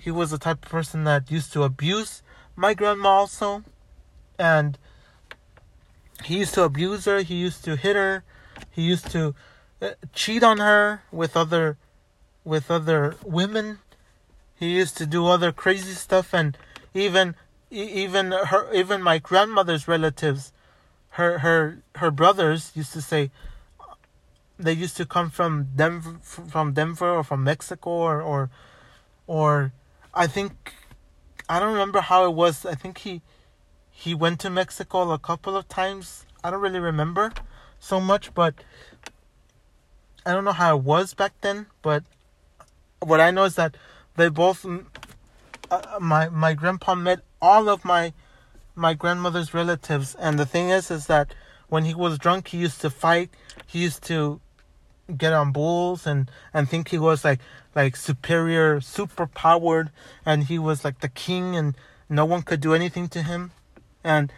He 0.00 0.10
was 0.10 0.30
the 0.30 0.38
type 0.38 0.64
of 0.64 0.70
person 0.70 1.04
that 1.04 1.30
used 1.30 1.52
to 1.52 1.64
abuse 1.64 2.22
my 2.56 2.72
grandma 2.72 3.10
also. 3.10 3.62
And 4.38 4.78
he 6.24 6.38
used 6.38 6.54
to 6.54 6.62
abuse 6.62 7.04
her. 7.04 7.20
He 7.22 7.34
used 7.34 7.64
to 7.64 7.76
hit 7.76 7.96
her. 7.96 8.24
He 8.70 8.82
used 8.82 9.10
to 9.10 9.34
uh, 9.80 9.90
cheat 10.12 10.42
on 10.42 10.58
her 10.58 11.02
with 11.10 11.36
other 11.36 11.76
with 12.44 12.70
other 12.70 13.16
women. 13.24 13.78
He 14.54 14.76
used 14.76 14.96
to 14.98 15.06
do 15.06 15.26
other 15.26 15.52
crazy 15.52 15.92
stuff 15.92 16.32
and 16.32 16.56
even 16.94 17.34
even 17.70 18.32
her 18.32 18.72
even 18.72 19.02
my 19.02 19.18
grandmother's 19.18 19.88
relatives 19.88 20.52
her 21.10 21.40
her 21.40 21.82
her 21.96 22.10
brothers 22.10 22.72
used 22.74 22.92
to 22.92 23.02
say 23.02 23.30
they 24.58 24.72
used 24.72 24.96
to 24.96 25.04
come 25.04 25.28
from 25.28 25.68
Denver 25.76 26.16
from 26.22 26.72
Denver 26.72 27.10
or 27.10 27.24
from 27.24 27.44
Mexico 27.44 27.90
or 27.90 28.22
or 28.22 28.50
or 29.26 29.72
I 30.14 30.26
think 30.26 30.74
I 31.48 31.60
don't 31.60 31.72
remember 31.72 32.00
how 32.00 32.24
it 32.24 32.34
was. 32.34 32.64
I 32.64 32.74
think 32.74 32.98
he 32.98 33.22
he 33.98 34.14
went 34.14 34.38
to 34.40 34.50
Mexico 34.50 35.10
a 35.10 35.18
couple 35.18 35.56
of 35.56 35.68
times. 35.68 36.26
I 36.44 36.50
don't 36.50 36.60
really 36.60 36.78
remember 36.78 37.32
so 37.80 37.98
much 37.98 38.34
but 38.34 38.54
I 40.26 40.32
don't 40.32 40.44
know 40.44 40.52
how 40.52 40.76
it 40.76 40.82
was 40.82 41.14
back 41.14 41.32
then 41.40 41.66
but 41.80 42.04
what 43.00 43.20
I 43.20 43.30
know 43.30 43.44
is 43.44 43.54
that 43.54 43.74
they 44.16 44.28
both 44.28 44.66
uh, 45.70 45.98
my 45.98 46.28
my 46.28 46.52
grandpa 46.52 46.94
met 46.94 47.20
all 47.40 47.68
of 47.70 47.84
my 47.84 48.12
my 48.74 48.92
grandmother's 48.92 49.54
relatives 49.54 50.14
and 50.14 50.38
the 50.38 50.46
thing 50.46 50.68
is 50.68 50.90
is 50.90 51.06
that 51.06 51.34
when 51.68 51.84
he 51.84 51.94
was 51.94 52.18
drunk 52.18 52.48
he 52.48 52.58
used 52.58 52.82
to 52.82 52.90
fight 52.90 53.30
he 53.66 53.78
used 53.80 54.02
to 54.04 54.40
get 55.16 55.32
on 55.32 55.52
bulls 55.52 56.06
and 56.06 56.30
and 56.52 56.68
think 56.68 56.88
he 56.88 56.98
was 56.98 57.24
like 57.24 57.40
like 57.74 57.96
superior 57.96 58.80
super 58.80 59.26
powered 59.26 59.90
and 60.24 60.44
he 60.44 60.58
was 60.58 60.84
like 60.84 61.00
the 61.00 61.08
king 61.08 61.56
and 61.56 61.74
no 62.08 62.24
one 62.24 62.42
could 62.42 62.60
do 62.60 62.74
anything 62.74 63.08
to 63.08 63.22
him 63.22 63.52
and 64.06 64.32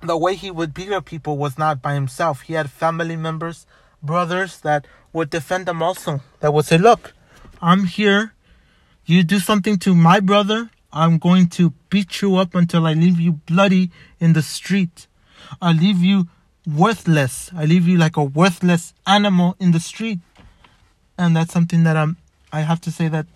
the 0.00 0.16
way 0.16 0.34
he 0.34 0.50
would 0.50 0.74
beat 0.74 0.90
up 0.90 1.04
people 1.04 1.38
was 1.38 1.56
not 1.58 1.80
by 1.80 1.94
himself. 1.94 2.42
He 2.42 2.54
had 2.54 2.70
family 2.70 3.14
members, 3.14 3.66
brothers 4.02 4.58
that 4.60 4.86
would 5.12 5.30
defend 5.30 5.68
him 5.68 5.82
also. 5.82 6.20
That 6.40 6.52
would 6.52 6.64
say, 6.64 6.78
Look, 6.78 7.12
I'm 7.60 7.84
here. 7.84 8.32
You 9.04 9.22
do 9.22 9.38
something 9.38 9.78
to 9.78 9.94
my 9.94 10.20
brother, 10.20 10.70
I'm 10.92 11.18
going 11.18 11.48
to 11.58 11.72
beat 11.90 12.20
you 12.20 12.36
up 12.36 12.54
until 12.54 12.86
I 12.86 12.92
leave 12.92 13.18
you 13.18 13.32
bloody 13.32 13.90
in 14.20 14.34
the 14.34 14.42
street. 14.42 15.06
I 15.60 15.72
leave 15.72 15.98
you 15.98 16.28
worthless. 16.66 17.50
I 17.56 17.64
leave 17.64 17.88
you 17.88 17.98
like 17.98 18.16
a 18.16 18.22
worthless 18.24 18.94
animal 19.06 19.56
in 19.58 19.72
the 19.72 19.80
street. 19.80 20.20
And 21.18 21.34
that's 21.36 21.52
something 21.52 21.82
that 21.84 21.96
I'm 21.96 22.16
I 22.52 22.60
have 22.60 22.80
to 22.82 22.90
say 22.90 23.08
that 23.08 23.26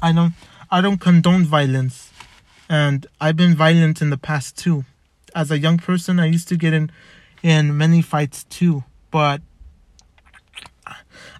I 0.00 0.12
don't 0.12 0.34
I 0.70 0.80
don't 0.80 0.98
condone 0.98 1.44
violence. 1.44 2.01
And 2.72 3.06
I've 3.20 3.36
been 3.36 3.54
violent 3.54 4.00
in 4.00 4.08
the 4.08 4.16
past 4.16 4.56
too. 4.56 4.86
As 5.34 5.50
a 5.50 5.58
young 5.58 5.76
person 5.76 6.18
I 6.18 6.24
used 6.24 6.48
to 6.48 6.56
get 6.56 6.72
in 6.72 6.90
in 7.42 7.76
many 7.76 8.00
fights 8.00 8.44
too. 8.44 8.84
But 9.10 9.42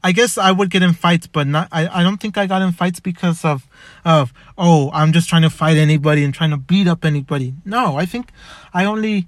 I 0.05 0.12
guess 0.12 0.37
I 0.37 0.53
would 0.53 0.68
get 0.68 0.83
in 0.83 0.93
fights, 0.93 1.26
but 1.26 1.47
not. 1.47 1.68
I, 1.72 2.01
I 2.01 2.03
don't 2.03 2.18
think 2.18 2.37
I 2.37 2.47
got 2.47 2.61
in 2.61 2.72
fights 2.72 3.01
because 3.01 3.47
of 3.47 3.66
of 4.05 4.35
oh 4.59 4.91
I'm 4.93 5.14
just 5.14 5.30
trying 5.30 5.41
to 5.41 5.49
fight 5.49 5.78
anybody 5.78 6.22
and 6.22 6.35
trying 6.35 6.51
to 6.51 6.59
beat 6.59 6.87
up 6.87 7.03
anybody. 7.03 7.55
No, 7.64 7.97
I 7.97 8.05
think 8.05 8.30
I 8.74 8.85
only 8.85 9.26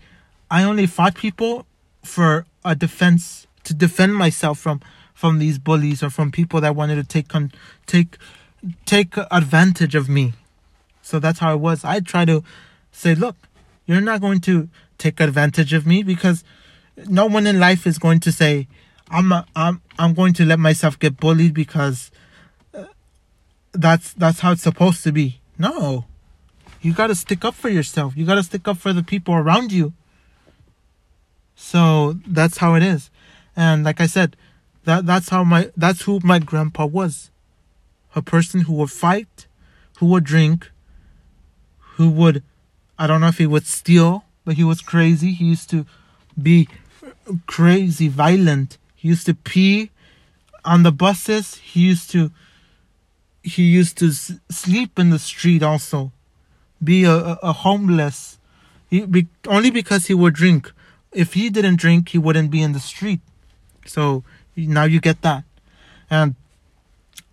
I 0.50 0.62
only 0.62 0.86
fought 0.86 1.14
people 1.14 1.64
for 2.02 2.44
a 2.66 2.74
defense 2.74 3.46
to 3.64 3.72
defend 3.72 4.14
myself 4.14 4.58
from 4.58 4.82
from 5.14 5.38
these 5.38 5.58
bullies 5.58 6.02
or 6.02 6.10
from 6.10 6.30
people 6.30 6.60
that 6.60 6.76
wanted 6.76 6.96
to 6.96 7.04
take 7.04 7.28
con- 7.28 7.52
take 7.86 8.18
take 8.84 9.14
advantage 9.30 9.94
of 9.94 10.10
me. 10.10 10.34
So 11.04 11.18
that's 11.18 11.38
how 11.38 11.52
it 11.52 11.60
was. 11.60 11.84
I 11.84 12.00
try 12.00 12.24
to 12.24 12.42
say, 12.90 13.14
look, 13.14 13.36
you're 13.84 14.00
not 14.00 14.22
going 14.22 14.40
to 14.40 14.70
take 14.96 15.20
advantage 15.20 15.74
of 15.74 15.86
me 15.86 16.02
because 16.02 16.42
no 17.06 17.26
one 17.26 17.46
in 17.46 17.60
life 17.60 17.86
is 17.86 17.98
going 17.98 18.20
to 18.20 18.32
say 18.32 18.68
I'm 19.10 19.30
I'm 19.54 19.82
I'm 19.98 20.14
going 20.14 20.32
to 20.34 20.46
let 20.46 20.58
myself 20.58 20.98
get 20.98 21.18
bullied 21.18 21.52
because 21.52 22.10
uh, 22.72 22.86
that's 23.72 24.14
that's 24.14 24.40
how 24.40 24.52
it's 24.52 24.62
supposed 24.62 25.04
to 25.04 25.12
be. 25.12 25.40
No. 25.58 26.06
You 26.80 26.94
got 26.94 27.08
to 27.08 27.14
stick 27.14 27.44
up 27.44 27.54
for 27.54 27.68
yourself. 27.68 28.16
You 28.16 28.24
got 28.24 28.36
to 28.36 28.42
stick 28.42 28.66
up 28.66 28.78
for 28.78 28.94
the 28.94 29.02
people 29.02 29.34
around 29.34 29.72
you. 29.72 29.92
So 31.54 32.14
that's 32.26 32.58
how 32.58 32.74
it 32.76 32.82
is. 32.82 33.10
And 33.54 33.84
like 33.84 34.00
I 34.00 34.06
said, 34.06 34.36
that 34.84 35.04
that's 35.04 35.28
how 35.28 35.44
my 35.44 35.70
that's 35.76 36.02
who 36.02 36.20
my 36.22 36.38
grandpa 36.38 36.86
was. 36.86 37.30
A 38.16 38.22
person 38.22 38.62
who 38.62 38.72
would 38.74 38.90
fight, 38.90 39.46
who 39.98 40.06
would 40.06 40.24
drink, 40.24 40.70
who 41.96 42.10
would 42.10 42.42
I 42.98 43.06
don't 43.06 43.20
know 43.20 43.28
if 43.28 43.38
he 43.38 43.46
would 43.46 43.66
steal, 43.66 44.24
but 44.44 44.54
he 44.54 44.64
was 44.64 44.80
crazy. 44.80 45.32
He 45.32 45.46
used 45.46 45.68
to 45.70 45.84
be 46.40 46.68
crazy 47.46 48.08
violent 48.08 48.78
he 49.04 49.08
used 49.08 49.26
to 49.26 49.34
pee 49.34 49.90
on 50.64 50.82
the 50.82 50.90
buses. 50.90 51.56
He 51.56 51.80
used 51.80 52.10
to 52.12 52.30
he 53.42 53.64
used 53.64 53.98
to 53.98 54.10
sleep 54.50 54.98
in 54.98 55.10
the 55.10 55.18
street 55.18 55.62
also, 55.62 56.10
be 56.82 57.04
a, 57.04 57.12
a, 57.12 57.38
a 57.42 57.52
homeless. 57.52 58.38
He, 58.88 59.04
be, 59.04 59.26
only 59.46 59.70
because 59.70 60.06
he 60.06 60.14
would 60.14 60.32
drink. 60.32 60.72
If 61.12 61.34
he 61.34 61.50
didn't 61.50 61.76
drink, 61.76 62.08
he 62.08 62.16
wouldn't 62.16 62.50
be 62.50 62.62
in 62.62 62.72
the 62.72 62.80
street. 62.80 63.20
So 63.84 64.24
now 64.56 64.84
you 64.84 65.02
get 65.02 65.20
that, 65.20 65.44
and 66.08 66.34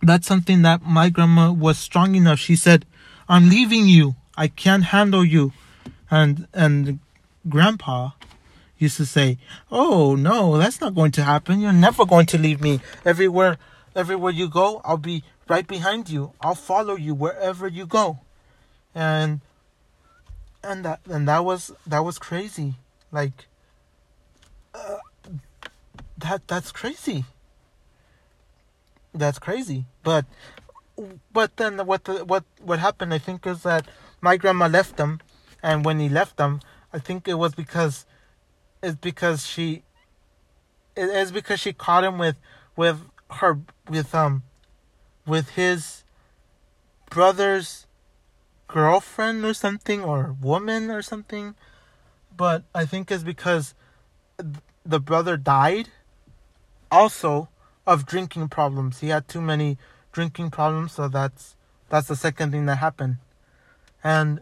that's 0.01 0.27
something 0.27 0.63
that 0.63 0.81
my 0.81 1.07
grandma 1.07 1.53
was 1.53 1.77
strong 1.77 2.15
enough. 2.15 2.39
She 2.39 2.57
said, 2.57 2.85
"I'm 3.29 3.47
leaving 3.47 3.87
you. 3.87 4.15
I 4.41 4.47
can't 4.47 4.85
handle 4.85 5.23
you," 5.23 5.53
and 6.09 6.47
and 6.51 6.97
grandpa 7.47 8.11
used 8.79 8.97
to 8.97 9.05
say, 9.05 9.37
"Oh 9.69 10.15
no, 10.15 10.57
that's 10.57 10.81
not 10.81 10.95
going 10.95 11.11
to 11.11 11.23
happen. 11.23 11.59
You're 11.59 11.81
never 11.87 12.07
going 12.07 12.25
to 12.33 12.39
leave 12.39 12.59
me. 12.59 12.81
Everywhere, 13.05 13.59
everywhere 13.95 14.31
you 14.31 14.49
go, 14.49 14.81
I'll 14.83 14.97
be 14.97 15.23
right 15.47 15.67
behind 15.67 16.09
you. 16.09 16.33
I'll 16.41 16.55
follow 16.55 16.95
you 16.95 17.13
wherever 17.13 17.67
you 17.67 17.85
go." 17.85 18.17
And 18.95 19.41
and 20.63 20.83
that 20.85 21.01
and 21.07 21.27
that 21.27 21.45
was 21.45 21.71
that 21.85 22.03
was 22.03 22.17
crazy. 22.17 22.73
Like 23.11 23.45
uh, 24.73 24.97
that 26.17 26.47
that's 26.47 26.71
crazy. 26.71 27.25
That's 29.13 29.37
crazy. 29.37 29.85
But 30.01 30.25
but 31.31 31.57
then 31.57 31.85
what 31.85 32.05
the, 32.05 32.25
what 32.25 32.43
what 32.59 32.79
happened? 32.79 33.13
I 33.13 33.19
think 33.19 33.45
is 33.45 33.61
that 33.61 33.87
my 34.21 34.37
grandma 34.37 34.67
left 34.67 34.97
them, 34.97 35.19
and 35.63 35.83
when 35.83 35.99
he 35.99 36.07
left 36.07 36.37
them, 36.37 36.61
I 36.93 36.99
think 36.99 37.27
it 37.27 37.33
was 37.35 37.55
because 37.55 38.05
it's 38.83 38.95
because 38.95 39.45
she 39.45 39.83
it 40.95 41.09
is 41.09 41.31
because 41.31 41.59
she 41.59 41.73
caught 41.73 42.03
him 42.03 42.17
with 42.17 42.37
with 42.75 43.01
her 43.31 43.59
with 43.89 44.13
um 44.13 44.43
with 45.25 45.49
his 45.51 46.03
brother's 47.09 47.87
girlfriend 48.67 49.43
or 49.43 49.53
something 49.53 50.03
or 50.03 50.35
woman 50.41 50.89
or 50.89 51.01
something. 51.01 51.55
But 52.35 52.63
i 52.73 52.85
think 52.85 53.11
it's 53.11 53.23
because 53.23 53.73
the 54.83 54.99
brother 54.99 55.37
died 55.37 55.89
also 56.91 57.49
of 57.85 58.05
drinking 58.05 58.49
problems. 58.49 58.99
He 58.99 59.09
had 59.09 59.27
too 59.27 59.41
many 59.41 59.77
drinking 60.11 60.51
problems 60.51 60.91
so 60.93 61.07
that's 61.07 61.55
that's 61.89 62.07
the 62.07 62.15
second 62.15 62.51
thing 62.51 62.65
that 62.65 62.77
happened 62.77 63.17
and 64.03 64.41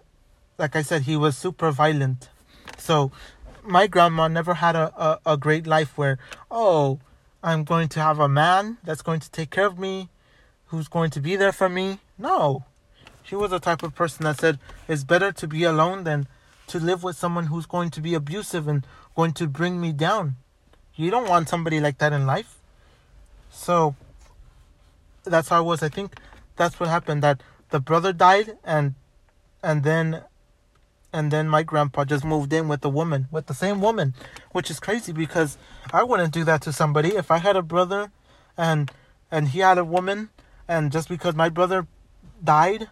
like 0.58 0.76
i 0.76 0.82
said 0.82 1.04
he 1.04 1.16
was 1.16 1.38
super 1.38 1.72
violent 1.72 2.30
so 2.78 3.12
my 3.64 3.88
grandma 3.88 4.28
never 4.28 4.56
had 4.56 4.76
a, 4.76 4.92
a, 5.02 5.34
a 5.34 5.38
great 5.38 5.68
life 5.68 5.98
where, 5.98 6.18
oh, 6.50 7.00
I'm 7.44 7.64
going 7.64 7.88
to 7.90 8.02
have 8.02 8.20
a 8.20 8.28
man 8.28 8.78
that's 8.84 9.02
going 9.02 9.20
to 9.20 9.32
take 9.32 9.50
care 9.52 9.66
of 9.66 9.80
me, 9.80 10.10
who's 10.68 10.88
going 10.88 11.12
to 11.12 11.22
be 11.22 11.36
there 11.36 11.52
for 11.52 11.70
me. 11.70 12.00
No. 12.18 12.66
She 13.24 13.36
was 13.36 13.52
the 13.52 13.60
type 13.60 13.84
of 13.84 13.96
person 13.96 14.26
that 14.26 14.40
said 14.40 14.60
it's 14.88 15.04
better 15.04 15.32
to 15.32 15.48
be 15.48 15.64
alone 15.64 16.04
than 16.04 16.28
to 16.68 16.80
live 16.80 17.04
with 17.04 17.16
someone 17.16 17.48
who's 17.48 17.66
going 17.66 17.92
to 17.92 18.02
be 18.02 18.14
abusive 18.14 18.68
and 18.68 18.86
going 19.16 19.34
to 19.34 19.48
bring 19.48 19.80
me 19.80 19.92
down. 19.92 20.36
You 20.96 21.12
don't 21.12 21.30
want 21.30 21.50
somebody 21.50 21.80
like 21.80 21.98
that 22.00 22.14
in 22.14 22.26
life. 22.26 22.58
So 23.52 23.96
that's 25.24 25.50
how 25.50 25.62
it 25.62 25.66
was. 25.66 25.84
I 25.84 25.90
think 25.90 26.16
that's 26.56 26.80
what 26.80 26.90
happened 26.90 27.24
that 27.24 27.42
the 27.70 27.80
brother 27.80 28.12
died 28.12 28.58
and 28.64 28.96
and 29.64 29.84
then 29.84 30.24
and 31.12 31.32
then 31.32 31.50
my 31.50 31.64
grandpa 31.64 32.06
just 32.06 32.24
moved 32.24 32.54
in 32.54 32.68
with 32.68 32.82
the 32.82 32.90
woman, 32.90 33.28
with 33.32 33.48
the 33.48 33.54
same 33.54 33.82
woman, 33.82 34.14
which 34.52 34.70
is 34.70 34.80
crazy 34.80 35.12
because 35.12 35.58
I 35.92 36.04
wouldn't 36.04 36.34
do 36.34 36.44
that 36.44 36.62
to 36.64 36.74
somebody 36.74 37.10
if 37.10 37.32
I 37.32 37.40
had 37.40 37.56
a 37.56 37.62
brother 37.62 38.12
and 38.58 38.92
and 39.32 39.50
he 39.50 39.60
had 39.60 39.78
a 39.78 39.86
woman 39.86 40.30
and 40.68 40.92
just 40.92 41.10
because 41.10 41.36
my 41.36 41.50
brother 41.50 41.88
died, 42.44 42.90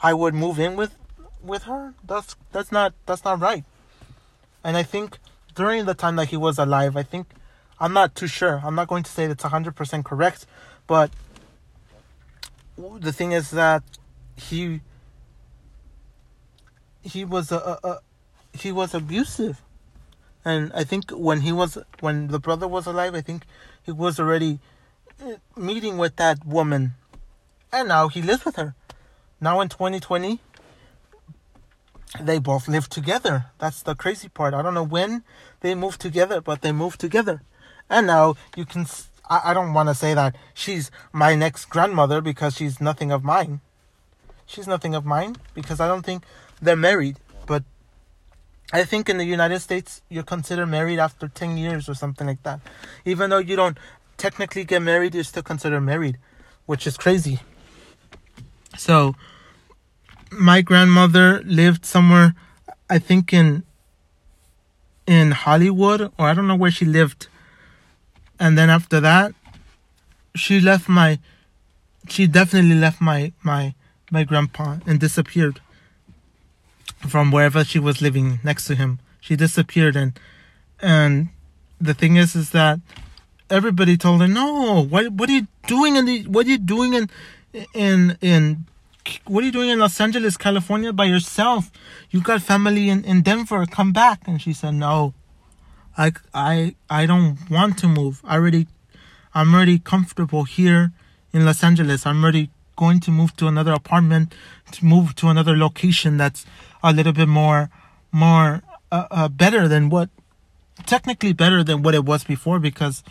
I 0.00 0.14
would 0.14 0.34
move 0.34 0.58
in 0.58 0.76
with 0.76 0.94
with 1.42 1.64
her. 1.64 1.94
That's 2.04 2.36
that's 2.52 2.70
not 2.70 2.94
that's 3.06 3.24
not 3.24 3.40
right. 3.40 3.64
And 4.62 4.76
I 4.76 4.82
think 4.82 5.18
during 5.54 5.86
the 5.86 5.94
time 5.94 6.16
that 6.16 6.28
he 6.28 6.36
was 6.36 6.58
alive, 6.58 6.96
I 6.96 7.02
think 7.02 7.26
I'm 7.80 7.92
not 7.92 8.14
too 8.14 8.26
sure. 8.26 8.60
I'm 8.64 8.74
not 8.74 8.88
going 8.88 9.02
to 9.02 9.10
say 9.10 9.26
that's 9.26 9.42
100% 9.42 10.04
correct, 10.04 10.46
but 10.86 11.10
the 12.76 13.12
thing 13.12 13.32
is 13.32 13.50
that 13.50 13.82
he 14.36 14.80
he 17.02 17.24
was 17.24 17.52
a, 17.52 17.56
a, 17.56 17.88
a 17.88 17.98
he 18.52 18.72
was 18.72 18.94
abusive. 18.94 19.60
And 20.44 20.72
i 20.74 20.84
think 20.84 21.10
when 21.10 21.42
he 21.42 21.52
was 21.52 21.78
when 22.00 22.28
the 22.28 22.38
brother 22.38 22.66
was 22.66 22.86
alive 22.86 23.14
i 23.14 23.20
think 23.20 23.44
he 23.82 23.92
was 23.92 24.18
already 24.18 24.58
eh, 25.22 25.36
meeting 25.56 25.98
with 25.98 26.16
that 26.16 26.44
woman. 26.46 26.94
And 27.72 27.88
now 27.88 28.08
he 28.08 28.20
lives 28.20 28.44
with 28.44 28.56
her. 28.56 28.74
Now 29.40 29.60
in 29.60 29.68
2020 29.68 30.40
they 32.20 32.40
both 32.40 32.66
live 32.66 32.88
together. 32.88 33.46
That's 33.58 33.82
the 33.82 33.94
crazy 33.94 34.28
part. 34.28 34.52
I 34.52 34.62
don't 34.62 34.74
know 34.74 34.82
when 34.82 35.22
they 35.60 35.74
moved 35.74 36.00
together 36.00 36.40
but 36.40 36.62
they 36.62 36.72
moved 36.72 37.00
together. 37.00 37.42
And 37.88 38.06
now 38.06 38.36
you 38.56 38.64
can 38.64 38.86
i, 39.28 39.40
I 39.50 39.54
don't 39.54 39.74
want 39.74 39.88
to 39.90 39.94
say 39.94 40.14
that 40.14 40.36
she's 40.54 40.90
my 41.12 41.34
next 41.34 41.66
grandmother 41.66 42.20
because 42.20 42.56
she's 42.56 42.80
nothing 42.80 43.12
of 43.12 43.22
mine. 43.22 43.60
She's 44.46 44.66
nothing 44.66 44.94
of 44.94 45.04
mine 45.04 45.36
because 45.54 45.80
i 45.80 45.86
don't 45.86 46.04
think 46.04 46.24
they're 46.62 46.76
married, 46.76 47.16
but 47.46 47.64
I 48.72 48.84
think 48.84 49.08
in 49.08 49.18
the 49.18 49.24
United 49.24 49.60
States 49.60 50.02
you're 50.08 50.22
considered 50.22 50.66
married 50.66 50.98
after 50.98 51.28
10 51.28 51.56
years 51.56 51.88
or 51.88 51.94
something 51.94 52.26
like 52.26 52.42
that. 52.42 52.60
Even 53.04 53.30
though 53.30 53.38
you 53.38 53.56
don't 53.56 53.78
technically 54.16 54.64
get 54.64 54.82
married, 54.82 55.14
you're 55.14 55.24
still 55.24 55.42
considered 55.42 55.80
married, 55.80 56.18
which 56.66 56.86
is 56.86 56.96
crazy. 56.96 57.40
So 58.76 59.14
my 60.30 60.62
grandmother 60.62 61.42
lived 61.44 61.84
somewhere 61.84 62.34
I 62.88 62.98
think 62.98 63.32
in 63.32 63.64
in 65.06 65.32
Hollywood 65.32 66.12
or 66.18 66.28
I 66.28 66.34
don't 66.34 66.46
know 66.46 66.56
where 66.56 66.70
she 66.70 66.84
lived. 66.84 67.28
And 68.38 68.56
then 68.56 68.70
after 68.70 69.00
that 69.00 69.34
she 70.34 70.60
left 70.60 70.88
my 70.88 71.18
she 72.08 72.26
definitely 72.26 72.76
left 72.76 73.00
my 73.00 73.32
my 73.42 73.74
my 74.10 74.24
grandpa 74.24 74.78
and 74.86 75.00
disappeared 75.00 75.60
from 77.08 77.30
wherever 77.30 77.64
she 77.64 77.78
was 77.78 78.02
living 78.02 78.40
next 78.44 78.66
to 78.66 78.74
him. 78.74 78.98
She 79.20 79.36
disappeared, 79.36 79.96
and 79.96 80.18
and 80.80 81.28
the 81.80 81.94
thing 81.94 82.16
is, 82.16 82.34
is 82.34 82.50
that 82.50 82.80
everybody 83.48 83.96
told 83.96 84.20
her, 84.20 84.28
"No, 84.28 84.84
what 84.84 85.12
what 85.12 85.28
are 85.28 85.32
you 85.32 85.46
doing 85.66 85.96
in 85.96 86.04
the 86.04 86.22
what 86.26 86.46
are 86.46 86.50
you 86.50 86.58
doing 86.58 86.94
in 86.94 87.10
in 87.74 88.16
in 88.20 88.66
what 89.26 89.42
are 89.42 89.46
you 89.46 89.52
doing 89.52 89.70
in 89.70 89.78
Los 89.78 90.00
Angeles, 90.00 90.36
California 90.36 90.92
by 90.92 91.04
yourself? 91.04 91.70
You 92.10 92.20
got 92.20 92.42
family 92.42 92.88
in, 92.88 93.04
in 93.04 93.22
Denver. 93.22 93.66
Come 93.66 93.92
back." 93.92 94.20
And 94.26 94.40
she 94.40 94.52
said, 94.52 94.74
"No, 94.74 95.14
I 95.96 96.12
I 96.34 96.74
I 96.88 97.06
don't 97.06 97.38
want 97.50 97.78
to 97.78 97.88
move. 97.88 98.20
I 98.24 98.36
already 98.36 98.66
I'm 99.34 99.54
already 99.54 99.78
comfortable 99.78 100.44
here 100.44 100.92
in 101.32 101.44
Los 101.44 101.62
Angeles. 101.62 102.06
I'm 102.06 102.22
already 102.22 102.50
going 102.76 103.00
to 103.00 103.10
move 103.10 103.36
to 103.36 103.46
another 103.46 103.72
apartment, 103.72 104.34
to 104.72 104.84
move 104.84 105.14
to 105.14 105.28
another 105.28 105.56
location 105.56 106.16
that's 106.16 106.46
a 106.82 106.92
little 106.92 107.12
bit 107.12 107.28
more 107.28 107.70
more 108.12 108.62
uh, 108.90 109.06
uh, 109.10 109.28
better 109.28 109.68
than 109.68 109.88
what 109.88 110.08
technically 110.86 111.32
better 111.32 111.62
than 111.62 111.82
what 111.82 111.94
it 111.94 112.04
was 112.04 112.24
before 112.24 112.58
because 112.58 113.02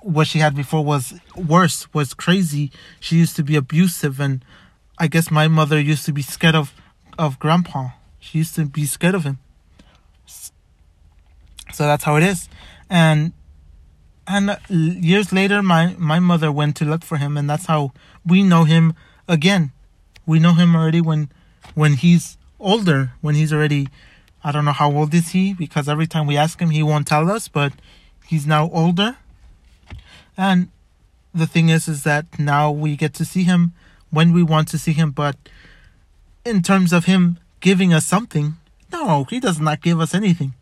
what 0.00 0.26
she 0.26 0.38
had 0.38 0.54
before 0.54 0.84
was 0.84 1.14
worse, 1.36 1.92
was 1.94 2.14
crazy. 2.14 2.70
She 3.00 3.16
used 3.16 3.36
to 3.36 3.42
be 3.42 3.56
abusive, 3.56 4.20
and 4.20 4.44
I 4.98 5.06
guess 5.08 5.30
my 5.30 5.48
mother 5.48 5.80
used 5.80 6.04
to 6.06 6.12
be 6.12 6.22
scared 6.22 6.54
of 6.54 6.74
of 7.18 7.38
grandpa. 7.38 7.90
She 8.20 8.38
used 8.38 8.54
to 8.56 8.64
be 8.64 8.86
scared 8.86 9.14
of 9.14 9.24
him. 9.24 9.38
So 10.26 11.84
that's 11.84 12.04
how 12.04 12.16
it 12.16 12.22
is, 12.22 12.48
and 12.88 13.32
and 14.26 14.56
years 14.68 15.32
later, 15.32 15.62
my 15.62 15.94
my 15.98 16.20
mother 16.20 16.52
went 16.52 16.76
to 16.76 16.84
look 16.84 17.02
for 17.02 17.16
him, 17.16 17.36
and 17.36 17.48
that's 17.48 17.66
how 17.66 17.92
we 18.24 18.42
know 18.42 18.64
him 18.64 18.94
again. 19.26 19.72
We 20.26 20.38
know 20.38 20.54
him 20.54 20.76
already 20.76 21.00
when 21.00 21.30
when 21.74 21.94
he's 21.94 22.36
older, 22.64 23.12
when 23.20 23.34
he's 23.34 23.52
already 23.52 23.88
I 24.46 24.52
don't 24.52 24.64
know 24.64 24.72
how 24.72 24.92
old 24.92 25.14
is 25.14 25.30
he 25.30 25.54
because 25.54 25.88
every 25.88 26.06
time 26.06 26.26
we 26.26 26.36
ask 26.36 26.60
him 26.60 26.70
he 26.70 26.82
won't 26.82 27.06
tell 27.06 27.30
us, 27.30 27.48
but 27.48 27.72
he's 28.26 28.46
now 28.46 28.68
older 28.70 29.16
and 30.36 30.68
the 31.34 31.46
thing 31.46 31.68
is, 31.68 31.88
is 31.88 32.04
that 32.04 32.38
now 32.38 32.70
we 32.70 32.96
get 32.96 33.14
to 33.14 33.24
see 33.24 33.42
him 33.42 33.72
when 34.10 34.32
we 34.32 34.42
want 34.42 34.68
to 34.68 34.78
see 34.78 34.92
him. 34.92 35.10
But 35.10 35.36
in 36.44 36.62
terms 36.62 36.92
of 36.92 37.06
him 37.06 37.38
giving 37.60 37.92
us 37.92 38.06
something, 38.06 38.56
no, 38.92 39.24
he 39.24 39.40
does 39.40 39.60
not 39.60 39.80
give 39.80 40.00
us 40.00 40.14
anything. 40.14 40.54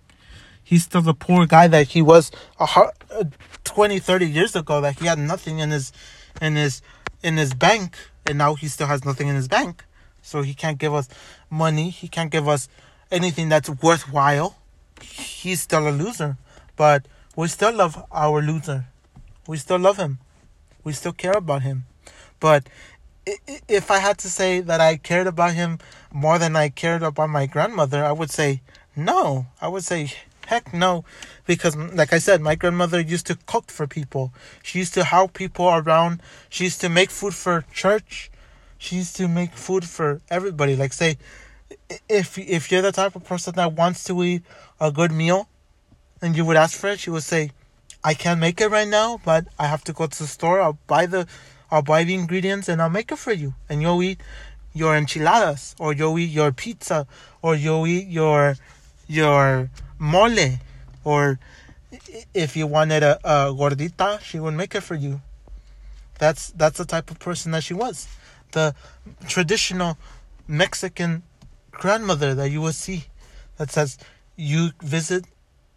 He's 0.64 0.84
still 0.84 1.02
the 1.02 1.14
poor 1.14 1.46
guy 1.46 1.66
that 1.68 1.88
he 1.88 2.00
was 2.00 2.30
a 2.58 2.64
uh, 2.64 3.24
20, 3.64 3.98
30 3.98 4.26
years 4.26 4.56
ago. 4.56 4.80
That 4.80 4.98
he 4.98 5.06
had 5.06 5.18
nothing 5.18 5.58
in 5.58 5.70
his, 5.70 5.92
in 6.40 6.56
his, 6.56 6.80
in 7.22 7.36
his 7.36 7.52
bank, 7.52 7.96
and 8.26 8.38
now 8.38 8.54
he 8.54 8.68
still 8.68 8.86
has 8.86 9.04
nothing 9.04 9.28
in 9.28 9.34
his 9.34 9.48
bank. 9.48 9.84
So 10.22 10.42
he 10.42 10.54
can't 10.54 10.78
give 10.78 10.94
us 10.94 11.08
money. 11.50 11.90
He 11.90 12.08
can't 12.08 12.30
give 12.30 12.48
us 12.48 12.68
anything 13.10 13.48
that's 13.48 13.68
worthwhile. 13.68 14.56
He's 15.02 15.60
still 15.60 15.88
a 15.88 15.90
loser, 15.90 16.38
but 16.76 17.06
we 17.36 17.48
still 17.48 17.74
love 17.74 18.04
our 18.12 18.40
loser. 18.40 18.86
We 19.46 19.58
still 19.58 19.78
love 19.78 19.96
him. 19.96 20.18
We 20.84 20.92
still 20.92 21.12
care 21.12 21.32
about 21.32 21.62
him. 21.62 21.84
But 22.40 22.68
if 23.68 23.90
I 23.90 23.98
had 23.98 24.18
to 24.18 24.28
say 24.28 24.60
that 24.60 24.80
I 24.80 24.96
cared 24.96 25.26
about 25.26 25.54
him 25.54 25.78
more 26.12 26.38
than 26.38 26.56
I 26.56 26.68
cared 26.68 27.02
about 27.02 27.30
my 27.30 27.46
grandmother, 27.46 28.04
I 28.04 28.12
would 28.12 28.30
say 28.30 28.62
no. 28.96 29.46
I 29.60 29.68
would 29.68 29.84
say 29.84 30.12
heck 30.46 30.74
no. 30.74 31.04
Because, 31.46 31.76
like 31.76 32.12
I 32.12 32.18
said, 32.18 32.40
my 32.40 32.54
grandmother 32.54 33.00
used 33.00 33.26
to 33.26 33.38
cook 33.46 33.70
for 33.70 33.86
people. 33.86 34.32
She 34.62 34.80
used 34.80 34.94
to 34.94 35.04
help 35.04 35.34
people 35.34 35.68
around. 35.68 36.20
She 36.48 36.64
used 36.64 36.80
to 36.80 36.88
make 36.88 37.10
food 37.10 37.34
for 37.34 37.64
church. 37.72 38.30
She 38.82 38.96
used 38.96 39.14
to 39.18 39.28
make 39.28 39.52
food 39.54 39.84
for 39.84 40.20
everybody. 40.28 40.74
Like, 40.74 40.92
say, 40.92 41.16
if 42.08 42.36
if 42.36 42.72
you're 42.72 42.82
the 42.82 42.90
type 42.90 43.14
of 43.14 43.22
person 43.22 43.54
that 43.54 43.74
wants 43.74 44.02
to 44.08 44.24
eat 44.24 44.42
a 44.80 44.90
good 44.90 45.12
meal 45.12 45.48
and 46.20 46.36
you 46.36 46.44
would 46.44 46.56
ask 46.56 46.76
for 46.76 46.88
it, 46.88 46.98
she 46.98 47.08
would 47.08 47.22
say, 47.22 47.52
I 48.02 48.14
can't 48.14 48.40
make 48.40 48.60
it 48.60 48.68
right 48.72 48.88
now, 48.88 49.20
but 49.24 49.46
I 49.56 49.68
have 49.68 49.84
to 49.84 49.92
go 49.92 50.08
to 50.08 50.18
the 50.18 50.26
store. 50.26 50.60
I'll 50.60 50.80
buy 50.88 51.06
the, 51.06 51.28
I'll 51.70 51.82
buy 51.82 52.02
the 52.02 52.14
ingredients 52.14 52.68
and 52.68 52.82
I'll 52.82 52.90
make 52.90 53.12
it 53.12 53.18
for 53.18 53.32
you. 53.32 53.54
And 53.68 53.80
you'll 53.82 54.02
eat 54.02 54.20
your 54.74 54.96
enchiladas, 54.96 55.76
or 55.78 55.92
you'll 55.92 56.18
eat 56.18 56.30
your 56.30 56.50
pizza, 56.50 57.06
or 57.40 57.54
you'll 57.54 57.86
eat 57.86 58.08
your, 58.08 58.56
your 59.06 59.70
mole, 60.00 60.58
or 61.04 61.38
if 62.34 62.56
you 62.56 62.66
wanted 62.66 63.04
a, 63.04 63.16
a 63.22 63.54
gordita, 63.54 64.20
she 64.20 64.40
would 64.40 64.54
make 64.54 64.74
it 64.74 64.80
for 64.80 64.96
you. 64.96 65.20
That's 66.18 66.50
that's 66.50 66.78
the 66.78 66.84
type 66.84 67.10
of 67.10 67.18
person 67.18 67.52
that 67.52 67.62
she 67.62 67.74
was, 67.74 68.08
the 68.52 68.74
traditional 69.26 69.98
Mexican 70.46 71.22
grandmother 71.70 72.34
that 72.34 72.50
you 72.50 72.60
would 72.62 72.74
see, 72.74 73.04
that 73.56 73.70
says, 73.70 73.98
"You 74.36 74.70
visit, 74.82 75.26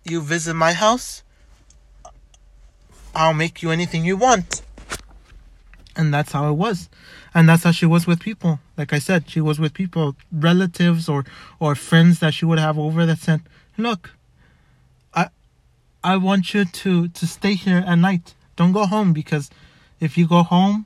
you 0.04 0.22
visit 0.22 0.54
my 0.54 0.74
house, 0.74 1.24
I'll 3.16 3.34
make 3.34 3.64
you 3.64 3.72
anything 3.72 4.04
you 4.04 4.18
want. 4.18 4.62
And 5.96 6.14
that's 6.14 6.34
how 6.34 6.50
it 6.50 6.56
was. 6.56 6.90
And 7.34 7.48
that's 7.48 7.64
how 7.64 7.72
she 7.72 7.86
was 7.86 8.06
with 8.06 8.20
people. 8.20 8.60
Like 8.78 8.92
I 8.92 9.00
said, 9.00 9.30
she 9.30 9.40
was 9.40 9.60
with 9.60 9.74
people, 9.74 10.16
relatives 10.32 11.08
or 11.08 11.24
or 11.60 11.76
friends 11.76 12.20
that 12.20 12.34
she 12.34 12.46
would 12.46 12.60
have 12.60 12.78
over 12.78 13.06
that 13.06 13.20
said, 13.20 13.42
"Look, 13.78 14.12
I 15.14 15.30
I 16.04 16.18
want 16.18 16.54
you 16.54 16.66
to 16.66 17.08
to 17.08 17.28
stay 17.28 17.56
here 17.56 17.84
at 17.88 17.96
night. 17.96 18.36
Don't 18.58 18.74
go 18.74 18.86
home 18.86 19.14
because 19.14 19.50
if 20.02 20.18
you 20.18 20.28
go 20.28 20.44
home, 20.44 20.86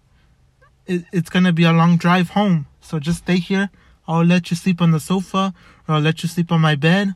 it, 0.90 1.06
it's 1.14 1.30
to 1.30 1.54
be 1.54 1.64
a 1.64 1.72
long 1.72 1.98
drive 1.98 2.32
home. 2.32 2.66
So 2.82 3.00
just 3.00 3.20
stay 3.20 3.38
here. 3.38 3.70
I'll 4.08 4.26
let 4.26 4.50
you 4.50 4.58
sleep 4.58 4.82
on 4.82 4.92
the 4.92 5.00
sofa 5.00 5.54
or 5.88 5.96
I'll 5.96 6.02
let 6.02 6.24
you 6.24 6.30
sleep 6.30 6.52
on 6.52 6.60
my 6.62 6.76
bed 6.76 7.14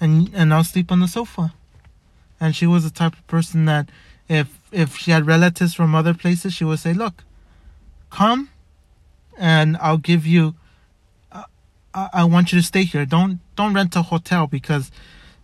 and 0.00 0.30
and 0.34 0.52
I'll 0.52 0.64
sleep 0.64 0.90
on 0.90 1.00
the 1.00 1.08
sofa." 1.08 1.54
And 2.40 2.54
she 2.56 2.66
was 2.66 2.82
the 2.82 2.90
type 2.90 3.12
of 3.12 3.26
person 3.28 3.64
that 3.66 3.88
if 4.28 4.58
if 4.72 4.96
she 4.96 5.12
had 5.12 5.26
relatives 5.26 5.74
from 5.74 5.94
other 5.94 6.12
places, 6.12 6.52
she 6.52 6.64
would 6.64 6.80
say, 6.80 6.92
"Look, 6.92 7.22
come, 8.10 8.50
and 9.38 9.76
I'll 9.80 10.02
give 10.10 10.26
you. 10.26 10.56
Uh, 11.30 11.44
I, 11.94 12.08
I 12.12 12.24
want 12.24 12.52
you 12.52 12.58
to 12.58 12.66
stay 12.66 12.82
here. 12.82 13.06
Don't 13.06 13.38
don't 13.54 13.72
rent 13.72 13.94
a 13.94 14.02
hotel 14.02 14.48
because 14.48 14.90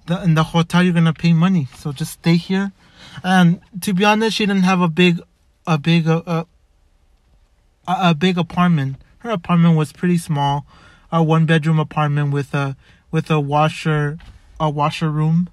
the, 0.06 0.20
in 0.24 0.34
the 0.34 0.42
hotel 0.42 0.82
you're 0.82 0.92
gonna 0.92 1.12
pay 1.12 1.32
money. 1.32 1.68
So 1.76 1.92
just 1.92 2.12
stay 2.14 2.36
here." 2.36 2.72
And 3.22 3.60
to 3.80 3.94
be 3.94 4.04
honest, 4.04 4.36
she 4.36 4.46
didn't 4.46 4.64
have 4.64 4.80
a 4.80 4.88
big, 4.88 5.20
a 5.66 5.78
big, 5.78 6.08
uh 6.08 6.44
a, 7.98 8.14
big 8.14 8.38
apartment. 8.38 8.96
Her 9.18 9.30
apartment 9.30 9.76
was 9.76 9.92
pretty 9.92 10.18
small, 10.18 10.66
a 11.10 11.22
one 11.22 11.46
bedroom 11.46 11.78
apartment 11.78 12.32
with 12.32 12.54
a 12.54 12.76
with 13.10 13.30
a 13.30 13.40
washer, 13.40 14.18
a 14.58 14.70
washer 14.70 15.10
room. 15.10 15.48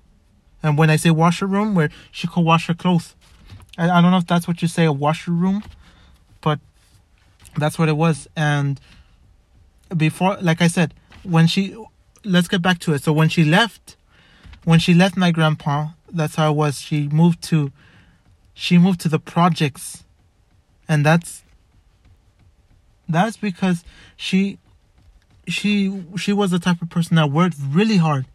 And 0.61 0.77
when 0.77 0.89
I 0.89 0.95
say 0.95 1.11
washer 1.11 1.47
room, 1.47 1.75
where 1.75 1.89
she 2.11 2.27
could 2.27 2.41
wash 2.45 2.67
her 2.67 2.73
clothes. 2.73 3.15
I, 3.77 3.89
I 3.89 4.01
don't 4.01 4.11
know 4.11 4.17
if 4.17 4.27
that's 4.27 4.47
what 4.47 4.61
you 4.61 4.67
say, 4.67 4.85
a 4.85 4.91
washer 4.91 5.31
room, 5.31 5.63
but 6.41 6.59
that's 7.57 7.79
what 7.79 7.89
it 7.89 7.97
was. 7.97 8.27
And 8.35 8.79
before, 9.95 10.37
like 10.41 10.61
I 10.61 10.67
said, 10.67 10.93
when 11.23 11.47
she, 11.47 11.75
let's 12.23 12.47
get 12.47 12.61
back 12.61 12.79
to 12.79 12.93
it. 12.93 13.03
So 13.03 13.13
when 13.13 13.29
she 13.29 13.43
left, 13.43 13.95
when 14.63 14.79
she 14.79 14.93
left 14.93 15.15
my 15.17 15.31
grandpa, 15.31 15.89
that's 16.11 16.35
how 16.35 16.51
it 16.51 16.55
was. 16.55 16.81
She 16.81 17.07
moved 17.07 17.41
to, 17.43 17.71
she 18.53 18.77
moved 18.77 18.99
to 19.01 19.09
the 19.09 19.19
projects, 19.19 20.03
and 20.87 21.05
that's, 21.05 21.43
that's 23.09 23.37
because 23.37 23.83
she, 24.15 24.57
she, 25.47 26.03
she 26.17 26.33
was 26.33 26.51
the 26.51 26.59
type 26.59 26.81
of 26.81 26.89
person 26.89 27.15
that 27.15 27.31
worked 27.31 27.55
really 27.69 27.97
hard. 27.97 28.25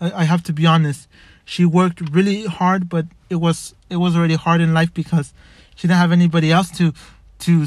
I, 0.00 0.22
I 0.22 0.24
have 0.24 0.42
to 0.44 0.52
be 0.52 0.66
honest. 0.66 1.08
She 1.44 1.64
worked 1.64 2.00
really 2.10 2.44
hard, 2.44 2.88
but 2.88 3.06
it 3.30 3.36
was 3.36 3.74
it 3.88 3.96
was 3.96 4.16
already 4.16 4.34
hard 4.34 4.60
in 4.60 4.74
life 4.74 4.92
because 4.92 5.32
she 5.74 5.88
didn't 5.88 5.98
have 5.98 6.12
anybody 6.12 6.52
else 6.52 6.70
to 6.78 6.92
to 7.40 7.66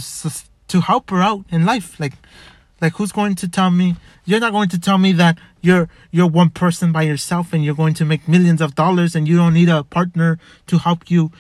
to 0.68 0.82
help 0.82 1.10
her 1.10 1.22
out 1.22 1.46
in 1.50 1.66
life. 1.66 2.00
Like 2.00 2.14
like 2.80 2.94
who's 2.94 3.12
going 3.12 3.36
to 3.36 3.48
tell 3.48 3.72
me 3.72 3.96
you're 4.26 4.40
not 4.40 4.52
going 4.52 4.70
to 4.70 4.80
tell 4.80 4.98
me 4.98 5.12
that 5.14 5.38
you're 5.62 5.90
you're 6.12 6.28
one 6.28 6.50
person 6.50 6.92
by 6.92 7.04
yourself 7.04 7.54
and 7.54 7.64
you're 7.64 7.76
going 7.76 7.94
to 7.96 8.06
make 8.06 8.28
millions 8.28 8.62
of 8.62 8.76
dollars 8.76 9.16
and 9.16 9.28
you 9.28 9.38
don't 9.38 9.54
need 9.54 9.70
a 9.70 9.84
partner 9.84 10.40
to 10.68 10.78
help 10.80 11.10
you 11.10 11.32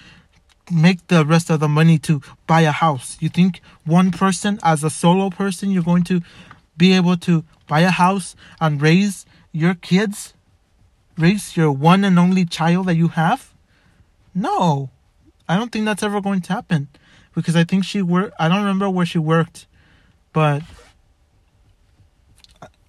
make 0.69 1.07
the 1.07 1.25
rest 1.25 1.49
of 1.49 1.59
the 1.59 1.67
money 1.67 1.97
to 1.99 2.21
buy 2.47 2.61
a 2.61 2.71
house. 2.71 3.17
You 3.19 3.29
think 3.29 3.61
one 3.85 4.11
person 4.11 4.59
as 4.63 4.83
a 4.83 4.89
solo 4.89 5.29
person 5.29 5.71
you're 5.71 5.83
going 5.83 6.03
to 6.05 6.21
be 6.77 6.93
able 6.93 7.17
to 7.17 7.43
buy 7.67 7.81
a 7.81 7.89
house 7.89 8.35
and 8.59 8.81
raise 8.81 9.25
your 9.51 9.75
kids? 9.75 10.33
Raise 11.17 11.55
your 11.57 11.71
one 11.71 12.03
and 12.03 12.17
only 12.17 12.45
child 12.45 12.87
that 12.87 12.95
you 12.95 13.09
have? 13.09 13.53
No, 14.33 14.89
I 15.47 15.57
don't 15.57 15.71
think 15.71 15.85
that's 15.85 16.03
ever 16.03 16.21
going 16.21 16.41
to 16.41 16.53
happen 16.53 16.87
because 17.35 17.55
I 17.55 17.63
think 17.63 17.83
she 17.83 18.01
worked. 18.01 18.33
I 18.39 18.47
don't 18.47 18.59
remember 18.59 18.89
where 18.89 19.05
she 19.05 19.19
worked, 19.19 19.67
but 20.31 20.63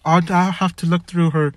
I'll, 0.05 0.23
I'll 0.33 0.53
have 0.53 0.77
to 0.77 0.87
look 0.87 1.07
through 1.07 1.31
her 1.31 1.53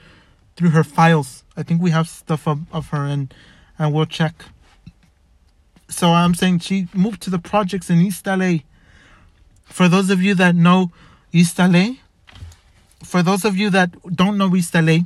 through 0.55 0.71
her 0.71 0.83
files. 0.83 1.43
I 1.57 1.63
think 1.63 1.81
we 1.81 1.91
have 1.91 2.07
stuff 2.07 2.47
of, 2.47 2.61
of 2.73 2.89
her 2.89 3.05
and 3.05 3.33
and 3.77 3.93
we'll 3.93 4.05
check. 4.05 4.45
So 5.87 6.09
I'm 6.09 6.33
saying 6.33 6.59
she 6.59 6.87
moved 6.93 7.21
to 7.23 7.29
the 7.29 7.39
projects 7.39 7.89
in 7.89 8.01
East 8.01 8.25
LA. 8.25 8.57
For 9.65 9.87
those 9.87 10.09
of 10.09 10.21
you 10.21 10.35
that 10.35 10.55
know 10.55 10.91
East 11.31 11.59
LA, 11.59 11.95
for 13.03 13.21
those 13.21 13.45
of 13.45 13.55
you 13.55 13.69
that 13.69 13.91
don't 14.15 14.37
know 14.37 14.55
East 14.55 14.73
LA, 14.73 14.99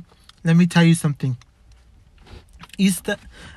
let 0.44 0.56
me 0.56 0.66
tell 0.66 0.84
you 0.84 0.94
something. 0.94 1.36
East, 2.78 3.08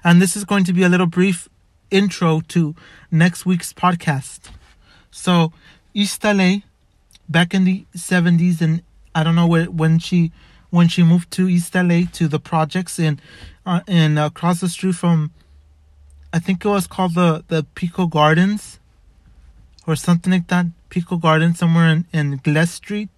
and 0.03 0.21
this 0.21 0.36
is 0.36 0.43
going 0.43 0.65
to 0.65 0.74
be 0.74 0.84
a 0.84 0.89
little 0.89 1.07
brief 1.07 1.47
intro 1.89 2.41
to 2.49 2.76
next 3.09 3.45
week's 3.45 3.71
podcast. 3.71 4.49
So, 5.11 5.53
East 5.93 6.24
LA, 6.24 6.57
back 7.30 7.53
in 7.53 7.63
the 7.63 7.86
70s, 7.95 8.59
and 8.61 8.84
I 9.15 9.24
don't 9.24 9.36
know 9.36 9.47
when 9.47 9.99
she 9.99 10.32
when 10.71 10.88
she 10.88 11.03
moved 11.03 11.30
to 11.30 11.47
East 11.47 11.76
LA 11.76 12.01
to 12.13 12.28
the 12.28 12.39
projects 12.39 12.97
in 12.97 13.19
uh, 13.65 13.82
in 13.88 14.17
uh, 14.17 14.26
across 14.26 14.59
the 14.59 14.67
street 14.67 14.95
from 14.95 15.32
I 16.34 16.39
think 16.39 16.65
it 16.65 16.67
was 16.67 16.88
called 16.88 17.13
the 17.13 17.43
the 17.47 17.63
Pico 17.75 18.07
Gardens 18.07 18.79
or 19.86 19.95
something 19.95 20.34
like 20.34 20.47
that. 20.47 20.65
Pico 20.89 21.17
Gardens 21.17 21.59
somewhere 21.59 21.89
in, 21.89 22.05
in 22.11 22.38
Gless 22.43 22.71
Street. 22.71 23.09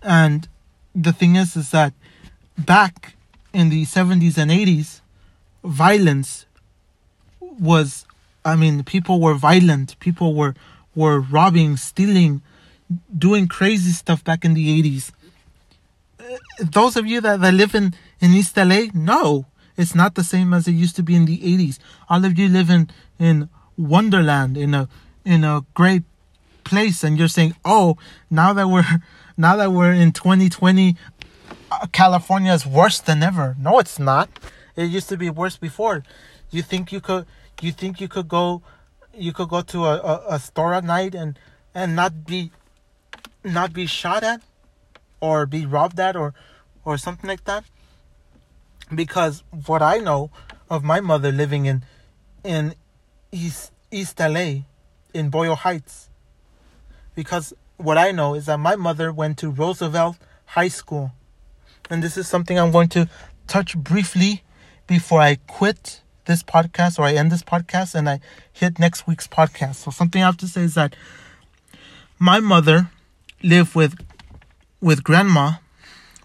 And 0.00 0.48
the 0.94 1.12
thing 1.12 1.34
is 1.34 1.56
is 1.56 1.72
that 1.72 1.92
back 2.56 3.14
in 3.52 3.68
the 3.68 3.84
70s 3.84 4.38
and 4.38 4.50
80s 4.50 5.00
violence 5.64 6.46
was 7.40 8.06
I 8.44 8.54
mean 8.54 8.84
people 8.84 9.20
were 9.20 9.34
violent. 9.34 9.98
People 9.98 10.34
were 10.34 10.54
were 10.94 11.18
robbing, 11.18 11.76
stealing, 11.76 12.42
doing 13.16 13.48
crazy 13.48 13.90
stuff 13.92 14.22
back 14.22 14.44
in 14.44 14.54
the 14.54 14.82
80s. 14.82 15.10
Uh, 16.20 16.36
those 16.60 16.96
of 16.96 17.06
you 17.06 17.20
that, 17.22 17.40
that 17.40 17.54
live 17.54 17.74
in, 17.74 17.94
in 18.20 18.32
East 18.32 18.56
LA, 18.56 18.86
no, 18.92 19.46
it's 19.76 19.94
not 19.94 20.14
the 20.14 20.24
same 20.24 20.52
as 20.52 20.68
it 20.68 20.72
used 20.72 20.96
to 20.96 21.02
be 21.02 21.14
in 21.14 21.24
the 21.24 21.38
80s. 21.38 21.78
All 22.08 22.24
of 22.24 22.38
you 22.38 22.48
live 22.48 22.70
in, 22.70 22.90
in 23.18 23.48
Wonderland, 23.76 24.56
in 24.56 24.74
a 24.74 24.88
in 25.24 25.44
a 25.44 25.64
great 25.74 26.02
place, 26.64 27.04
and 27.04 27.18
you're 27.18 27.28
saying, 27.28 27.54
"Oh, 27.64 27.96
now 28.30 28.52
that 28.52 28.68
we're 28.68 29.02
now 29.36 29.56
that 29.56 29.72
we're 29.72 29.92
in 29.92 30.12
2020, 30.12 30.96
uh, 31.70 31.86
California 31.92 32.52
is 32.52 32.66
worse 32.66 33.00
than 33.00 33.22
ever." 33.22 33.56
No, 33.58 33.78
it's 33.78 33.98
not. 33.98 34.28
It 34.76 34.84
used 34.84 35.08
to 35.10 35.16
be 35.16 35.30
worse 35.30 35.56
before. 35.56 36.02
You 36.50 36.62
think 36.62 36.92
you 36.92 37.00
could 37.00 37.26
you 37.60 37.72
think 37.72 38.00
you 38.00 38.08
could 38.08 38.28
go 38.28 38.62
you 39.14 39.32
could 39.32 39.48
go 39.48 39.62
to 39.62 39.84
a, 39.86 39.96
a, 39.98 40.24
a 40.30 40.38
store 40.38 40.74
at 40.74 40.84
night 40.84 41.14
and 41.14 41.38
and 41.74 41.94
not 41.96 42.26
be 42.26 42.50
not 43.44 43.72
be 43.72 43.86
shot 43.86 44.22
at 44.22 44.42
or 45.20 45.46
be 45.46 45.66
robbed 45.66 45.98
at 46.00 46.16
or 46.16 46.34
or 46.84 46.98
something 46.98 47.28
like 47.28 47.44
that 47.44 47.64
because 48.94 49.42
what 49.66 49.82
I 49.82 49.98
know 49.98 50.30
of 50.70 50.84
my 50.84 51.00
mother 51.00 51.32
living 51.32 51.66
in 51.66 51.84
in 52.44 52.74
East 53.30 53.72
East 53.90 54.18
LA 54.18 54.62
in 55.14 55.30
Boyle 55.30 55.54
Heights 55.54 56.08
because 57.14 57.52
what 57.76 57.98
I 57.98 58.12
know 58.12 58.34
is 58.34 58.46
that 58.46 58.58
my 58.58 58.76
mother 58.76 59.12
went 59.12 59.38
to 59.38 59.50
Roosevelt 59.50 60.16
High 60.46 60.68
School 60.68 61.12
and 61.90 62.02
this 62.02 62.16
is 62.16 62.26
something 62.26 62.58
I'm 62.58 62.72
going 62.72 62.88
to 62.90 63.08
touch 63.46 63.76
briefly 63.76 64.42
before 64.86 65.20
I 65.20 65.36
quit 65.46 66.00
this 66.24 66.42
podcast 66.42 66.98
or 66.98 67.02
I 67.02 67.14
end 67.14 67.32
this 67.32 67.42
podcast 67.42 67.94
and 67.94 68.08
I 68.08 68.20
hit 68.52 68.78
next 68.78 69.06
week's 69.06 69.26
podcast. 69.26 69.76
So 69.76 69.90
something 69.90 70.22
I 70.22 70.26
have 70.26 70.36
to 70.38 70.48
say 70.48 70.62
is 70.62 70.74
that 70.74 70.94
my 72.18 72.40
mother 72.40 72.90
lived 73.42 73.74
with 73.74 73.94
with 74.80 75.04
grandma, 75.04 75.54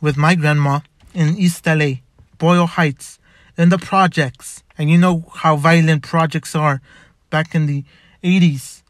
with 0.01 0.17
my 0.17 0.35
grandma 0.35 0.79
in 1.13 1.37
East 1.37 1.65
LA, 1.65 1.95
Boyle 2.37 2.67
Heights, 2.67 3.19
in 3.57 3.69
the 3.69 3.77
projects. 3.77 4.63
And 4.77 4.89
you 4.89 4.97
know 4.97 5.25
how 5.33 5.55
violent 5.55 6.03
projects 6.03 6.55
are 6.55 6.81
back 7.29 7.55
in 7.55 7.65
the 7.65 7.83
80s. 8.23 8.83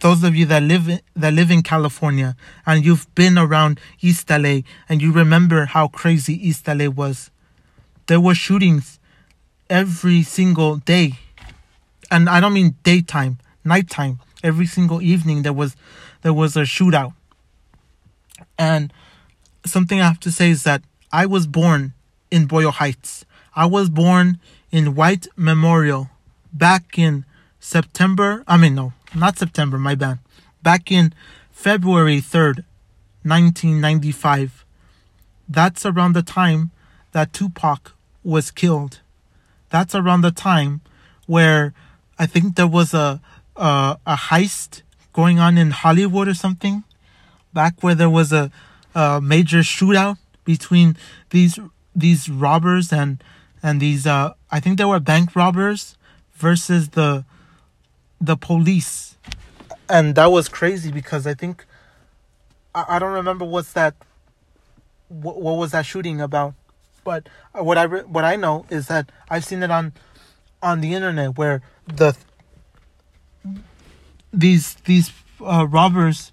Those 0.00 0.22
of 0.24 0.34
you 0.34 0.46
that 0.46 0.62
live 0.62 0.88
in, 0.88 1.00
that 1.14 1.32
live 1.32 1.50
in 1.50 1.62
California 1.62 2.36
and 2.66 2.84
you've 2.84 3.12
been 3.14 3.38
around 3.38 3.78
East 4.00 4.28
LA 4.28 4.60
and 4.88 5.00
you 5.00 5.12
remember 5.12 5.66
how 5.66 5.88
crazy 5.88 6.34
East 6.48 6.66
LA 6.66 6.88
was. 6.88 7.30
There 8.08 8.20
were 8.20 8.34
shootings 8.34 8.98
every 9.70 10.22
single 10.22 10.76
day. 10.76 11.18
And 12.10 12.28
I 12.28 12.40
don't 12.40 12.52
mean 12.52 12.74
daytime, 12.82 13.38
nighttime. 13.64 14.18
Every 14.42 14.66
single 14.66 15.00
evening 15.00 15.42
there 15.42 15.52
was 15.52 15.76
there 16.22 16.34
was 16.34 16.56
a 16.56 16.62
shootout. 16.62 17.14
And 18.58 18.92
something 19.64 20.00
I 20.00 20.08
have 20.08 20.20
to 20.20 20.32
say 20.32 20.50
is 20.50 20.64
that 20.64 20.82
I 21.12 21.26
was 21.26 21.46
born 21.46 21.94
in 22.32 22.46
Boyle 22.46 22.70
Heights. 22.70 23.26
I 23.54 23.66
was 23.66 23.90
born 23.90 24.40
in 24.72 24.94
White 24.94 25.28
Memorial 25.36 26.08
back 26.52 26.98
in 26.98 27.26
September. 27.60 28.42
I 28.48 28.56
mean, 28.56 28.74
no, 28.74 28.94
not 29.14 29.38
September, 29.38 29.78
my 29.78 29.94
bad. 29.94 30.18
Back 30.62 30.90
in 30.90 31.12
February 31.50 32.20
3rd, 32.20 32.64
1995. 33.22 34.64
That's 35.46 35.84
around 35.84 36.14
the 36.14 36.22
time 36.22 36.70
that 37.12 37.34
Tupac 37.34 37.92
was 38.24 38.50
killed. 38.50 39.00
That's 39.68 39.94
around 39.94 40.22
the 40.22 40.30
time 40.30 40.80
where 41.26 41.74
I 42.18 42.24
think 42.24 42.56
there 42.56 42.66
was 42.66 42.94
a, 42.94 43.20
a, 43.56 43.98
a 44.06 44.16
heist 44.16 44.80
going 45.12 45.38
on 45.38 45.58
in 45.58 45.70
Hollywood 45.70 46.28
or 46.28 46.34
something. 46.34 46.84
Back 47.52 47.82
where 47.82 47.94
there 47.94 48.08
was 48.08 48.32
a, 48.32 48.50
a 48.94 49.20
major 49.20 49.58
shootout 49.58 50.16
between 50.44 50.96
these 51.30 51.58
these 51.94 52.28
robbers 52.28 52.92
and 52.92 53.22
and 53.62 53.80
these 53.80 54.06
uh 54.06 54.34
I 54.50 54.60
think 54.60 54.78
they 54.78 54.84
were 54.84 55.00
bank 55.00 55.36
robbers 55.36 55.96
versus 56.34 56.90
the 56.90 57.24
the 58.20 58.36
police. 58.36 59.16
And 59.88 60.14
that 60.14 60.26
was 60.26 60.48
crazy 60.48 60.90
because 60.90 61.26
I 61.26 61.34
think 61.34 61.64
I, 62.74 62.84
I 62.88 62.98
don't 62.98 63.12
remember 63.12 63.44
what's 63.44 63.72
that 63.72 63.94
what, 65.08 65.40
what 65.40 65.56
was 65.56 65.72
that 65.72 65.84
shooting 65.84 66.20
about. 66.20 66.54
But 67.04 67.28
what 67.52 67.78
I 67.78 67.82
re- 67.82 68.02
what 68.02 68.24
I 68.24 68.36
know 68.36 68.64
is 68.70 68.86
that 68.86 69.10
I've 69.28 69.44
seen 69.44 69.62
it 69.62 69.70
on 69.70 69.92
on 70.62 70.80
the 70.80 70.94
internet 70.94 71.36
where 71.36 71.62
the 71.86 72.16
these 74.32 74.74
these 74.84 75.10
uh, 75.40 75.66
robbers 75.68 76.32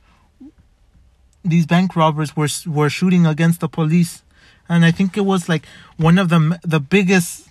these 1.43 1.65
bank 1.65 1.95
robbers 1.95 2.35
were 2.35 2.47
were 2.67 2.89
shooting 2.89 3.25
against 3.25 3.59
the 3.59 3.67
police 3.69 4.23
and 4.69 4.85
I 4.85 4.91
think 4.91 5.17
it 5.17 5.25
was 5.25 5.49
like 5.49 5.65
one 5.97 6.19
of 6.19 6.29
the 6.29 6.59
the 6.63 6.79
biggest 6.79 7.49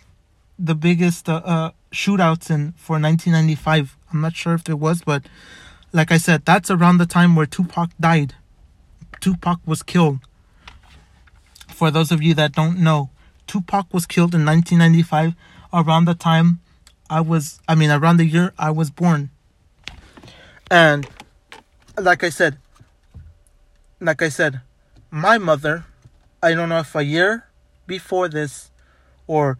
the 0.58 0.74
biggest 0.74 1.28
uh, 1.28 1.42
uh, 1.44 1.70
shootouts 1.92 2.50
in 2.50 2.72
for 2.72 2.94
1995. 2.94 3.96
I'm 4.12 4.20
not 4.20 4.34
sure 4.34 4.54
if 4.54 4.68
it 4.68 4.78
was, 4.78 5.02
but 5.02 5.24
like 5.92 6.10
I 6.10 6.16
said, 6.18 6.44
that's 6.44 6.70
around 6.70 6.98
the 6.98 7.06
time 7.06 7.36
where 7.36 7.46
Tupac 7.46 7.90
died. 8.00 8.34
Tupac 9.20 9.60
was 9.66 9.82
killed. 9.82 10.20
For 11.68 11.90
those 11.90 12.10
of 12.10 12.22
you 12.22 12.34
that 12.34 12.52
don't 12.52 12.78
know, 12.78 13.10
Tupac 13.46 13.92
was 13.92 14.06
killed 14.06 14.34
in 14.34 14.44
1995 14.44 15.34
around 15.72 16.06
the 16.06 16.14
time 16.14 16.60
I 17.10 17.20
was 17.20 17.60
I 17.68 17.74
mean 17.74 17.90
around 17.90 18.18
the 18.18 18.26
year 18.26 18.52
I 18.58 18.70
was 18.70 18.90
born. 18.90 19.30
And 20.70 21.08
like 21.96 22.22
I 22.22 22.28
said, 22.28 22.58
like 24.00 24.22
I 24.22 24.28
said, 24.28 24.60
my 25.10 25.38
mother 25.38 25.84
I 26.42 26.54
don't 26.54 26.68
know 26.68 26.78
if 26.78 26.94
a 26.94 27.02
year 27.02 27.46
before 27.86 28.28
this 28.28 28.70
or 29.26 29.58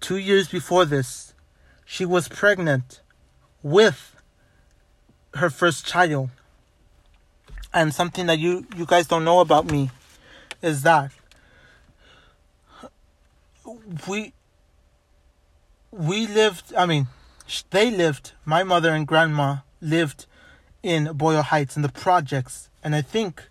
two 0.00 0.16
years 0.16 0.48
before 0.48 0.84
this, 0.84 1.34
she 1.84 2.04
was 2.04 2.28
pregnant 2.28 3.00
with 3.62 4.14
her 5.34 5.50
first 5.50 5.86
child. 5.86 6.30
And 7.72 7.94
something 7.94 8.26
that 8.26 8.38
you, 8.38 8.66
you 8.76 8.86
guys 8.86 9.06
don't 9.06 9.24
know 9.24 9.40
about 9.40 9.70
me 9.70 9.90
is 10.62 10.82
that 10.82 11.12
we 14.08 14.32
we 15.90 16.26
lived 16.26 16.74
I 16.74 16.86
mean 16.86 17.08
they 17.70 17.90
lived 17.90 18.32
my 18.44 18.62
mother 18.62 18.92
and 18.92 19.06
grandma 19.06 19.58
lived 19.80 20.26
in 20.82 21.12
Boyle 21.14 21.42
Heights 21.42 21.76
in 21.76 21.82
the 21.82 21.88
projects 21.88 22.68
and 22.82 22.94
I 22.94 23.02
think 23.02 23.48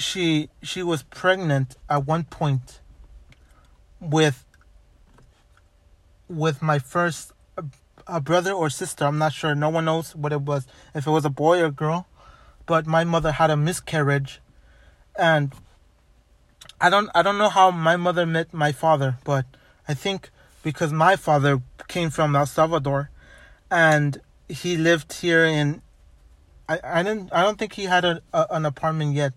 she 0.00 0.48
she 0.62 0.82
was 0.82 1.02
pregnant 1.02 1.76
at 1.88 2.06
one 2.06 2.24
point 2.24 2.80
with 4.00 4.44
with 6.28 6.62
my 6.62 6.78
first 6.78 7.32
a 8.06 8.20
brother 8.20 8.52
or 8.52 8.70
sister 8.70 9.04
i'm 9.04 9.18
not 9.18 9.32
sure 9.32 9.54
no 9.54 9.68
one 9.68 9.84
knows 9.84 10.16
what 10.16 10.32
it 10.32 10.40
was 10.40 10.66
if 10.94 11.06
it 11.06 11.10
was 11.10 11.24
a 11.24 11.30
boy 11.30 11.62
or 11.62 11.70
girl 11.70 12.06
but 12.66 12.86
my 12.86 13.04
mother 13.04 13.32
had 13.32 13.50
a 13.50 13.56
miscarriage 13.56 14.40
and 15.16 15.52
i 16.80 16.88
don't 16.88 17.10
i 17.14 17.22
don't 17.22 17.38
know 17.38 17.50
how 17.50 17.70
my 17.70 17.96
mother 17.96 18.24
met 18.24 18.52
my 18.54 18.72
father 18.72 19.18
but 19.22 19.44
i 19.86 19.94
think 19.94 20.30
because 20.62 20.92
my 20.92 21.14
father 21.14 21.60
came 21.88 22.08
from 22.08 22.34
el 22.34 22.46
salvador 22.46 23.10
and 23.70 24.20
he 24.48 24.76
lived 24.76 25.12
here 25.12 25.44
in 25.44 25.82
i 26.68 26.80
i 26.82 27.02
didn't 27.02 27.30
i 27.32 27.42
don't 27.42 27.58
think 27.58 27.74
he 27.74 27.84
had 27.84 28.04
a, 28.04 28.22
a 28.32 28.46
an 28.50 28.64
apartment 28.64 29.14
yet 29.14 29.34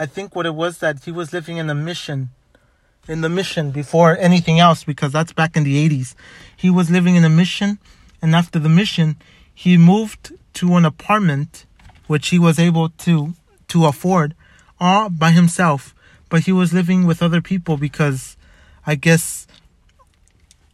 I 0.00 0.06
think 0.06 0.34
what 0.34 0.46
it 0.46 0.54
was 0.54 0.78
that 0.78 1.04
he 1.04 1.12
was 1.12 1.32
living 1.32 1.58
in 1.58 1.68
the 1.68 1.74
mission, 1.74 2.30
in 3.06 3.20
the 3.20 3.28
mission 3.28 3.70
before 3.70 4.16
anything 4.18 4.58
else, 4.58 4.82
because 4.82 5.12
that's 5.12 5.32
back 5.32 5.56
in 5.56 5.62
the 5.62 5.76
80s. 5.88 6.14
He 6.56 6.70
was 6.70 6.90
living 6.90 7.14
in 7.14 7.24
a 7.24 7.28
mission, 7.28 7.78
and 8.20 8.34
after 8.34 8.58
the 8.58 8.68
mission, 8.68 9.16
he 9.54 9.76
moved 9.76 10.32
to 10.54 10.74
an 10.76 10.84
apartment 10.84 11.66
which 12.08 12.30
he 12.30 12.38
was 12.38 12.58
able 12.58 12.88
to 12.88 13.34
to 13.68 13.86
afford 13.86 14.34
all 14.80 15.08
by 15.08 15.30
himself 15.30 15.94
but 16.28 16.40
he 16.40 16.50
was 16.50 16.72
living 16.72 17.06
with 17.06 17.22
other 17.22 17.40
people 17.40 17.76
because 17.76 18.36
i 18.84 18.96
guess 18.96 19.46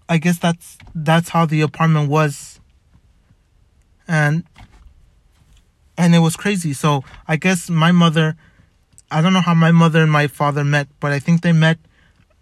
I 0.09 0.19
guess 0.19 0.39
that's 0.39 0.79
that's 0.95 1.31
how 1.31 1.47
the 1.47 1.61
apartment 1.61 2.09
was. 2.09 2.61
And 4.07 4.45
and 5.99 6.15
it 6.15 6.21
was 6.21 6.37
crazy. 6.37 6.73
So 6.73 7.03
I 7.27 7.37
guess 7.37 7.69
my 7.69 7.93
mother 7.93 8.37
I 9.11 9.23
don't 9.23 9.33
know 9.33 9.41
how 9.41 9.55
my 9.55 9.71
mother 9.71 10.03
and 10.03 10.11
my 10.11 10.27
father 10.27 10.65
met, 10.65 10.89
but 10.99 11.13
I 11.13 11.19
think 11.19 11.43
they 11.43 11.53
met 11.53 11.79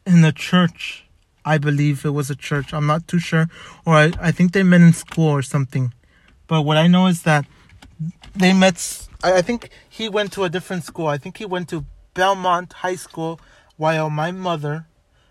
in 0.06 0.22
the 0.22 0.32
church. 0.32 1.04
I 1.44 1.58
believe 1.58 2.04
it 2.06 2.10
was 2.10 2.30
a 2.30 2.34
church. 2.34 2.72
I'm 2.72 2.86
not 2.86 3.06
too 3.06 3.18
sure. 3.18 3.48
Or 3.84 3.94
I, 3.94 4.12
I 4.18 4.30
think 4.32 4.52
they 4.52 4.62
met 4.62 4.80
in 4.80 4.94
school 4.94 5.28
or 5.28 5.42
something. 5.42 5.92
But 6.46 6.62
what 6.62 6.78
I 6.78 6.86
know 6.86 7.06
is 7.06 7.22
that 7.24 7.44
they 8.34 8.54
met. 8.54 9.08
I, 9.22 9.34
I 9.34 9.42
think 9.42 9.68
he 9.88 10.08
went 10.08 10.32
to 10.32 10.44
a 10.44 10.48
different 10.48 10.84
school. 10.84 11.06
I 11.06 11.18
think 11.18 11.36
he 11.36 11.44
went 11.44 11.68
to 11.68 11.84
Belmont 12.14 12.72
High 12.74 12.96
School, 12.96 13.40
while 13.76 14.08
my 14.08 14.32
mother 14.32 14.86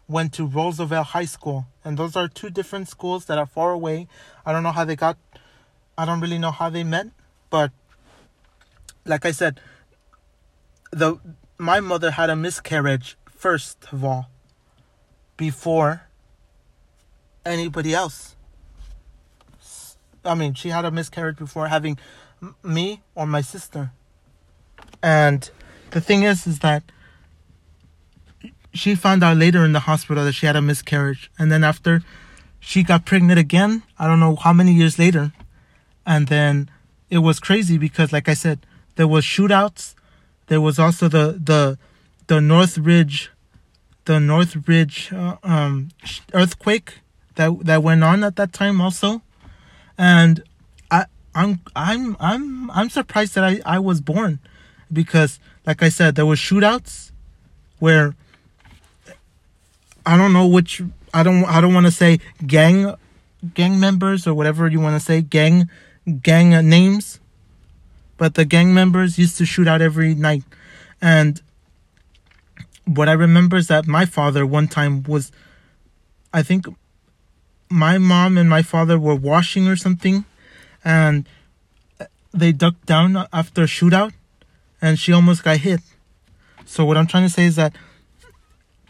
went 0.08 0.34
to 0.34 0.46
Roosevelt 0.46 1.08
High 1.08 1.26
School. 1.26 1.66
And 1.84 1.98
those 1.98 2.16
are 2.16 2.28
two 2.28 2.50
different 2.50 2.90
schools 2.90 3.26
that 3.26 3.38
are 3.38 3.46
far 3.46 3.72
away. 3.72 4.08
I 4.46 4.52
don't 4.52 4.62
know 4.62 4.72
how 4.72 4.86
they 4.86 4.96
got. 4.96 5.18
I 5.98 6.06
don't 6.06 6.20
really 6.20 6.40
know 6.40 6.52
how 6.52 6.70
they 6.70 6.84
met, 6.84 7.08
but 7.50 7.72
like 9.06 9.26
I 9.26 9.32
said, 9.32 9.60
the 10.94 11.20
my 11.58 11.80
mother 11.80 12.12
had 12.12 12.30
a 12.30 12.36
miscarriage 12.36 13.18
first 13.30 13.86
of 13.92 14.04
all 14.04 14.30
before 15.38 16.04
anybody 17.46 17.94
else. 17.94 18.36
I 20.26 20.36
mean, 20.36 20.54
she 20.54 20.70
had 20.70 20.86
a 20.86 20.92
miscarriage 20.92 21.38
before 21.38 21.68
having 21.68 21.98
me 22.64 23.02
or 23.16 23.26
my 23.26 23.42
sister. 23.42 23.92
And 25.02 25.50
the 25.92 26.00
thing 26.00 26.24
is, 26.24 26.48
is 26.48 26.60
that 26.60 26.84
she 28.74 28.96
found 28.96 29.24
out 29.24 29.38
later 29.38 29.66
in 29.66 29.74
the 29.74 29.82
hospital 29.82 30.24
that 30.24 30.34
she 30.34 30.46
had 30.46 30.56
a 30.56 30.62
miscarriage. 30.62 31.30
And 31.38 31.52
then 31.52 31.64
after 31.64 32.04
she 32.60 32.84
got 32.84 33.06
pregnant 33.06 33.40
again, 33.40 33.84
I 34.00 34.08
don't 34.08 34.20
know 34.20 34.36
how 34.36 34.54
many 34.54 34.74
years 34.74 34.98
later. 34.98 35.34
And 36.06 36.28
then 36.28 36.70
it 37.10 37.20
was 37.20 37.40
crazy 37.40 37.78
because, 37.78 38.14
like 38.14 38.30
I 38.30 38.34
said, 38.34 38.66
there 38.96 39.08
was 39.08 39.26
shootouts. 39.26 39.96
There 40.54 40.62
was 40.62 40.78
also 40.78 41.08
the, 41.08 41.40
the, 41.44 41.80
the 42.28 42.40
Northridge 42.40 43.32
the 44.06 44.20
Northridge 44.20 45.12
uh, 45.12 45.38
um, 45.42 45.90
earthquake 46.32 47.00
that 47.34 47.66
that 47.66 47.82
went 47.82 48.04
on 48.04 48.24
at 48.24 48.36
that 48.36 48.54
time 48.54 48.80
also, 48.80 49.24
and 49.98 50.44
I 50.92 51.06
I'm 51.34 51.62
I'm 51.76 52.16
I'm 52.20 52.70
I'm 52.70 52.90
surprised 52.92 53.34
that 53.34 53.44
I 53.44 53.62
I 53.66 53.80
was 53.80 54.00
born, 54.00 54.38
because 54.92 55.40
like 55.66 55.82
I 55.82 55.90
said 55.90 56.14
there 56.14 56.28
were 56.28 56.36
shootouts, 56.36 57.10
where 57.80 58.14
I 60.06 60.18
don't 60.18 60.34
know 60.34 60.46
which 60.46 60.84
I 61.16 61.24
don't 61.24 61.46
I 61.46 61.62
don't 61.62 61.74
want 61.74 61.88
to 61.88 61.92
say 61.92 62.20
gang 62.46 62.94
gang 63.56 63.80
members 63.80 64.28
or 64.28 64.36
whatever 64.36 64.68
you 64.68 64.80
want 64.80 65.00
to 65.00 65.04
say 65.04 65.22
gang 65.22 65.68
gang 66.22 66.50
names, 66.70 67.20
but 68.18 68.36
the 68.36 68.46
gang 68.46 68.74
members 68.74 69.18
used 69.18 69.38
to 69.38 69.46
shoot 69.46 69.68
out 69.68 69.82
every 69.82 70.16
night, 70.16 70.44
and 71.02 71.42
what 72.86 73.08
I 73.08 73.14
remember 73.14 73.58
is 73.58 73.68
that 73.68 73.88
my 73.88 74.06
father 74.06 74.46
one 74.46 74.68
time 74.68 75.04
was, 75.04 75.32
I 76.34 76.44
think, 76.44 76.66
my 77.70 77.98
mom 77.98 78.38
and 78.38 78.50
my 78.50 78.62
father 78.62 79.00
were 79.00 79.16
washing 79.16 79.68
or 79.68 79.76
something, 79.76 80.26
and 80.84 81.28
they 82.34 82.52
ducked 82.52 82.86
down 82.86 83.26
after 83.32 83.64
a 83.64 83.68
shootout, 83.68 84.14
and 84.82 85.00
she 85.00 85.14
almost 85.14 85.44
got 85.44 85.58
hit. 85.58 85.80
So 86.66 86.84
what 86.86 86.98
I'm 86.98 87.08
trying 87.08 87.24
to 87.24 87.30
say 87.34 87.46
is 87.46 87.56
that 87.56 87.76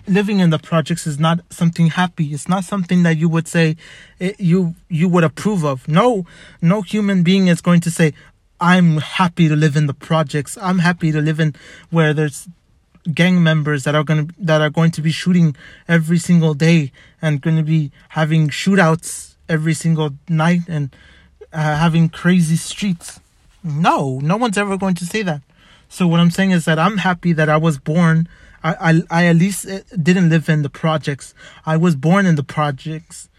living 0.07 0.39
in 0.39 0.49
the 0.49 0.59
projects 0.59 1.07
is 1.07 1.19
not 1.19 1.39
something 1.49 1.87
happy. 1.87 2.33
It's 2.33 2.49
not 2.49 2.63
something 2.63 3.03
that 3.03 3.17
you 3.17 3.29
would 3.29 3.47
say 3.47 3.77
it, 4.19 4.39
you 4.39 4.75
you 4.89 5.07
would 5.07 5.23
approve 5.23 5.63
of. 5.63 5.87
No, 5.87 6.25
no 6.61 6.81
human 6.81 7.23
being 7.23 7.47
is 7.47 7.61
going 7.61 7.81
to 7.81 7.91
say, 7.91 8.13
"I'm 8.59 8.97
happy 8.97 9.47
to 9.47 9.55
live 9.55 9.75
in 9.75 9.87
the 9.87 9.93
projects. 9.93 10.57
I'm 10.61 10.79
happy 10.79 11.11
to 11.11 11.21
live 11.21 11.39
in 11.39 11.55
where 11.89 12.13
there's 12.13 12.47
gang 13.13 13.43
members 13.43 13.83
that 13.83 13.95
are 13.95 14.03
going 14.03 14.27
to 14.27 14.33
that 14.39 14.61
are 14.61 14.69
going 14.69 14.91
to 14.91 15.01
be 15.01 15.11
shooting 15.11 15.55
every 15.87 16.17
single 16.17 16.53
day 16.53 16.91
and 17.21 17.41
going 17.41 17.57
to 17.57 17.63
be 17.63 17.91
having 18.09 18.49
shootouts 18.49 19.35
every 19.49 19.73
single 19.73 20.11
night 20.29 20.61
and 20.67 20.95
uh, 21.51 21.77
having 21.77 22.09
crazy 22.09 22.55
streets. 22.55 23.19
No, 23.63 24.19
no 24.19 24.37
one's 24.37 24.57
ever 24.57 24.77
going 24.77 24.95
to 24.95 25.05
say 25.05 25.21
that. 25.23 25.41
So 25.89 26.07
what 26.07 26.19
I'm 26.19 26.31
saying 26.31 26.51
is 26.51 26.65
that 26.65 26.79
I'm 26.79 26.97
happy 26.97 27.33
that 27.33 27.49
I 27.49 27.57
was 27.57 27.77
born. 27.77 28.27
I, 28.63 28.91
I, 28.91 29.01
I 29.11 29.25
at 29.25 29.35
least 29.35 29.67
uh, 29.67 29.79
didn't 30.01 30.29
live 30.29 30.49
in 30.49 30.63
the 30.63 30.69
projects. 30.69 31.33
I 31.65 31.77
was 31.77 31.95
born 31.95 32.25
in 32.25 32.35
the 32.35 32.43
projects. 32.43 33.29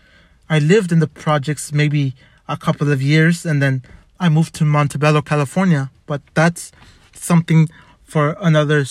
I 0.48 0.58
lived 0.58 0.92
in 0.92 1.00
the 1.00 1.08
projects 1.08 1.72
maybe 1.72 2.14
a 2.48 2.56
couple 2.56 2.92
of 2.92 3.02
years 3.02 3.44
and 3.44 3.60
then 3.62 3.82
I 4.18 4.28
moved 4.28 4.54
to 4.56 4.64
Montebello, 4.64 5.22
California. 5.22 5.90
But 6.06 6.22
that's 6.34 6.72
something 7.12 7.68
for 8.02 8.36
another 8.40 8.84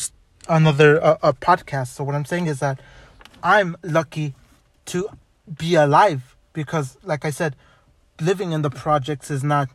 another 0.50 1.04
uh, 1.04 1.18
a 1.24 1.34
podcast. 1.34 1.88
So 1.90 2.04
what 2.04 2.16
I'm 2.16 2.26
saying 2.26 2.48
is 2.48 2.60
that 2.60 2.80
I'm 3.42 3.78
lucky 3.84 4.34
to 4.86 5.10
be 5.58 5.76
alive 5.76 6.36
because, 6.54 6.98
like 7.04 7.26
I 7.26 7.30
said, 7.30 7.56
living 8.22 8.52
in 8.52 8.62
the 8.62 8.70
projects 8.70 9.30
is 9.32 9.44
not 9.44 9.70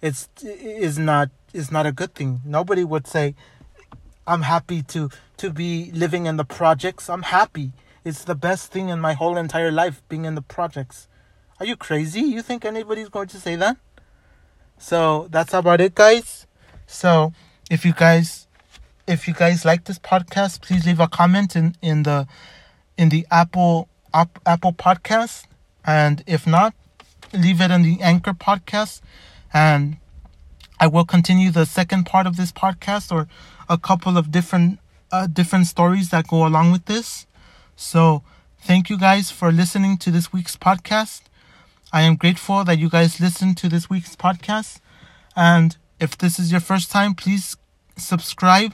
it's 0.00 0.28
is 0.42 0.98
not 0.98 1.30
is 1.52 1.70
not 1.70 1.86
a 1.86 1.92
good 1.92 2.14
thing. 2.14 2.40
Nobody 2.44 2.84
would 2.84 3.06
say 3.06 3.34
I'm 4.26 4.42
happy 4.42 4.82
to 4.82 5.10
to 5.38 5.50
be 5.50 5.90
living 5.92 6.26
in 6.26 6.36
the 6.36 6.44
projects. 6.44 7.08
I'm 7.08 7.22
happy. 7.22 7.72
It's 8.04 8.24
the 8.24 8.34
best 8.34 8.72
thing 8.72 8.88
in 8.88 9.00
my 9.00 9.14
whole 9.14 9.36
entire 9.36 9.70
life 9.70 10.02
being 10.08 10.24
in 10.24 10.34
the 10.34 10.42
projects. 10.42 11.08
Are 11.60 11.66
you 11.66 11.76
crazy? 11.76 12.20
You 12.20 12.42
think 12.42 12.64
anybody's 12.64 13.08
going 13.08 13.28
to 13.28 13.38
say 13.38 13.54
that? 13.56 13.76
So 14.82 15.28
that's 15.30 15.54
about 15.54 15.80
it, 15.80 15.94
guys. 15.94 16.48
So 16.88 17.32
if 17.70 17.84
you 17.84 17.92
guys 17.92 18.48
if 19.06 19.28
you 19.28 19.34
guys 19.34 19.64
like 19.64 19.84
this 19.84 20.00
podcast, 20.00 20.60
please 20.60 20.84
leave 20.84 20.98
a 20.98 21.06
comment 21.06 21.54
in, 21.54 21.76
in 21.80 22.02
the 22.02 22.26
in 22.98 23.08
the 23.08 23.24
Apple 23.30 23.88
App, 24.12 24.40
Apple 24.44 24.72
podcast, 24.72 25.44
and 25.86 26.24
if 26.26 26.48
not, 26.48 26.74
leave 27.32 27.60
it 27.60 27.70
in 27.70 27.82
the 27.82 28.00
Anchor 28.00 28.32
podcast, 28.32 29.00
and 29.54 29.98
I 30.80 30.88
will 30.88 31.04
continue 31.04 31.52
the 31.52 31.64
second 31.64 32.04
part 32.04 32.26
of 32.26 32.36
this 32.36 32.50
podcast 32.50 33.12
or 33.12 33.28
a 33.68 33.78
couple 33.78 34.18
of 34.18 34.32
different 34.32 34.80
uh, 35.12 35.28
different 35.28 35.68
stories 35.68 36.10
that 36.10 36.26
go 36.26 36.44
along 36.44 36.72
with 36.72 36.86
this. 36.86 37.28
So 37.76 38.24
thank 38.60 38.90
you 38.90 38.98
guys 38.98 39.30
for 39.30 39.52
listening 39.52 39.96
to 39.98 40.10
this 40.10 40.32
week's 40.32 40.56
podcast. 40.56 41.22
I 41.92 42.02
am 42.02 42.16
grateful 42.16 42.64
that 42.64 42.78
you 42.78 42.88
guys 42.88 43.20
listened 43.20 43.56
to 43.58 43.68
this 43.68 43.90
week's 43.90 44.16
podcast, 44.16 44.80
and 45.36 45.76
if 46.00 46.16
this 46.16 46.38
is 46.38 46.50
your 46.50 46.60
first 46.60 46.90
time, 46.90 47.14
please 47.14 47.56
subscribe 47.96 48.72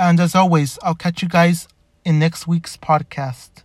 and 0.00 0.18
as 0.18 0.34
always, 0.34 0.78
I'll 0.82 0.94
catch 0.94 1.20
you 1.20 1.28
guys 1.28 1.68
in 2.06 2.18
next 2.18 2.46
week's 2.46 2.74
podcast. 2.74 3.64